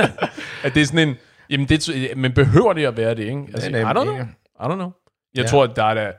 at 0.65 0.75
det 0.75 0.83
er 0.83 0.87
sådan 0.87 1.09
en... 1.09 1.17
Jamen, 1.51 1.69
det, 1.69 2.17
men 2.17 2.33
behøver 2.35 2.73
det 2.73 2.85
at 2.87 2.97
være 2.97 3.15
det, 3.15 3.23
ikke? 3.23 3.45
Altså, 3.55 3.69
I 3.69 3.73
Nej, 3.73 3.83
nej, 3.83 3.93
don't 3.93 4.03
know. 4.05 4.15
ikke. 4.15 4.27
I 4.61 4.63
don't 4.63 4.75
know. 4.75 4.91
Jeg 5.35 5.43
Ja. 5.45 5.49
tror, 5.49 5.65
at 5.65 5.77
der 5.77 5.85
er 5.85 5.95
da... 5.95 6.13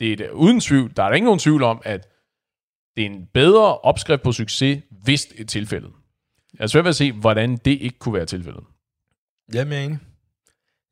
Det 0.00 0.12
er 0.12 0.16
da, 0.16 0.28
uden 0.30 0.60
tvivl, 0.60 0.92
der 0.96 1.02
er 1.02 1.08
der 1.08 1.14
ikke 1.14 1.24
nogen 1.24 1.38
tvivl 1.38 1.62
om, 1.62 1.82
at 1.84 2.08
det 2.96 3.02
er 3.02 3.10
en 3.10 3.26
bedre 3.34 3.78
opskrift 3.78 4.22
på 4.22 4.32
succes, 4.32 4.82
hvis 5.04 5.24
det 5.24 5.40
er 5.40 5.44
tilfældet. 5.44 5.92
Jeg 6.58 6.62
er 6.62 6.66
svært 6.66 6.84
ved 6.84 6.88
at 6.88 6.96
se, 6.96 7.12
hvordan 7.12 7.56
det 7.56 7.70
ikke 7.80 7.98
kunne 7.98 8.14
være 8.14 8.26
tilfældet. 8.26 8.64
Jamen, 9.54 9.72
jeg 9.72 9.80
er 9.80 9.84
enig. 9.84 9.98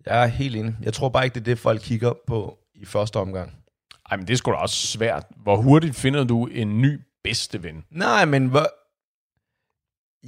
Jeg 0.07 0.23
er 0.23 0.27
helt 0.27 0.57
enig. 0.57 0.77
Jeg 0.83 0.93
tror 0.95 1.09
bare 1.09 1.25
ikke, 1.25 1.35
det 1.35 1.41
er 1.41 1.45
det, 1.45 1.59
folk 1.59 1.81
kigger 1.81 2.13
på 2.27 2.59
i 2.75 2.85
første 2.85 3.17
omgang. 3.17 3.53
Ej, 4.11 4.17
men 4.17 4.27
det 4.27 4.33
er 4.33 4.37
sgu 4.37 4.51
da 4.51 4.57
også 4.57 4.87
svært. 4.87 5.27
Hvor 5.37 5.57
hurtigt 5.57 5.97
finder 5.97 6.25
du 6.25 6.47
en 6.47 6.83
ny 6.83 7.01
bedste 7.25 7.63
ven? 7.63 7.85
Nej, 7.91 8.25
men 8.25 8.47
hvor... 8.47 8.67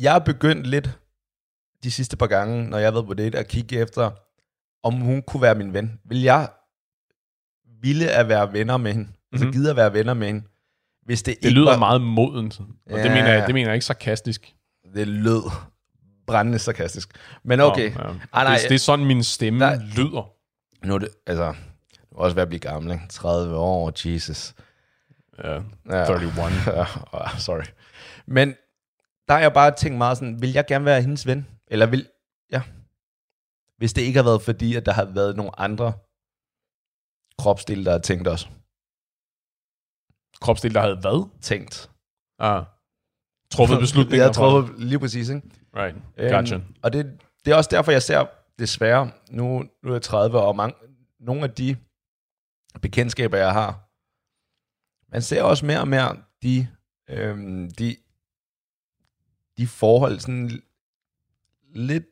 Jeg 0.03 0.15
er 0.15 0.19
begyndt 0.19 0.67
lidt 0.67 0.99
de 1.83 1.91
sidste 1.91 2.17
par 2.17 2.27
gange, 2.27 2.65
når 2.71 2.79
jeg 2.79 2.87
har 2.87 2.93
været 2.93 3.07
på 3.07 3.15
date, 3.15 3.39
at 3.39 3.49
kigge 3.49 3.79
efter, 3.79 4.11
om 4.83 4.95
hun 4.95 5.23
kunne 5.23 5.43
være 5.43 5.55
min 5.55 5.75
ven. 5.75 6.01
Vil 6.05 6.23
jeg 6.23 6.49
ville 7.83 8.11
at 8.11 8.29
være 8.29 8.53
venner 8.53 8.77
med 8.77 8.93
hende? 8.93 9.05
Mm-hmm. 9.07 9.27
Altså 9.33 9.45
Mhm. 9.45 9.53
gide 9.53 9.71
at 9.71 9.77
være 9.77 9.93
venner 9.93 10.15
med 10.15 10.27
hende? 10.27 10.43
Hvis 11.05 11.23
det, 11.23 11.37
Det 11.37 11.45
ikke 11.49 11.61
lyder 11.61 11.71
var, 11.71 11.79
meget 11.79 12.01
modent. 12.01 12.61
Og 12.61 12.67
det, 12.99 13.05
Ja. 13.05 13.15
mener 13.15 13.33
jeg, 13.33 13.47
det 13.47 13.55
mener 13.55 13.69
jeg 13.69 13.75
ikke 13.75 13.87
sarkastisk. 13.87 14.55
Det 14.95 15.09
lød 15.09 15.43
brændende 16.27 16.59
sarkastisk. 16.59 17.09
Men 17.45 17.61
okay. 17.61 17.93
Nå, 17.95 18.01
ja. 18.03 18.09
Ej, 18.35 18.45
nej, 18.45 18.57
det, 18.61 18.69
det 18.69 18.75
er 18.75 18.79
sådan, 18.79 19.05
min 19.05 19.23
stemme 19.23 19.59
Nej. 19.59 19.77
lyder. 19.97 20.31
Nu 20.87 20.95
er 20.95 20.99
det, 20.99 21.09
altså, 21.27 21.55
det 21.91 21.99
er 22.13 22.17
også 22.17 22.35
ved 22.35 22.43
at 22.43 22.49
blive 22.49 22.61
gammel, 22.61 22.93
ikke? 22.93 23.05
30 23.09 23.57
år, 23.57 23.93
Jesus. 24.09 24.55
Ja, 25.45 25.53
Ja. 25.55 25.59
31. 26.05 26.53
Ja, 27.15 27.39
sorry. 27.39 27.63
Men 28.27 28.49
der 29.29 29.35
har 29.35 29.41
jeg 29.41 29.53
bare 29.53 29.71
tænkt 29.71 29.99
meget 29.99 30.19
sådan, 30.19 30.43
vil 30.43 30.53
jeg 30.53 30.65
gerne 30.67 30.85
være 30.85 31.01
hendes 31.03 31.27
ven? 31.27 31.47
Eller 31.73 31.87
vil, 31.87 32.09
ja. 32.51 32.63
Hvis 33.77 33.93
det 33.93 34.03
ikke 34.03 34.19
har 34.19 34.25
været 34.25 34.43
fordi, 34.43 34.75
at 34.75 34.87
der 34.87 34.93
har 34.93 35.05
været 35.05 35.37
nogle 35.37 35.61
andre 35.61 35.93
kropsdele, 37.39 37.85
der 37.85 37.91
har 37.91 37.99
tænkt 37.99 38.29
os. 38.29 38.51
Kropsdel, 40.41 40.75
der 40.75 40.81
havde 40.81 41.01
hvad? 41.01 41.41
Tænkt. 41.41 41.91
Ah. 42.39 42.65
Truffet 43.51 43.81
beslutninger. 43.87 44.25
Jeg 44.25 44.35
tror 44.35 44.75
lige 44.79 44.99
præcis, 44.99 45.29
ikke? 45.29 45.51
Right, 45.77 45.97
gotcha. 46.17 46.55
Øhm, 46.55 46.75
og 46.83 46.93
det, 46.93 47.21
det 47.45 47.51
er 47.51 47.57
også 47.57 47.71
derfor, 47.73 47.93
jeg 47.93 48.03
ser 48.03 48.27
desværre, 48.59 49.11
nu, 49.31 49.65
nu 49.83 49.91
er 49.91 49.95
jeg 49.95 50.03
30, 50.03 50.41
og 50.41 50.57
mange, 50.57 50.77
nogle 51.21 51.43
af 51.43 51.51
de 51.51 51.77
bekendtskaber, 52.83 53.37
jeg 53.37 53.53
har, 53.53 53.89
man 55.13 55.23
ser 55.23 55.43
også 55.43 55.67
mere 55.67 55.81
og 55.81 55.89
mere 55.89 56.17
de, 56.43 56.69
øhm, 57.09 57.71
de, 57.71 57.97
de 59.59 59.67
forhold 59.67 60.19
sådan 60.21 60.63
lidt 61.75 62.05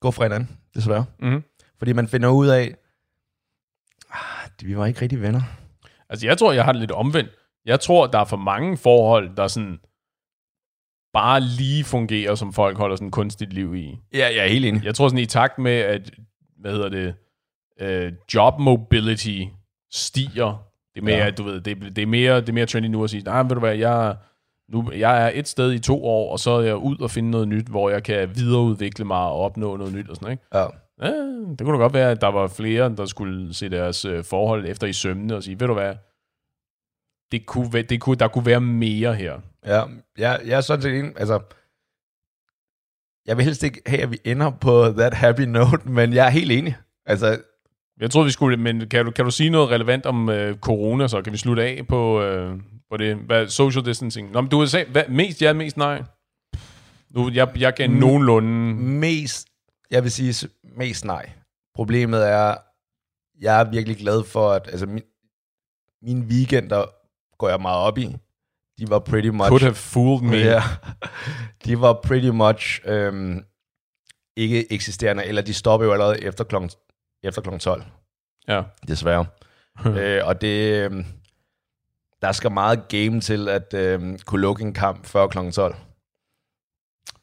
gå 0.00 0.10
fra 0.10 0.24
hinanden, 0.24 0.58
desværre. 0.74 1.04
Mhm. 1.18 1.42
Fordi 1.78 1.92
man 1.92 2.08
finder 2.08 2.28
ud 2.28 2.46
af, 2.46 2.74
ah, 4.10 4.50
vi 4.62 4.76
var 4.76 4.86
ikke 4.86 5.02
rigtig 5.02 5.20
venner. 5.22 5.40
Altså, 6.08 6.26
jeg 6.26 6.38
tror, 6.38 6.52
jeg 6.52 6.64
har 6.64 6.72
det 6.72 6.80
lidt 6.80 6.90
omvendt. 6.92 7.30
Jeg 7.64 7.80
tror, 7.80 8.06
der 8.06 8.18
er 8.18 8.24
for 8.24 8.36
mange 8.36 8.76
forhold, 8.76 9.36
der 9.36 9.48
sådan 9.48 9.78
bare 11.12 11.40
lige 11.40 11.84
fungerer, 11.84 12.34
som 12.34 12.52
folk 12.52 12.78
holder 12.78 12.96
sådan 12.96 13.10
kunstigt 13.10 13.52
liv 13.52 13.74
i. 13.74 13.98
Ja, 14.12 14.18
jeg 14.26 14.44
er 14.44 14.48
helt 14.48 14.64
enig. 14.64 14.84
Jeg 14.84 14.94
tror 14.94 15.08
sådan 15.08 15.18
i 15.22 15.26
takt 15.26 15.58
med, 15.58 15.72
at, 15.72 16.10
hvad 16.60 16.72
hedder 16.72 16.88
det, 16.88 17.14
øh, 17.80 18.12
job 18.34 18.58
mobility 18.60 19.40
stiger. 19.92 20.64
Det 20.94 21.00
er 21.00 21.04
mere, 21.04 21.16
Ja. 21.24 21.30
du 21.30 21.42
ved, 21.42 21.60
det, 21.60 21.82
er- 21.82 21.90
det, 21.90 22.02
er 22.02 22.06
mere, 22.06 22.40
det 22.40 22.48
er 22.48 22.52
mere 22.52 22.66
trendy 22.66 22.86
nu 22.86 23.04
at 23.04 23.10
sige, 23.10 23.22
nej, 23.22 23.42
ved 23.42 23.48
du 23.50 23.58
hvad, 23.60 23.76
jeg, 23.76 24.16
nu, 24.72 24.90
jeg 24.92 25.24
er 25.26 25.30
et 25.34 25.48
sted 25.48 25.72
i 25.72 25.78
to 25.78 26.04
år, 26.04 26.32
og 26.32 26.38
så 26.38 26.50
er 26.50 26.60
jeg 26.60 26.76
ud 26.76 27.00
og 27.00 27.10
finde 27.10 27.30
noget 27.30 27.48
nyt, 27.48 27.66
hvor 27.66 27.90
jeg 27.90 28.02
kan 28.02 28.36
videreudvikle 28.36 29.04
mig 29.04 29.18
og 29.18 29.36
opnå 29.40 29.76
noget 29.76 29.92
nyt 29.94 30.08
og 30.10 30.16
sådan, 30.16 30.30
ikke? 30.30 30.44
Ja. 30.54 30.66
Ja, 31.02 31.10
det 31.50 31.58
kunne 31.60 31.72
da 31.72 31.78
godt 31.82 31.94
være, 31.94 32.10
at 32.10 32.20
der 32.20 32.26
var 32.28 32.46
flere, 32.46 32.96
der 32.96 33.06
skulle 33.06 33.54
se 33.54 33.68
deres 33.68 34.04
øh, 34.04 34.24
forhold 34.24 34.66
efter 34.66 34.86
i 34.86 34.92
sømne 34.92 35.36
og 35.36 35.42
sige, 35.42 35.60
ved 35.60 35.66
du 35.66 35.72
hvad, 35.74 35.94
det 37.32 37.46
kunne, 37.46 37.68
væ- 37.78 37.82
det 37.82 38.00
kunne, 38.00 38.16
der 38.16 38.28
kunne 38.28 38.46
være 38.46 38.60
mere 38.60 39.14
her. 39.14 39.38
Ja, 39.66 39.82
jeg, 40.18 40.40
jeg 40.46 40.56
er 40.56 40.60
sådan 40.60 40.82
set. 40.82 41.12
Altså, 41.16 41.40
jeg 43.26 43.36
vil 43.36 43.44
helst 43.44 43.62
ikke 43.62 43.82
have, 43.86 44.02
at 44.02 44.10
vi 44.10 44.18
ender 44.24 44.50
på 44.50 44.84
that 44.98 45.14
happy 45.14 45.40
note, 45.40 45.88
men 45.88 46.12
jeg 46.12 46.26
er 46.26 46.30
helt 46.30 46.52
enig. 46.52 46.76
Altså, 47.06 47.40
Jeg 48.00 48.10
troede, 48.10 48.26
vi 48.26 48.32
skulle, 48.32 48.56
men 48.56 48.88
kan 48.88 49.04
du, 49.04 49.10
kan 49.10 49.24
du 49.24 49.30
sige 49.30 49.50
noget 49.50 49.70
relevant 49.70 50.06
om 50.06 50.28
øh, 50.28 50.56
corona, 50.58 51.08
så 51.08 51.22
kan 51.22 51.32
vi 51.32 51.38
slutte 51.38 51.62
af 51.62 51.86
på, 51.88 52.22
øh, 52.22 52.56
på 52.90 52.96
det? 52.96 53.16
Hvad, 53.16 53.48
social 53.48 53.84
distancing. 53.84 54.30
Nå, 54.30 54.40
men 54.40 54.50
du 54.50 54.66
sagde, 54.66 54.90
hvad, 54.90 55.02
mest 55.08 55.42
ja, 55.42 55.52
mest 55.52 55.76
nej? 55.76 56.02
Nu, 57.10 57.30
jeg, 57.30 57.48
jeg 57.58 57.74
gav 57.74 57.88
Mm. 57.90 57.96
nogenlunde... 57.96 58.48
mest, 58.74 59.48
jeg 59.90 60.02
vil 60.02 60.10
sige 60.10 60.48
mest 60.76 61.04
nej. 61.04 61.30
Problemet 61.74 62.28
er, 62.28 62.54
jeg 63.40 63.60
er 63.60 63.70
virkelig 63.70 63.96
glad 63.96 64.24
for, 64.24 64.50
at 64.50 64.68
altså, 64.68 64.86
min, 64.86 65.02
mine 66.02 66.26
weekender 66.26 66.84
går 67.38 67.48
jeg 67.48 67.60
meget 67.60 67.78
op 67.78 67.98
i. 67.98 68.16
De 68.78 68.90
var 68.90 68.98
pretty 68.98 69.28
much... 69.28 69.48
Could 69.48 69.62
have 69.62 69.74
fooled 69.74 70.22
me. 70.22 70.36
Ja, 70.36 70.62
de 71.64 71.80
var 71.80 72.00
pretty 72.04 72.28
much 72.28 72.80
øhm, 72.84 73.42
ikke 74.36 74.72
eksisterende, 74.72 75.24
eller 75.24 75.42
de 75.42 75.54
stopper 75.54 75.86
jo 75.86 75.92
allerede 75.92 76.24
efter 76.24 76.44
klokken, 76.44 76.70
efter 77.22 77.42
klokken 77.42 77.60
12, 77.60 77.82
Ja. 78.48 78.62
desværre. 78.88 79.26
øh, 79.86 80.26
og 80.26 80.40
det, 80.40 80.84
øhm, 80.84 81.04
der 82.22 82.32
skal 82.32 82.52
meget 82.52 82.88
game 82.88 83.20
til 83.20 83.48
at 83.48 83.74
øhm, 83.74 84.18
kunne 84.18 84.40
lukke 84.40 84.62
en 84.62 84.74
kamp 84.74 85.06
før 85.06 85.26
klokken 85.26 85.52
12. 85.52 85.76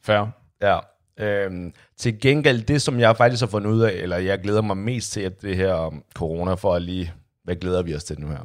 Fair. 0.01 0.25
Ja. 0.61 0.79
Øhm, 1.19 1.73
til 1.97 2.19
gengæld, 2.19 2.61
det 2.63 2.81
som 2.81 2.99
jeg 2.99 3.17
faktisk 3.17 3.41
har 3.41 3.47
fundet 3.47 3.71
ud 3.71 3.81
af, 3.81 3.91
eller 3.91 4.17
jeg 4.17 4.39
glæder 4.39 4.61
mig 4.61 4.77
mest 4.77 5.11
til, 5.11 5.21
at 5.21 5.41
det 5.41 5.55
her 5.55 5.75
um, 5.87 6.03
corona, 6.13 6.53
for 6.53 6.75
at 6.75 6.81
lige, 6.81 7.13
hvad 7.43 7.55
glæder 7.55 7.81
vi 7.83 7.95
os 7.95 8.03
til 8.03 8.19
nu 8.19 8.27
her? 8.27 8.43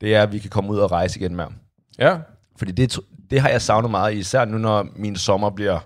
Det 0.00 0.14
er, 0.14 0.22
at 0.22 0.32
vi 0.32 0.38
kan 0.38 0.50
komme 0.50 0.70
ud 0.72 0.78
og 0.78 0.90
rejse 0.92 1.20
igen 1.20 1.36
mere. 1.36 1.52
Ja. 1.98 2.18
Fordi 2.56 2.72
det, 2.72 2.98
det 3.30 3.40
har 3.40 3.48
jeg 3.48 3.62
savnet 3.62 3.90
meget, 3.90 4.14
især 4.14 4.44
nu, 4.44 4.58
når 4.58 4.88
min 4.96 5.16
sommer 5.16 5.50
bliver, 5.50 5.80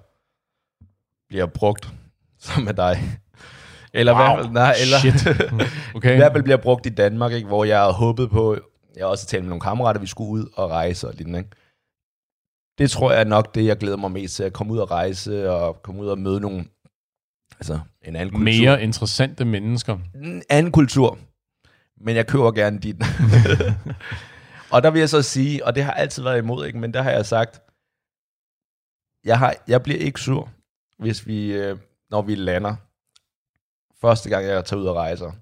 bliver 1.29 1.47
brugt 1.47 1.89
som 2.39 2.63
med 2.63 2.75
dig. 2.75 3.21
Eller, 3.95 4.13
Wow. 4.13 4.23
hvert 4.23 4.45
fald, 4.45 4.53
nej, 4.53 4.75
eller 4.83 4.99
Shit. 4.99 5.27
Okay. 5.97 6.13
i 6.13 6.17
hvert 6.17 6.33
fald 6.33 6.43
bliver 6.43 6.57
brugt 6.57 6.87
i 6.87 6.89
Danmark, 6.89 7.33
ikke, 7.33 7.49
hvor 7.49 7.65
jeg 7.65 7.83
håbet 7.85 8.31
på, 8.31 8.57
jeg 8.97 9.07
også 9.07 9.27
talt 9.27 9.43
med 9.43 9.49
nogle 9.49 9.61
kammerater, 9.61 9.99
at 9.99 10.03
vi 10.03 10.07
skulle 10.07 10.31
ud 10.31 10.47
og 10.57 10.71
rejse 10.71 11.09
og 11.09 11.15
lignende. 11.15 11.39
Ikke? 11.39 11.51
Det 12.79 12.91
tror 12.91 13.13
jeg 13.13 13.21
er 13.21 13.25
nok 13.25 13.55
det, 13.55 13.65
jeg 13.67 13.77
glæder 13.77 13.97
mig 13.97 14.11
mest 14.11 14.37
til, 14.37 14.43
at 14.43 14.53
komme 14.53 14.73
ud 14.73 14.79
og 14.79 14.91
rejse 14.91 15.51
og 15.51 15.83
komme 15.83 16.03
ud 16.03 16.07
og 16.09 16.19
møde 16.19 16.41
nogle, 16.41 16.65
altså 17.59 17.81
en 18.05 18.17
anden 18.17 18.31
kultur. 18.35 18.45
Mere 18.45 18.83
interessante 18.83 19.45
mennesker. 19.45 19.99
En 20.15 20.43
anden 20.51 20.73
kultur, 20.73 21.19
men 22.01 22.17
jeg 22.17 22.27
køber 22.27 22.53
gerne 22.53 22.79
din. 22.79 23.01
og 24.73 24.83
der 24.83 24.91
vil 24.91 24.99
jeg 24.99 25.09
så 25.09 25.23
sige, 25.23 25.67
og 25.67 25.75
det 25.75 25.85
har 25.85 25.93
altid 25.93 26.23
været 26.23 26.39
imod, 26.39 26.67
ikke? 26.67 26.79
men 26.79 26.95
der 26.95 27.03
har 27.03 27.11
jeg 27.11 27.27
sagt, 27.27 27.61
jeg, 29.25 29.39
har, 29.39 29.55
jeg 29.69 29.83
bliver 29.83 29.99
ikke 29.99 30.21
sur, 30.21 30.49
hvis 30.99 31.27
vi, 31.27 31.53
øh, 31.53 31.79
når 32.11 32.23
vi 32.23 32.35
lander, 32.35 32.75
første 34.03 34.31
gang 34.31 34.47
jeg 34.47 34.65
tager 34.65 34.81
ud 34.81 34.87
og 34.87 34.97
rejser, 34.97 35.33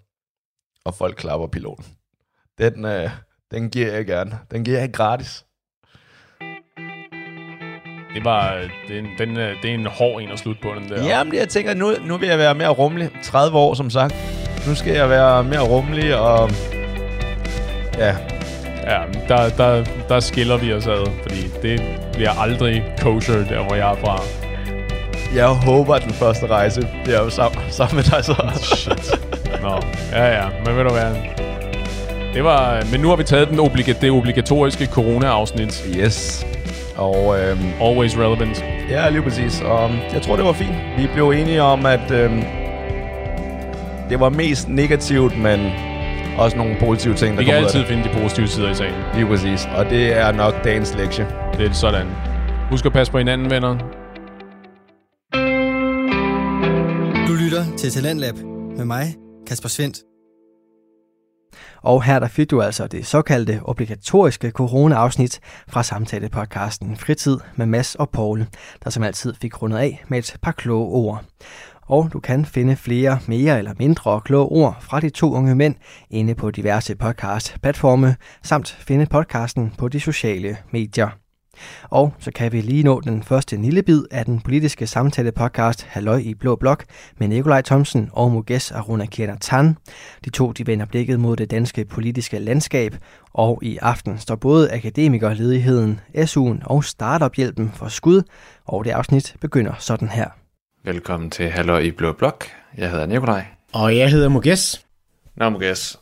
og 0.85 0.95
folk 0.95 1.17
klapper 1.17 1.47
piloten. 1.47 1.85
Den, 2.59 2.85
øh, 2.85 3.11
den 3.51 3.71
giver 3.71 3.93
jeg 3.93 4.07
gerne. 4.07 4.39
Den 4.51 4.65
giver 4.65 4.79
jeg 4.79 4.93
gratis. 4.93 5.45
Det 8.15 8.25
var 8.25 8.69
den, 8.89 9.07
den, 9.19 9.39
øh, 9.39 9.63
det 9.63 9.71
er 9.71 9.75
en 9.75 9.87
hård 9.87 10.23
en 10.23 10.31
at 10.31 10.39
slutte 10.39 10.63
på, 10.63 10.69
den 10.69 10.89
der. 10.89 11.05
Jamen, 11.05 11.35
jeg 11.35 11.49
tænker, 11.49 11.75
nu, 11.75 11.93
nu 12.07 12.17
vil 12.17 12.29
jeg 12.29 12.39
være 12.39 12.55
mere 12.55 12.69
rummelig. 12.69 13.11
30 13.23 13.59
år, 13.59 13.75
som 13.75 13.91
sagt. 13.91 14.15
Nu 14.67 14.75
skal 14.75 14.95
jeg 14.95 15.11
være 15.11 15.45
mere 15.45 15.69
rummelig, 15.69 16.17
og 16.21 16.51
ja, 17.99 18.17
Ja, 18.89 19.03
der, 19.29 19.49
der, 19.49 19.85
der 20.09 20.21
skiller 20.21 20.57
vi 20.57 20.73
os 20.73 20.87
ad, 20.87 21.07
fordi 21.23 21.49
det 21.63 21.81
bliver 22.13 22.41
aldrig 22.41 22.95
kosher, 23.01 23.35
der 23.35 23.65
hvor 23.67 23.75
jeg 23.75 23.93
er 23.93 23.97
fra. 23.97 24.48
Jeg 25.35 25.47
håber, 25.47 25.95
at 25.95 26.03
den 26.03 26.13
første 26.13 26.47
rejse 26.47 26.89
bliver 27.05 27.23
jo 27.23 27.31
sammen, 27.31 27.61
sammen 27.71 27.97
med 27.97 28.05
dig 28.05 28.25
så. 28.25 28.35
Shit. 28.77 29.21
Nå, 29.63 29.81
ja 30.13 30.27
ja, 30.43 30.45
men 30.67 30.77
ved 30.77 30.85
du 30.85 30.91
hvad? 30.91 31.13
Det 32.35 32.45
var, 32.45 32.83
men 32.93 33.01
nu 33.01 33.09
har 33.09 33.17
vi 33.17 33.23
taget 33.25 33.49
den 33.49 33.59
obliga- 33.61 33.95
det 34.01 34.11
obligatoriske 34.11 34.87
corona-afsnit. 34.87 35.85
Yes. 35.97 36.47
Og 36.97 37.37
øhm, 37.41 37.59
Always 37.83 38.17
relevant. 38.19 38.65
ja, 38.91 39.09
lige 39.09 39.23
præcis. 39.23 39.61
Og 39.61 39.91
jeg 40.15 40.23
tror, 40.23 40.37
det 40.37 40.45
var 40.45 40.53
fint. 40.53 40.75
Vi 40.99 41.09
blev 41.15 41.31
enige 41.31 41.63
om, 41.63 41.87
at 41.87 42.11
øhm, 42.11 42.43
det 44.11 44.21
var 44.21 44.29
mest 44.29 44.69
negativt, 44.69 45.39
men 45.39 45.73
også 46.39 46.57
nogle 46.57 46.77
positive 46.81 47.15
ting, 47.15 47.33
der 47.33 47.39
Vi 47.39 47.45
kan 47.45 47.55
kom 47.55 47.63
ud 47.63 47.69
af 47.69 47.75
altid 47.75 47.85
finde 47.85 48.05
de 48.05 48.09
positive 48.23 48.49
sider 48.49 48.71
i 48.71 48.75
sagen. 48.75 48.95
Lige 49.15 49.27
præcis. 49.27 49.69
Og 49.77 49.85
det 49.91 50.19
er 50.19 50.33
nok 50.33 50.65
dagens 50.65 50.95
lektie. 50.99 51.27
Det 51.59 51.67
er 51.67 51.73
sådan. 51.73 52.07
Husk 52.71 52.87
at 52.87 52.93
passe 52.93 53.13
på 53.13 53.19
hinanden, 53.19 53.51
venner. 53.51 53.77
Til 57.79 57.91
Talentlab 57.91 58.37
med 58.77 58.85
mig, 58.85 59.17
Kasper 59.47 59.69
Svendt. 59.69 59.99
Og 61.83 62.03
her 62.03 62.19
der 62.19 62.29
fik 62.29 62.51
du 62.51 62.63
altså 62.63 62.87
det 62.87 63.07
såkaldte 63.07 63.61
obligatoriske 63.63 64.51
corona-afsnit 64.51 65.41
fra 65.69 65.83
samtale-podcasten 65.83 66.97
Fritid 66.97 67.39
med 67.57 67.67
Mads 67.67 67.95
og 67.95 68.11
Paul, 68.11 68.47
der 68.85 68.91
som 68.91 69.03
altid 69.03 69.35
fik 69.35 69.63
rundet 69.63 69.79
af 69.79 70.05
med 70.09 70.19
et 70.19 70.37
par 70.43 70.53
kloge 70.53 70.87
ord. 70.87 71.25
Og 71.83 72.13
du 72.13 72.21
kan 72.21 72.45
finde 72.45 72.77
flere 72.77 73.19
mere 73.29 73.59
eller 73.59 73.75
mindre 73.79 74.21
kloge 74.21 74.49
ord 74.49 74.77
fra 74.81 75.01
de 75.01 75.11
to 75.11 75.33
unge 75.33 75.55
mænd 75.55 75.75
inde 76.11 76.35
på 76.35 76.51
diverse 76.51 76.95
podcast-platforme, 76.97 78.17
samt 78.43 78.77
finde 78.81 79.07
podcasten 79.07 79.75
på 79.79 79.89
de 79.89 80.01
sociale 80.01 80.57
medier. 80.73 81.28
Og 81.91 82.15
så 82.19 82.31
kan 82.31 82.53
vi 82.53 82.61
lige 82.61 82.83
nå 82.83 83.01
den 83.01 83.23
første 83.23 83.57
lille 83.57 83.83
bid 83.83 84.03
af 84.11 84.25
den 84.25 84.41
politiske 84.41 84.87
samtale-podcast 84.87 85.87
Halløj 85.89 86.17
i 86.17 86.35
Blå 86.35 86.57
Blok 86.57 86.85
med 87.17 87.29
Nikolaj 87.29 87.63
Thomsen 87.63 88.11
og 88.13 88.31
Muges 88.31 88.73
Aruna 88.73 89.07
Tan. 89.41 89.77
De 90.25 90.31
to 90.31 90.53
de 90.53 90.67
vender 90.67 90.87
blikket 90.87 91.21
mod 91.21 91.37
det 91.37 91.51
danske 91.51 91.85
politiske 91.85 92.39
landskab, 92.39 92.97
og 93.33 93.59
i 93.63 93.79
aften 93.83 94.19
står 94.19 94.37
både 94.37 94.73
akademikerledigheden, 94.73 96.01
SU'en 96.15 96.63
og 96.65 96.85
startup-hjælpen 96.85 97.73
for 97.75 97.89
skud, 97.89 98.23
og 98.67 98.85
det 98.85 98.91
afsnit 98.91 99.35
begynder 99.41 99.73
sådan 99.79 100.09
her. 100.09 100.29
Velkommen 100.85 101.31
til 101.31 101.49
Halløj 101.51 101.81
i 101.81 101.91
Blå 101.91 102.13
Blok. 102.13 102.45
Jeg 102.77 102.91
hedder 102.91 103.07
Nikolaj. 103.07 103.45
Og 103.73 103.97
jeg 103.97 104.11
hedder 104.11 104.29
Muges. 104.29 104.85
Nå, 105.37 105.51
Mugas. 105.51 105.99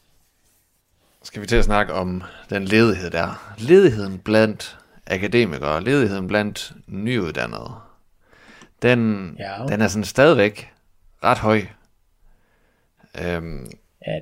Skal 1.22 1.42
vi 1.42 1.46
til 1.46 1.56
at 1.56 1.64
snakke 1.64 1.92
om 1.92 2.22
den 2.50 2.64
ledighed 2.64 3.10
der. 3.10 3.54
Ledigheden 3.58 4.18
blandt 4.18 4.78
akademikere, 5.06 5.84
ledigheden 5.84 6.26
blandt 6.28 6.72
nyuddannede. 6.86 7.72
Den, 8.82 9.34
Ja. 9.38 9.54
den 9.68 9.80
er 9.80 9.88
sådan 9.88 10.04
stadigvæk 10.04 10.72
ret 11.24 11.38
høj. 11.38 11.60
Øhm, 13.24 13.70
Ja. 14.06 14.12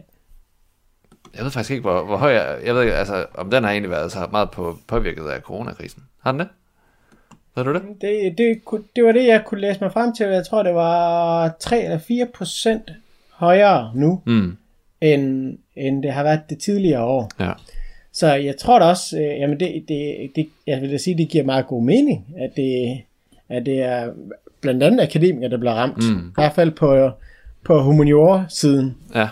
jeg 1.37 1.45
ved 1.45 1.51
faktisk 1.51 1.70
ikke, 1.70 1.80
hvor, 1.80 2.05
hvor 2.05 2.16
høj 2.16 2.32
jeg, 2.32 2.59
jeg 2.64 2.74
ved 2.74 2.82
ikke, 2.82 2.95
altså, 2.95 3.26
om 3.35 3.51
den 3.51 3.64
har 3.64 3.70
egentlig 3.70 3.91
været 3.91 4.12
så 4.12 4.28
meget 4.32 4.51
på, 4.51 4.78
påvirket 4.87 5.26
af 5.28 5.41
coronakrisen. 5.41 6.03
Har 6.22 6.32
den 6.32 6.41
det? 6.41 6.49
Ved 7.57 7.64
du 7.64 7.74
det? 7.74 7.82
Det, 8.01 8.39
det, 8.39 8.61
det 8.97 9.05
var 9.05 9.12
det, 9.12 9.26
jeg 9.26 9.43
kunne 9.47 9.61
læse 9.61 9.80
mig 9.80 9.93
frem 9.93 10.14
til. 10.14 10.26
Jeg 10.26 10.47
tror, 10.47 10.62
det 10.62 10.74
var 10.74 11.49
3 11.61 11.82
eller 11.85 11.99
4 11.99 12.26
procent 12.35 12.91
højere 13.30 13.93
nu, 13.95 14.22
Mm. 14.26 14.57
end, 15.01 15.59
end 15.76 16.03
det 16.03 16.12
har 16.12 16.22
været 16.22 16.41
det 16.51 16.59
tidligere 16.59 17.05
år. 17.05 17.30
Ja. 17.41 17.53
Så 18.15 18.35
jeg 18.35 18.57
tror 18.57 18.79
da 18.79 18.85
også, 18.85 19.19
øh, 19.19 19.41
jamen 19.41 19.61
det, 19.61 19.85
det, 19.89 20.31
det, 20.37 20.49
jeg 20.67 20.81
vil 20.81 20.93
da 20.93 20.99
sige, 20.99 21.19
det 21.19 21.29
giver 21.29 21.45
meget 21.45 21.67
god 21.67 21.83
mening, 21.83 22.27
at 22.39 22.51
det, 22.57 23.01
at 23.49 23.67
det 23.67 23.83
er 23.83 24.11
blandt 24.61 24.83
andet 24.83 25.01
akademikere, 25.01 25.51
der 25.51 25.59
bliver 25.59 25.73
ramt. 25.73 25.97
Mm. 25.97 26.29
I 26.29 26.33
hvert 26.35 26.55
fald 26.55 26.71
på, 26.71 27.11
på 27.65 27.83
humaniora-siden. 27.83 28.97
Ja. 29.15 29.29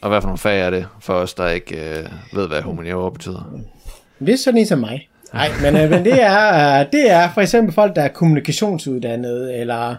Og 0.00 0.08
hvad 0.08 0.20
for 0.20 0.28
nogle 0.28 0.38
fag 0.38 0.60
er 0.60 0.70
det 0.70 0.86
for 1.00 1.14
os, 1.14 1.34
der 1.34 1.48
ikke 1.48 1.76
øh, 1.76 2.06
ved, 2.32 2.48
hvad 2.48 2.62
humaniora 2.62 3.10
betyder? 3.10 3.60
Det 4.18 4.28
er 4.28 4.36
sådan 4.36 4.60
en 4.60 4.66
som 4.66 4.78
mig. 4.78 5.08
Nej, 5.32 5.48
men, 5.62 5.76
øh, 5.76 5.90
men 5.90 6.04
det, 6.04 6.22
er, 6.22 6.80
øh, 6.80 6.86
det 6.92 7.10
er 7.10 7.32
for 7.34 7.40
eksempel 7.40 7.74
folk, 7.74 7.96
der 7.96 8.02
er 8.02 8.08
kommunikationsuddannede, 8.08 9.54
eller, 9.54 9.96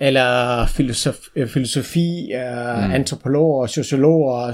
eller 0.00 0.66
filosof, 0.66 1.14
øh, 1.36 1.48
filosofi, 1.48 2.32
øh, 2.32 2.84
mm. 2.86 2.92
antropologer, 2.94 3.66
sociologer, 3.66 4.48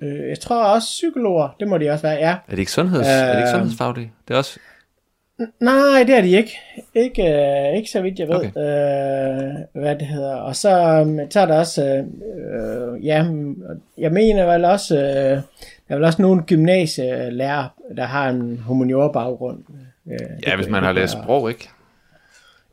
øh, 0.00 0.28
jeg 0.28 0.40
tror 0.40 0.64
også 0.64 0.86
psykologer, 0.88 1.48
det 1.60 1.68
må 1.68 1.78
de 1.78 1.90
også 1.90 2.02
være, 2.02 2.14
ja. 2.14 2.30
Er 2.30 2.50
det 2.50 2.58
ikke, 2.58 2.72
sundheds, 2.72 3.06
øh, 3.06 3.12
er 3.12 3.26
det 3.32 3.38
ikke 3.38 3.48
Øh. 3.48 3.54
sundhedsfaglige? 3.54 4.12
Det 4.28 4.34
er 4.34 4.38
også... 4.38 4.58
Nej, 5.60 6.02
det 6.06 6.16
er 6.16 6.20
de 6.20 6.30
ikke. 6.30 6.58
Ikke, 6.94 7.22
øh, 7.22 7.76
ikke 7.76 7.90
så 7.90 8.02
vidt 8.02 8.18
jeg 8.18 8.28
ved, 8.28 8.36
Okay. 8.36 8.46
øh, 8.46 9.82
hvad 9.82 9.96
det 9.96 10.06
hedder. 10.06 10.34
Og 10.34 10.56
så, 10.56 10.70
øh, 11.08 11.30
så 11.30 11.40
er 11.40 11.46
der 11.46 11.58
også, 11.58 11.84
øh, 11.84 13.06
ja, 13.06 13.26
jeg 13.98 14.12
mener 14.12 14.52
vel 14.52 14.64
også, 14.64 14.96
øh, 14.96 15.02
der 15.02 15.42
er 15.88 15.94
vel 15.94 16.04
også 16.04 16.22
nogle 16.22 16.42
gymnasielærer, 16.42 17.68
der 17.96 18.04
har 18.04 18.28
en 18.28 18.58
humaniora 18.66 19.12
baggrund. 19.12 19.58
Øh, 20.12 20.18
Ja, 20.46 20.56
hvis 20.56 20.68
man 20.68 20.82
har 20.82 20.92
læst 20.92 21.12
sprog, 21.12 21.48
ikke? 21.50 21.68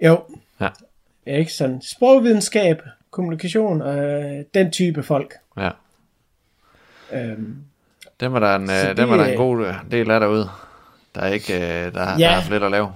Jo. 0.05 0.19
Ja. 0.61 0.67
Ikke 1.25 1.53
sådan. 1.53 1.81
Sprogvidenskab, 1.81 2.81
kommunikation, 3.11 3.81
øh, 3.81 4.43
den 4.53 4.71
type 4.71 5.03
folk. 5.03 5.33
Ja. 5.57 5.69
Øhm, 7.13 7.55
Dem 8.19 8.35
er 8.35 8.39
der 8.39 8.55
en, 8.55 8.63
øh, 8.69 8.97
dem 8.97 9.11
er 9.11 9.15
der 9.17 9.23
en 9.23 9.29
det- 9.29 9.37
god 9.37 9.65
øh, 9.65 9.73
del 9.91 10.11
af 10.11 10.19
derude. 10.19 10.49
Der 11.15 11.21
er 11.21 11.27
ikke, 11.27 11.55
øh, 11.55 11.93
der, 11.93 12.09
ja. 12.09 12.17
Der 12.17 12.29
er 12.29 12.41
for 12.41 12.51
lidt 12.51 12.63
at 12.63 12.71
lave. 12.71 12.91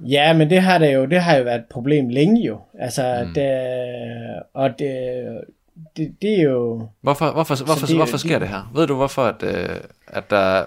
Ja, 0.00 0.32
men 0.32 0.50
det 0.50 0.62
har 0.62 0.78
det 0.78 0.94
jo, 0.94 1.04
det 1.06 1.20
har 1.20 1.36
jo 1.36 1.44
været 1.44 1.58
et 1.58 1.64
problem 1.70 2.08
længe 2.08 2.42
jo. 2.46 2.60
Altså, 2.78 3.24
mm. 3.26 3.34
det, 3.34 3.62
og 4.54 4.78
det, 4.78 5.24
det, 5.96 6.14
det 6.22 6.38
er 6.38 6.42
jo... 6.42 6.88
Hvorfor, 7.00 7.30
hvorfor, 7.32 7.64
hvorfor, 7.64 7.86
det- 7.86 7.96
hvorfor 7.96 8.16
sker 8.16 8.38
det 8.38 8.48
her? 8.48 8.70
Ved 8.74 8.86
du, 8.86 8.94
hvorfor 8.94 9.24
at, 9.24 9.42
øh, 9.42 9.76
at 10.06 10.30
der 10.30 10.64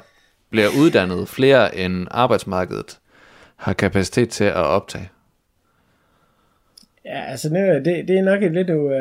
bliver 0.50 0.68
uddannet 0.80 1.28
flere 1.30 1.76
end 1.78 2.08
arbejdsmarkedet 2.12 2.98
har 3.56 3.74
kapacitet 3.74 4.30
til 4.30 4.44
at 4.44 4.56
optage? 4.56 5.10
Ja, 7.08 7.22
altså 7.26 7.54
nu, 7.54 7.60
det, 7.60 7.86
det 8.08 8.10
er 8.10 8.24
nok 8.24 8.44
et 8.44 8.54
lidt, 8.54 8.70
uh, 8.70 8.92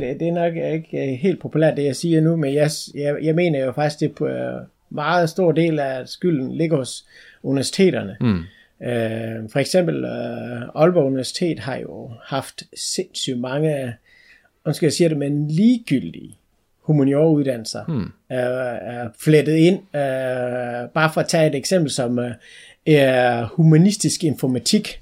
det, 0.00 0.20
det 0.20 0.28
er 0.28 0.32
nok 0.32 0.56
ikke 0.56 1.12
øh, 1.12 1.18
helt 1.18 1.40
populært, 1.40 1.76
det 1.76 1.84
jeg 1.84 1.96
siger 1.96 2.20
nu, 2.20 2.36
men 2.36 2.54
jeg, 2.54 2.70
jeg, 2.94 3.16
jeg 3.22 3.34
mener 3.34 3.64
jo 3.64 3.72
faktisk, 3.72 4.00
det 4.00 4.14
på 4.14 4.24
uh, 4.26 4.32
meget 4.90 5.30
stor 5.30 5.52
del 5.52 5.78
af 5.78 6.08
skylden 6.08 6.52
ligger 6.56 6.76
hos 6.76 7.04
universiteterne. 7.42 8.16
Mm. 8.20 8.44
Uh, 8.80 9.50
for 9.50 9.56
eksempel 9.56 10.04
uh, 10.04 10.82
Aalborg 10.82 11.06
Universitet 11.06 11.58
har 11.58 11.76
jo 11.76 12.10
haft 12.24 12.62
sindssygt 12.76 13.38
mange, 13.38 13.94
undskyld 14.64 14.86
jeg 14.86 14.92
siger 14.92 15.08
det, 15.08 15.18
men 15.18 15.48
ligegyldige 15.48 16.34
humaniora-uddannelser 16.80 17.84
Hmm. 17.84 18.12
er, 18.28 18.48
er 18.72 19.08
flettet 19.20 19.56
ind. 19.56 19.76
Uh, 19.76 20.90
bare 20.94 21.12
for 21.14 21.20
at 21.20 21.28
tage 21.28 21.46
et 21.48 21.54
eksempel 21.54 21.90
som 21.90 22.20
er 22.86 23.44
humanistisk 23.44 24.24
informatik, 24.24 25.00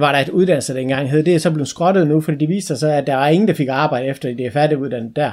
var 0.00 0.12
der 0.12 0.18
et 0.18 0.28
uddannelse 0.28 0.74
dengang 0.74 1.10
hed. 1.10 1.22
Det 1.22 1.34
er 1.34 1.38
så 1.38 1.50
blevet 1.50 1.68
skrottet 1.68 2.06
nu, 2.06 2.20
fordi 2.20 2.36
det 2.38 2.48
viser 2.48 2.74
sig, 2.74 2.96
at 2.96 3.06
der 3.06 3.16
er 3.16 3.28
ingen, 3.28 3.48
der 3.48 3.54
fik 3.54 3.68
arbejde 3.68 4.06
efter, 4.06 4.34
de 4.34 4.44
er 4.44 4.50
færdiguddannet 4.50 5.16
der. 5.16 5.32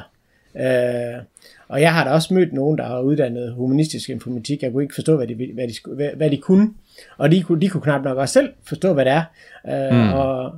Øh, 0.56 1.22
og 1.68 1.82
jeg 1.82 1.94
har 1.94 2.04
da 2.04 2.10
også 2.10 2.34
mødt 2.34 2.54
nogen, 2.54 2.78
der 2.78 2.84
har 2.86 3.00
uddannet 3.00 3.54
humanistisk 3.54 4.10
informatik. 4.10 4.64
Jeg 4.64 4.72
kunne 4.72 4.84
ikke 4.84 4.96
forstå, 4.96 5.18
hvad 5.18 5.28
de, 5.28 5.36
hvad 5.54 5.68
de, 5.68 5.96
hvad, 5.96 6.10
hvad 6.16 6.30
de 6.30 6.38
kunne. 6.38 6.70
Og 7.18 7.32
de 7.32 7.42
kunne, 7.42 7.62
de 7.62 7.70
kunne 7.70 7.82
knap 7.82 8.04
nok 8.04 8.18
også 8.18 8.34
selv 8.34 8.50
forstå, 8.64 8.94
hvad 8.94 9.06
det 9.06 9.14
er. 9.14 9.24
Øh, 9.68 9.98
mm. 9.98 10.14
Og 10.14 10.56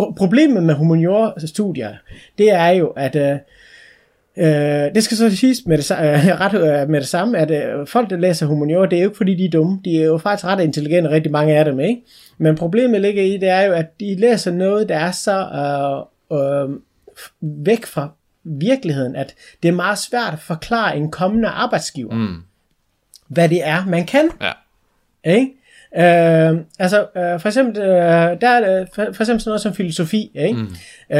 pro- 0.00 0.14
problemet 0.14 0.62
med 0.62 0.74
humaniora-studier, 0.74 1.94
det 2.38 2.52
er 2.52 2.68
jo, 2.68 2.86
at 2.86 3.16
øh, 3.16 3.38
Øh, 4.38 4.94
det 4.94 5.04
skal 5.04 5.16
så 5.16 5.36
siges 5.36 5.58
med 5.66 5.78
det, 5.78 5.90
øh, 5.90 6.40
ret 6.40 6.54
øh, 6.54 6.88
med 6.88 7.00
det 7.00 7.08
samme, 7.08 7.38
at 7.38 7.50
øh, 7.50 7.86
folk, 7.86 8.10
der 8.10 8.16
læser 8.16 8.46
humaniora, 8.46 8.86
det 8.86 8.98
er 8.98 9.02
jo 9.02 9.08
ikke 9.08 9.16
fordi, 9.16 9.34
de 9.34 9.44
er 9.44 9.50
dumme. 9.50 9.80
De 9.84 10.00
er 10.00 10.04
jo 10.04 10.18
faktisk 10.18 10.44
ret 10.44 10.60
intelligente, 10.64 11.10
rigtig 11.10 11.32
mange 11.32 11.56
af 11.56 11.64
dem, 11.64 11.80
ikke? 11.80 12.02
Men 12.38 12.56
problemet 12.56 13.00
ligger 13.00 13.22
i, 13.22 13.36
det 13.36 13.48
er 13.48 13.62
jo, 13.62 13.72
at 13.72 14.00
de 14.00 14.14
læser 14.14 14.52
noget, 14.52 14.88
der 14.88 14.96
er 14.96 15.10
så 15.10 15.38
øh, 16.32 16.38
øh, 16.38 16.68
væk 17.40 17.86
fra 17.86 18.08
virkeligheden, 18.44 19.16
at 19.16 19.34
det 19.62 19.68
er 19.68 19.72
meget 19.72 19.98
svært 19.98 20.32
at 20.32 20.38
forklare 20.38 20.96
en 20.96 21.10
kommende 21.10 21.48
arbejdsgiver, 21.48 22.14
mm. 22.14 22.36
hvad 23.28 23.48
det 23.48 23.66
er, 23.66 23.84
man 23.86 24.06
kan. 24.06 24.30
Ja. 24.40 24.52
Ikke? 25.24 25.52
Øh, 25.96 26.60
altså, 26.78 27.06
øh, 27.16 27.40
for 27.40 27.46
eksempel, 27.46 27.82
øh, 27.82 28.40
der 28.40 28.48
er, 28.48 28.80
øh, 28.80 28.86
for, 28.94 29.04
for 29.12 29.22
eksempel 29.22 29.40
sådan 29.40 29.50
noget 29.50 29.60
som 29.60 29.74
filosofi, 29.74 30.30
ikke? 30.34 30.58
Mm. 30.58 30.68
Øh, 31.16 31.18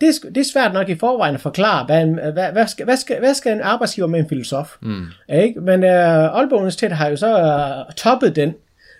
det, 0.00 0.08
er, 0.08 0.28
det 0.34 0.36
er 0.36 0.50
svært 0.52 0.72
nok 0.72 0.88
i 0.88 0.94
forvejen 0.94 1.34
at 1.34 1.40
forklare, 1.40 1.86
hvad, 1.86 2.02
en- 2.02 2.32
hvad, 2.32 2.52
hvad, 2.52 2.66
skal, 2.66 2.84
hvad, 2.84 2.96
skal, 2.96 3.18
hvad 3.18 3.34
skal 3.34 3.52
en 3.52 3.60
arbejdsgiver 3.60 4.08
med 4.08 4.20
en 4.20 4.28
filosof? 4.28 4.76
Mm. 4.82 5.04
Ikke? 5.34 5.60
Men 5.60 5.84
øh, 5.84 5.90
Aalborg 5.90 6.58
Universitet 6.58 6.92
har 6.92 7.08
jo 7.08 7.16
så 7.16 7.38
øh, 7.40 7.94
toppet 7.96 8.36
den, 8.36 8.54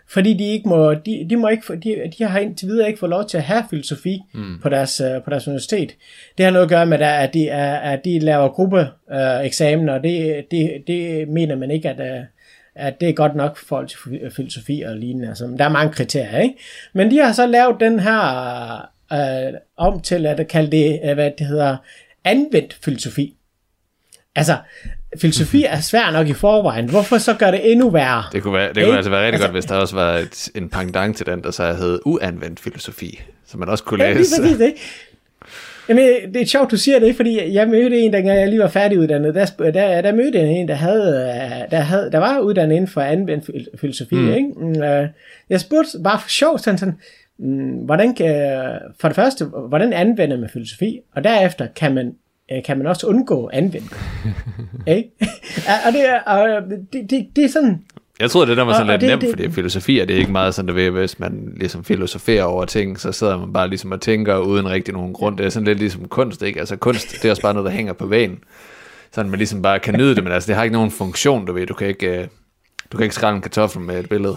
fordi 0.09 0.32
de 0.34 0.44
ikke 0.44 0.68
må, 0.68 0.94
de, 0.94 1.26
de 1.30 1.36
må 1.36 1.49
ikke, 1.49 1.76
de, 1.76 1.97
de 2.18 2.24
har 2.24 2.38
indtil 2.38 2.68
videre 2.68 2.86
ikke 2.86 2.99
fået 2.99 3.11
lov 3.11 3.24
til 3.28 3.36
at 3.36 3.42
have 3.42 3.64
filosofi 3.70 4.22
mm. 4.34 4.59
på, 4.62 4.68
deres, 4.68 5.01
øh, 5.01 5.22
på 5.22 5.30
deres 5.30 5.49
universitet. 5.49 5.90
Det 6.38 6.44
har 6.44 6.53
noget 6.53 6.64
at 6.64 6.70
gøre 6.70 6.86
med, 6.86 7.01
at 7.01 7.34
de, 7.34 7.49
er, 7.49 7.74
at 7.76 8.01
de 8.05 8.18
laver 8.18 8.49
gruppeeksamener, 8.49 9.40
øh, 9.40 9.47
eksamener, 9.47 9.92
og 9.92 10.03
det, 10.03 10.44
det, 10.51 10.70
det 10.86 11.28
mener 11.28 11.57
man 11.57 11.70
ikke, 11.70 11.88
at, 11.90 12.01
øh, 12.01 12.24
at 12.77 13.01
det 13.01 13.09
er 13.09 13.12
godt 13.12 13.35
nok 13.35 13.57
for 13.57 13.66
forhold 13.66 13.89
til 13.89 13.97
fi- 13.97 14.29
filosofi 14.37 14.83
og 14.87 14.97
lignende. 14.97 15.29
Altså, 15.29 15.55
der 15.59 15.64
er 15.64 15.68
mange 15.68 15.93
kriterier, 15.93 16.39
ikke? 16.41 16.55
Men 16.93 17.11
de 17.11 17.18
har 17.18 17.33
så 17.33 17.47
lavet 17.47 17.77
den 17.81 18.01
her 18.01 18.77
øh, 19.12 19.53
om 19.77 20.01
til 20.01 20.27
at 20.27 20.49
kalde 20.49 20.70
det, 20.70 21.01
øh, 21.05 21.14
hvad 21.14 21.31
det 21.39 21.47
hedder, 21.47 21.77
anvendt 22.24 22.77
filosofi. 22.85 23.35
Altså, 24.37 24.57
filosofi 25.20 25.64
er 25.64 25.81
svær 25.81 26.11
nok 26.11 26.29
i 26.29 26.33
forvejen. 26.33 26.91
Hvorfor 26.91 27.18
så 27.18 27.35
gør 27.35 27.51
det 27.51 27.72
endnu 27.72 27.91
værre? 27.91 28.24
Det 28.33 28.43
kunne, 28.43 28.55
være, 28.55 28.72
det 28.72 28.85
kunne 28.85 28.97
altså 28.97 29.11
være 29.11 29.20
rigtig 29.20 29.33
Altså- 29.35 29.47
godt, 29.49 29.55
hvis 29.55 29.64
der 29.64 29.74
også 29.74 29.95
var 29.97 30.12
et, 30.18 30.49
en 30.55 30.68
pendant 30.68 31.16
til 31.16 31.27
den, 31.27 31.43
der 31.43 31.51
så 31.51 31.72
hed 31.72 31.99
uanvendt 32.05 32.61
filosofi, 32.61 33.20
som 33.47 33.61
man 33.61 33.68
også 33.68 33.85
kunne 33.85 34.05
Ja, 34.05 34.12
lige 34.12 34.18
præcis, 34.43 34.61
ikke? 34.61 34.79
Jamen, 35.89 36.05
det 36.34 36.43
er 36.43 36.47
sjovt, 36.47 36.70
du 36.70 36.76
siger 36.76 36.99
det, 36.99 37.16
fordi 37.16 37.55
jeg 37.55 37.68
mødte 37.68 38.01
en, 38.01 38.12
dengang 38.12 38.39
jeg 38.39 38.49
lige 38.49 38.61
var 38.61 38.68
færdiguddannet. 38.68 39.34
Der, 39.34 39.47
der, 39.70 40.01
der 40.03 40.12
mødte 40.14 40.39
jeg 40.39 40.49
en, 40.49 40.68
der, 40.68 40.74
havde, 40.74 41.16
øh, 41.16 41.70
der, 41.70 41.76
havde, 41.80 42.11
der 42.12 42.18
var 42.18 42.39
uddannet 42.39 42.74
inden 42.76 42.89
for 42.89 43.01
anvendt 43.01 43.45
fil- 43.47 43.68
filosofi. 43.80 44.14
Mm. 44.14 44.32
Ikke? 44.34 44.49
Mm, 44.57 44.82
øh, 44.82 45.09
Jeg 45.51 45.61
spurgte 45.61 45.99
bare 46.05 46.18
for 46.20 46.28
sjov, 46.28 46.59
sådan, 46.59 46.78
sådan 46.78 46.95
mm, 47.39 47.68
hvordan, 47.70 48.14
for 49.01 49.09
det 49.09 49.14
første, 49.14 49.45
hvordan 49.45 49.93
anvender 49.93 50.37
man 50.41 50.49
filosofi? 50.49 51.01
Og 51.14 51.24
derefter 51.24 51.66
kan 51.76 51.95
man, 51.95 52.14
øh, 52.53 52.62
kan 52.62 52.78
man 52.78 52.87
også 52.87 53.07
undgå 53.07 53.51
anvendelse. 53.53 53.97
ikke? 54.87 55.11
Og 55.87 55.93
det, 55.93 56.09
er- 56.09 56.20
og 56.20 56.62
det, 56.93 57.11
det, 57.11 57.26
det 57.37 57.45
er 57.45 57.49
sådan, 57.49 57.82
Jeg 58.21 58.31
troede, 58.31 58.49
det 58.49 58.57
der 58.57 58.62
var 58.62 58.73
sådan 58.73 58.89
Og- 58.89 58.95
og 58.95 59.01
lidt 59.01 59.01
det- 59.01 59.09
nemt, 59.11 59.21
det- 59.23 59.31
fordi 59.31 59.51
filosofi 59.51 59.99
er 59.99 60.05
det 60.05 60.14
ikke 60.14 60.33
meget 60.33 60.55
sådan, 60.55 60.69
der 60.69 60.75
ved, 60.75 60.91
hvis 60.91 61.19
man 61.19 61.53
ligesom 61.57 61.85
filosoferer 61.85 62.45
over 62.45 62.64
ting, 62.64 63.01
så 63.01 63.12
sidder 63.12 63.39
man 63.39 63.53
bare 63.53 63.69
ligesom 63.69 63.93
og 63.93 64.01
tænker 64.01 64.37
uden 64.39 64.69
rigtig 64.71 64.95
nogen 64.95 65.12
grund. 65.12 65.39
Det 65.39 65.47
er 65.47 65.51
sådan 65.51 65.67
lidt 65.67 65.79
ligesom 65.79 66.09
kunst, 66.09 66.43
ikke? 66.43 66.61
Altså 66.61 66.77
kunst, 66.77 67.12
det 67.12 67.25
er 67.25 67.31
også 67.31 67.43
bare 67.43 67.55
noget, 67.55 67.67
der 67.71 67.77
hænger 67.77 67.93
på 67.93 68.07
væggen. 68.07 68.39
Sådan 69.12 69.31
man 69.31 69.39
ligesom 69.39 69.62
bare 69.62 69.79
kan 69.79 69.95
nyde 69.95 70.14
det, 70.14 70.25
men 70.25 70.33
altså 70.33 70.47
det 70.47 70.57
har 70.57 70.62
ikke 70.62 70.73
nogen 70.75 70.91
funktion, 70.91 71.47
du 71.47 71.53
ved. 71.53 71.67
Du 71.67 71.75
kan 71.75 71.89
ikke, 71.89 72.07
øh, 72.21 72.27
du 72.93 72.97
kan 72.97 73.05
ikke 73.05 73.14
skrælle 73.14 73.37
en 73.37 73.43
kartoffel 73.43 73.83
med 73.83 74.01
et 74.01 74.09
billede. 74.09 74.37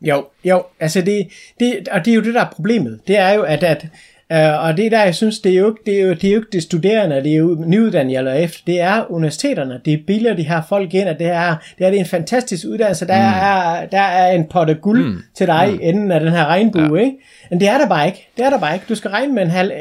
Jo, 0.00 0.26
jo, 0.44 0.62
altså 0.80 1.00
det, 1.00 1.28
det, 1.60 1.88
og 1.92 2.04
det 2.04 2.10
er 2.10 2.14
jo 2.14 2.22
det, 2.22 2.34
der 2.34 2.40
er 2.40 2.50
problemet. 2.50 3.00
Det 3.06 3.16
er 3.18 3.30
jo, 3.32 3.42
at, 3.42 3.62
at 3.62 3.86
øh, 4.32 4.64
og 4.64 4.76
det 4.76 4.86
er 4.86 4.90
der, 4.90 5.04
jeg 5.04 5.14
synes, 5.14 5.40
det 5.40 5.52
er 5.52 5.56
jo 5.56 5.68
ikke 5.68 5.82
det, 5.86 6.00
er 6.00 6.02
jo, 6.02 6.10
det, 6.14 6.24
er 6.24 6.30
jo 6.30 6.36
ikke 6.36 6.48
det 6.52 6.62
studerende, 6.62 7.16
det 7.16 7.32
er 7.32 7.36
jo 7.36 7.56
nyuddannede 7.66 8.18
eller 8.18 8.32
efter, 8.32 8.62
det 8.66 8.80
er 8.80 9.10
universiteterne, 9.10 9.80
det 9.84 9.92
er 9.92 9.98
billigere, 10.06 10.36
de 10.36 10.42
her 10.42 10.62
folk 10.68 10.94
ind, 10.94 11.08
og 11.08 11.18
det 11.18 11.26
er, 11.26 11.56
det 11.78 11.86
er, 11.86 11.90
det 11.90 11.96
er 11.96 12.00
en 12.00 12.06
fantastisk 12.06 12.66
uddannelse, 12.66 13.06
der, 13.06 13.18
mm. 13.18 13.34
er, 13.34 13.86
der 13.86 14.00
er 14.00 14.32
en 14.32 14.46
potte 14.50 14.74
guld 14.74 15.04
mm. 15.04 15.22
til 15.34 15.46
dig, 15.46 15.70
mm. 15.72 15.78
enden 15.82 16.12
af 16.12 16.20
den 16.20 16.28
her 16.28 16.46
regnbue, 16.46 16.98
ja. 16.98 17.04
ikke? 17.04 17.16
Men 17.50 17.60
det 17.60 17.68
er 17.68 17.78
der 17.78 17.88
bare 17.88 18.06
ikke, 18.06 18.28
det 18.36 18.44
er 18.44 18.50
der 18.50 18.58
bare 18.58 18.74
ikke. 18.74 18.86
Du 18.88 18.94
skal 18.94 19.10
regne 19.10 19.34
med 19.34 19.42
en 19.42 19.50
halv, 19.50 19.72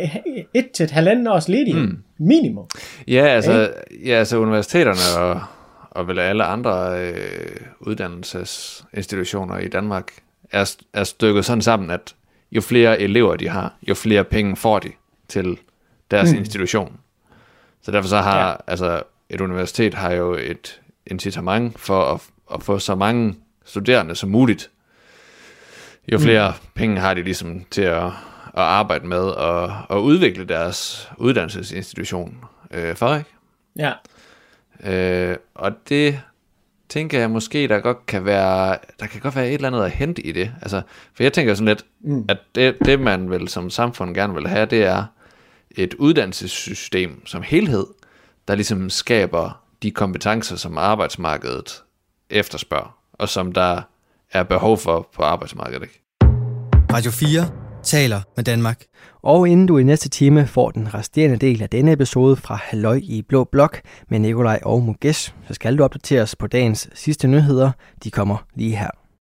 et 0.54 0.72
til 0.72 0.84
et 0.84 0.92
halvanden 0.92 1.28
års 1.28 1.50
ledighed, 1.50 1.82
mm. 1.82 1.98
minimum. 2.18 2.66
Ja, 3.08 3.26
altså, 3.28 3.70
ja, 4.06 4.12
altså 4.12 4.38
universiteterne 4.38 5.24
og, 5.24 5.42
og 5.92 6.08
vel 6.08 6.20
alle 6.20 6.44
andre 6.44 7.02
øh, 7.02 7.16
uddannelsesinstitutioner 7.80 9.58
i 9.58 9.68
Danmark 9.68 10.12
er, 10.52 10.76
er 10.94 11.04
stykket 11.04 11.46
sådan 11.46 11.62
sammen, 11.62 11.92
at 11.92 12.16
jo 12.52 12.62
flere 12.62 13.00
elever 13.00 13.36
de 13.36 13.50
har, 13.50 13.74
jo 13.82 13.94
flere 13.94 14.24
penge 14.24 14.56
får 14.56 14.80
de 14.80 14.92
til 15.28 15.58
deres 16.12 16.32
mm. 16.32 16.38
institution. 16.38 17.00
Så 17.82 17.92
derfor 17.92 18.10
så 18.10 18.18
har, 18.18 18.50
ja. 18.50 18.56
altså, 18.68 19.04
et 19.30 19.42
universitet 19.42 19.94
har 19.94 20.12
jo 20.12 20.34
et 20.34 20.82
incitament 21.08 21.80
for 21.80 22.14
at, 22.14 22.22
at 22.54 22.64
få 22.64 22.80
så 22.80 22.96
mange 22.96 23.36
studerende 23.66 24.16
som 24.16 24.30
muligt. 24.30 24.72
Jo 26.12 26.20
flere 26.20 26.54
mm. 26.62 26.68
penge 26.76 27.00
har 27.00 27.14
de 27.14 27.24
ligesom 27.24 27.66
til 27.72 27.82
at, 27.82 28.06
at 28.06 28.12
arbejde 28.54 29.08
med 29.08 29.22
og, 29.22 29.74
og 29.90 30.04
udvikle 30.04 30.46
deres 30.46 31.10
uddannelsesinstitution 31.18 32.38
øh, 32.72 32.96
for, 32.96 33.16
ikke? 33.16 33.30
Ja. 33.76 33.94
Øh, 34.84 35.38
og 35.56 35.72
det 35.90 36.22
tænker 36.90 37.20
jeg 37.20 37.30
måske, 37.30 37.68
der 37.68 37.80
godt 37.80 38.06
kan 38.06 38.26
være, 38.26 38.78
der 39.00 39.06
kan 39.06 39.22
godt 39.22 39.36
være 39.36 39.48
et 39.48 39.54
eller 39.54 39.68
andet 39.68 39.84
at 39.84 39.92
hente 39.92 40.22
i 40.22 40.32
det. 40.32 40.52
Altså, 40.62 40.82
for 41.14 41.24
jeg 41.24 41.34
tænker 41.34 41.54
sådan 41.54 41.68
lidt, 41.68 41.86
mm. 42.02 42.26
at 42.30 42.38
det, 42.56 42.78
det 42.86 43.00
man 43.00 43.30
vel 43.30 43.48
som 43.48 43.70
samfund 43.70 44.16
gerne 44.16 44.34
vil 44.34 44.48
have, 44.48 44.66
det 44.66 44.84
er 44.84 45.06
et 45.72 45.94
uddannelsessystem 45.94 47.26
som 47.26 47.42
helhed, 47.42 47.86
der 48.48 48.56
ligesom 48.56 48.90
skaber 48.90 49.64
de 49.84 49.92
kompetencer, 49.92 50.56
som 50.56 50.78
arbejdsmarkedet 50.78 51.84
efterspørger, 52.30 52.98
og 53.14 53.30
som 53.30 53.52
der 53.52 53.82
er 54.32 54.44
behov 54.44 54.78
for 54.78 55.10
på 55.16 55.24
arbejdsmarkedet. 55.24 55.82
Ikke? 55.84 56.04
Radio 56.94 57.12
4 57.12 57.69
taler 57.84 58.22
med 58.36 58.44
Danmark. 58.44 58.86
Og 59.22 59.50
inden 59.50 59.68
du 59.68 59.78
i 59.78 59.84
næste 59.84 60.10
time 60.10 60.48
får 60.48 60.72
den 60.72 60.94
resterende 60.94 61.38
del 61.38 61.64
af 61.64 61.70
denne 61.70 61.92
episode 61.92 62.36
fra 62.36 62.56
Halløj 62.56 63.00
i 63.04 63.22
Blå 63.22 63.44
Blok 63.44 63.82
med 64.10 64.20
Nikolaj 64.20 64.60
og 64.64 64.84
Mugesh, 64.84 65.34
så 65.48 65.54
skal 65.54 65.78
du 65.78 65.84
opdateres 65.84 66.36
på 66.36 66.48
dagens 66.48 66.90
sidste 66.94 67.28
nyheder. 67.28 67.72
De 68.04 68.12
kommer 68.12 68.46
lige 68.56 68.76
her. 68.76 68.99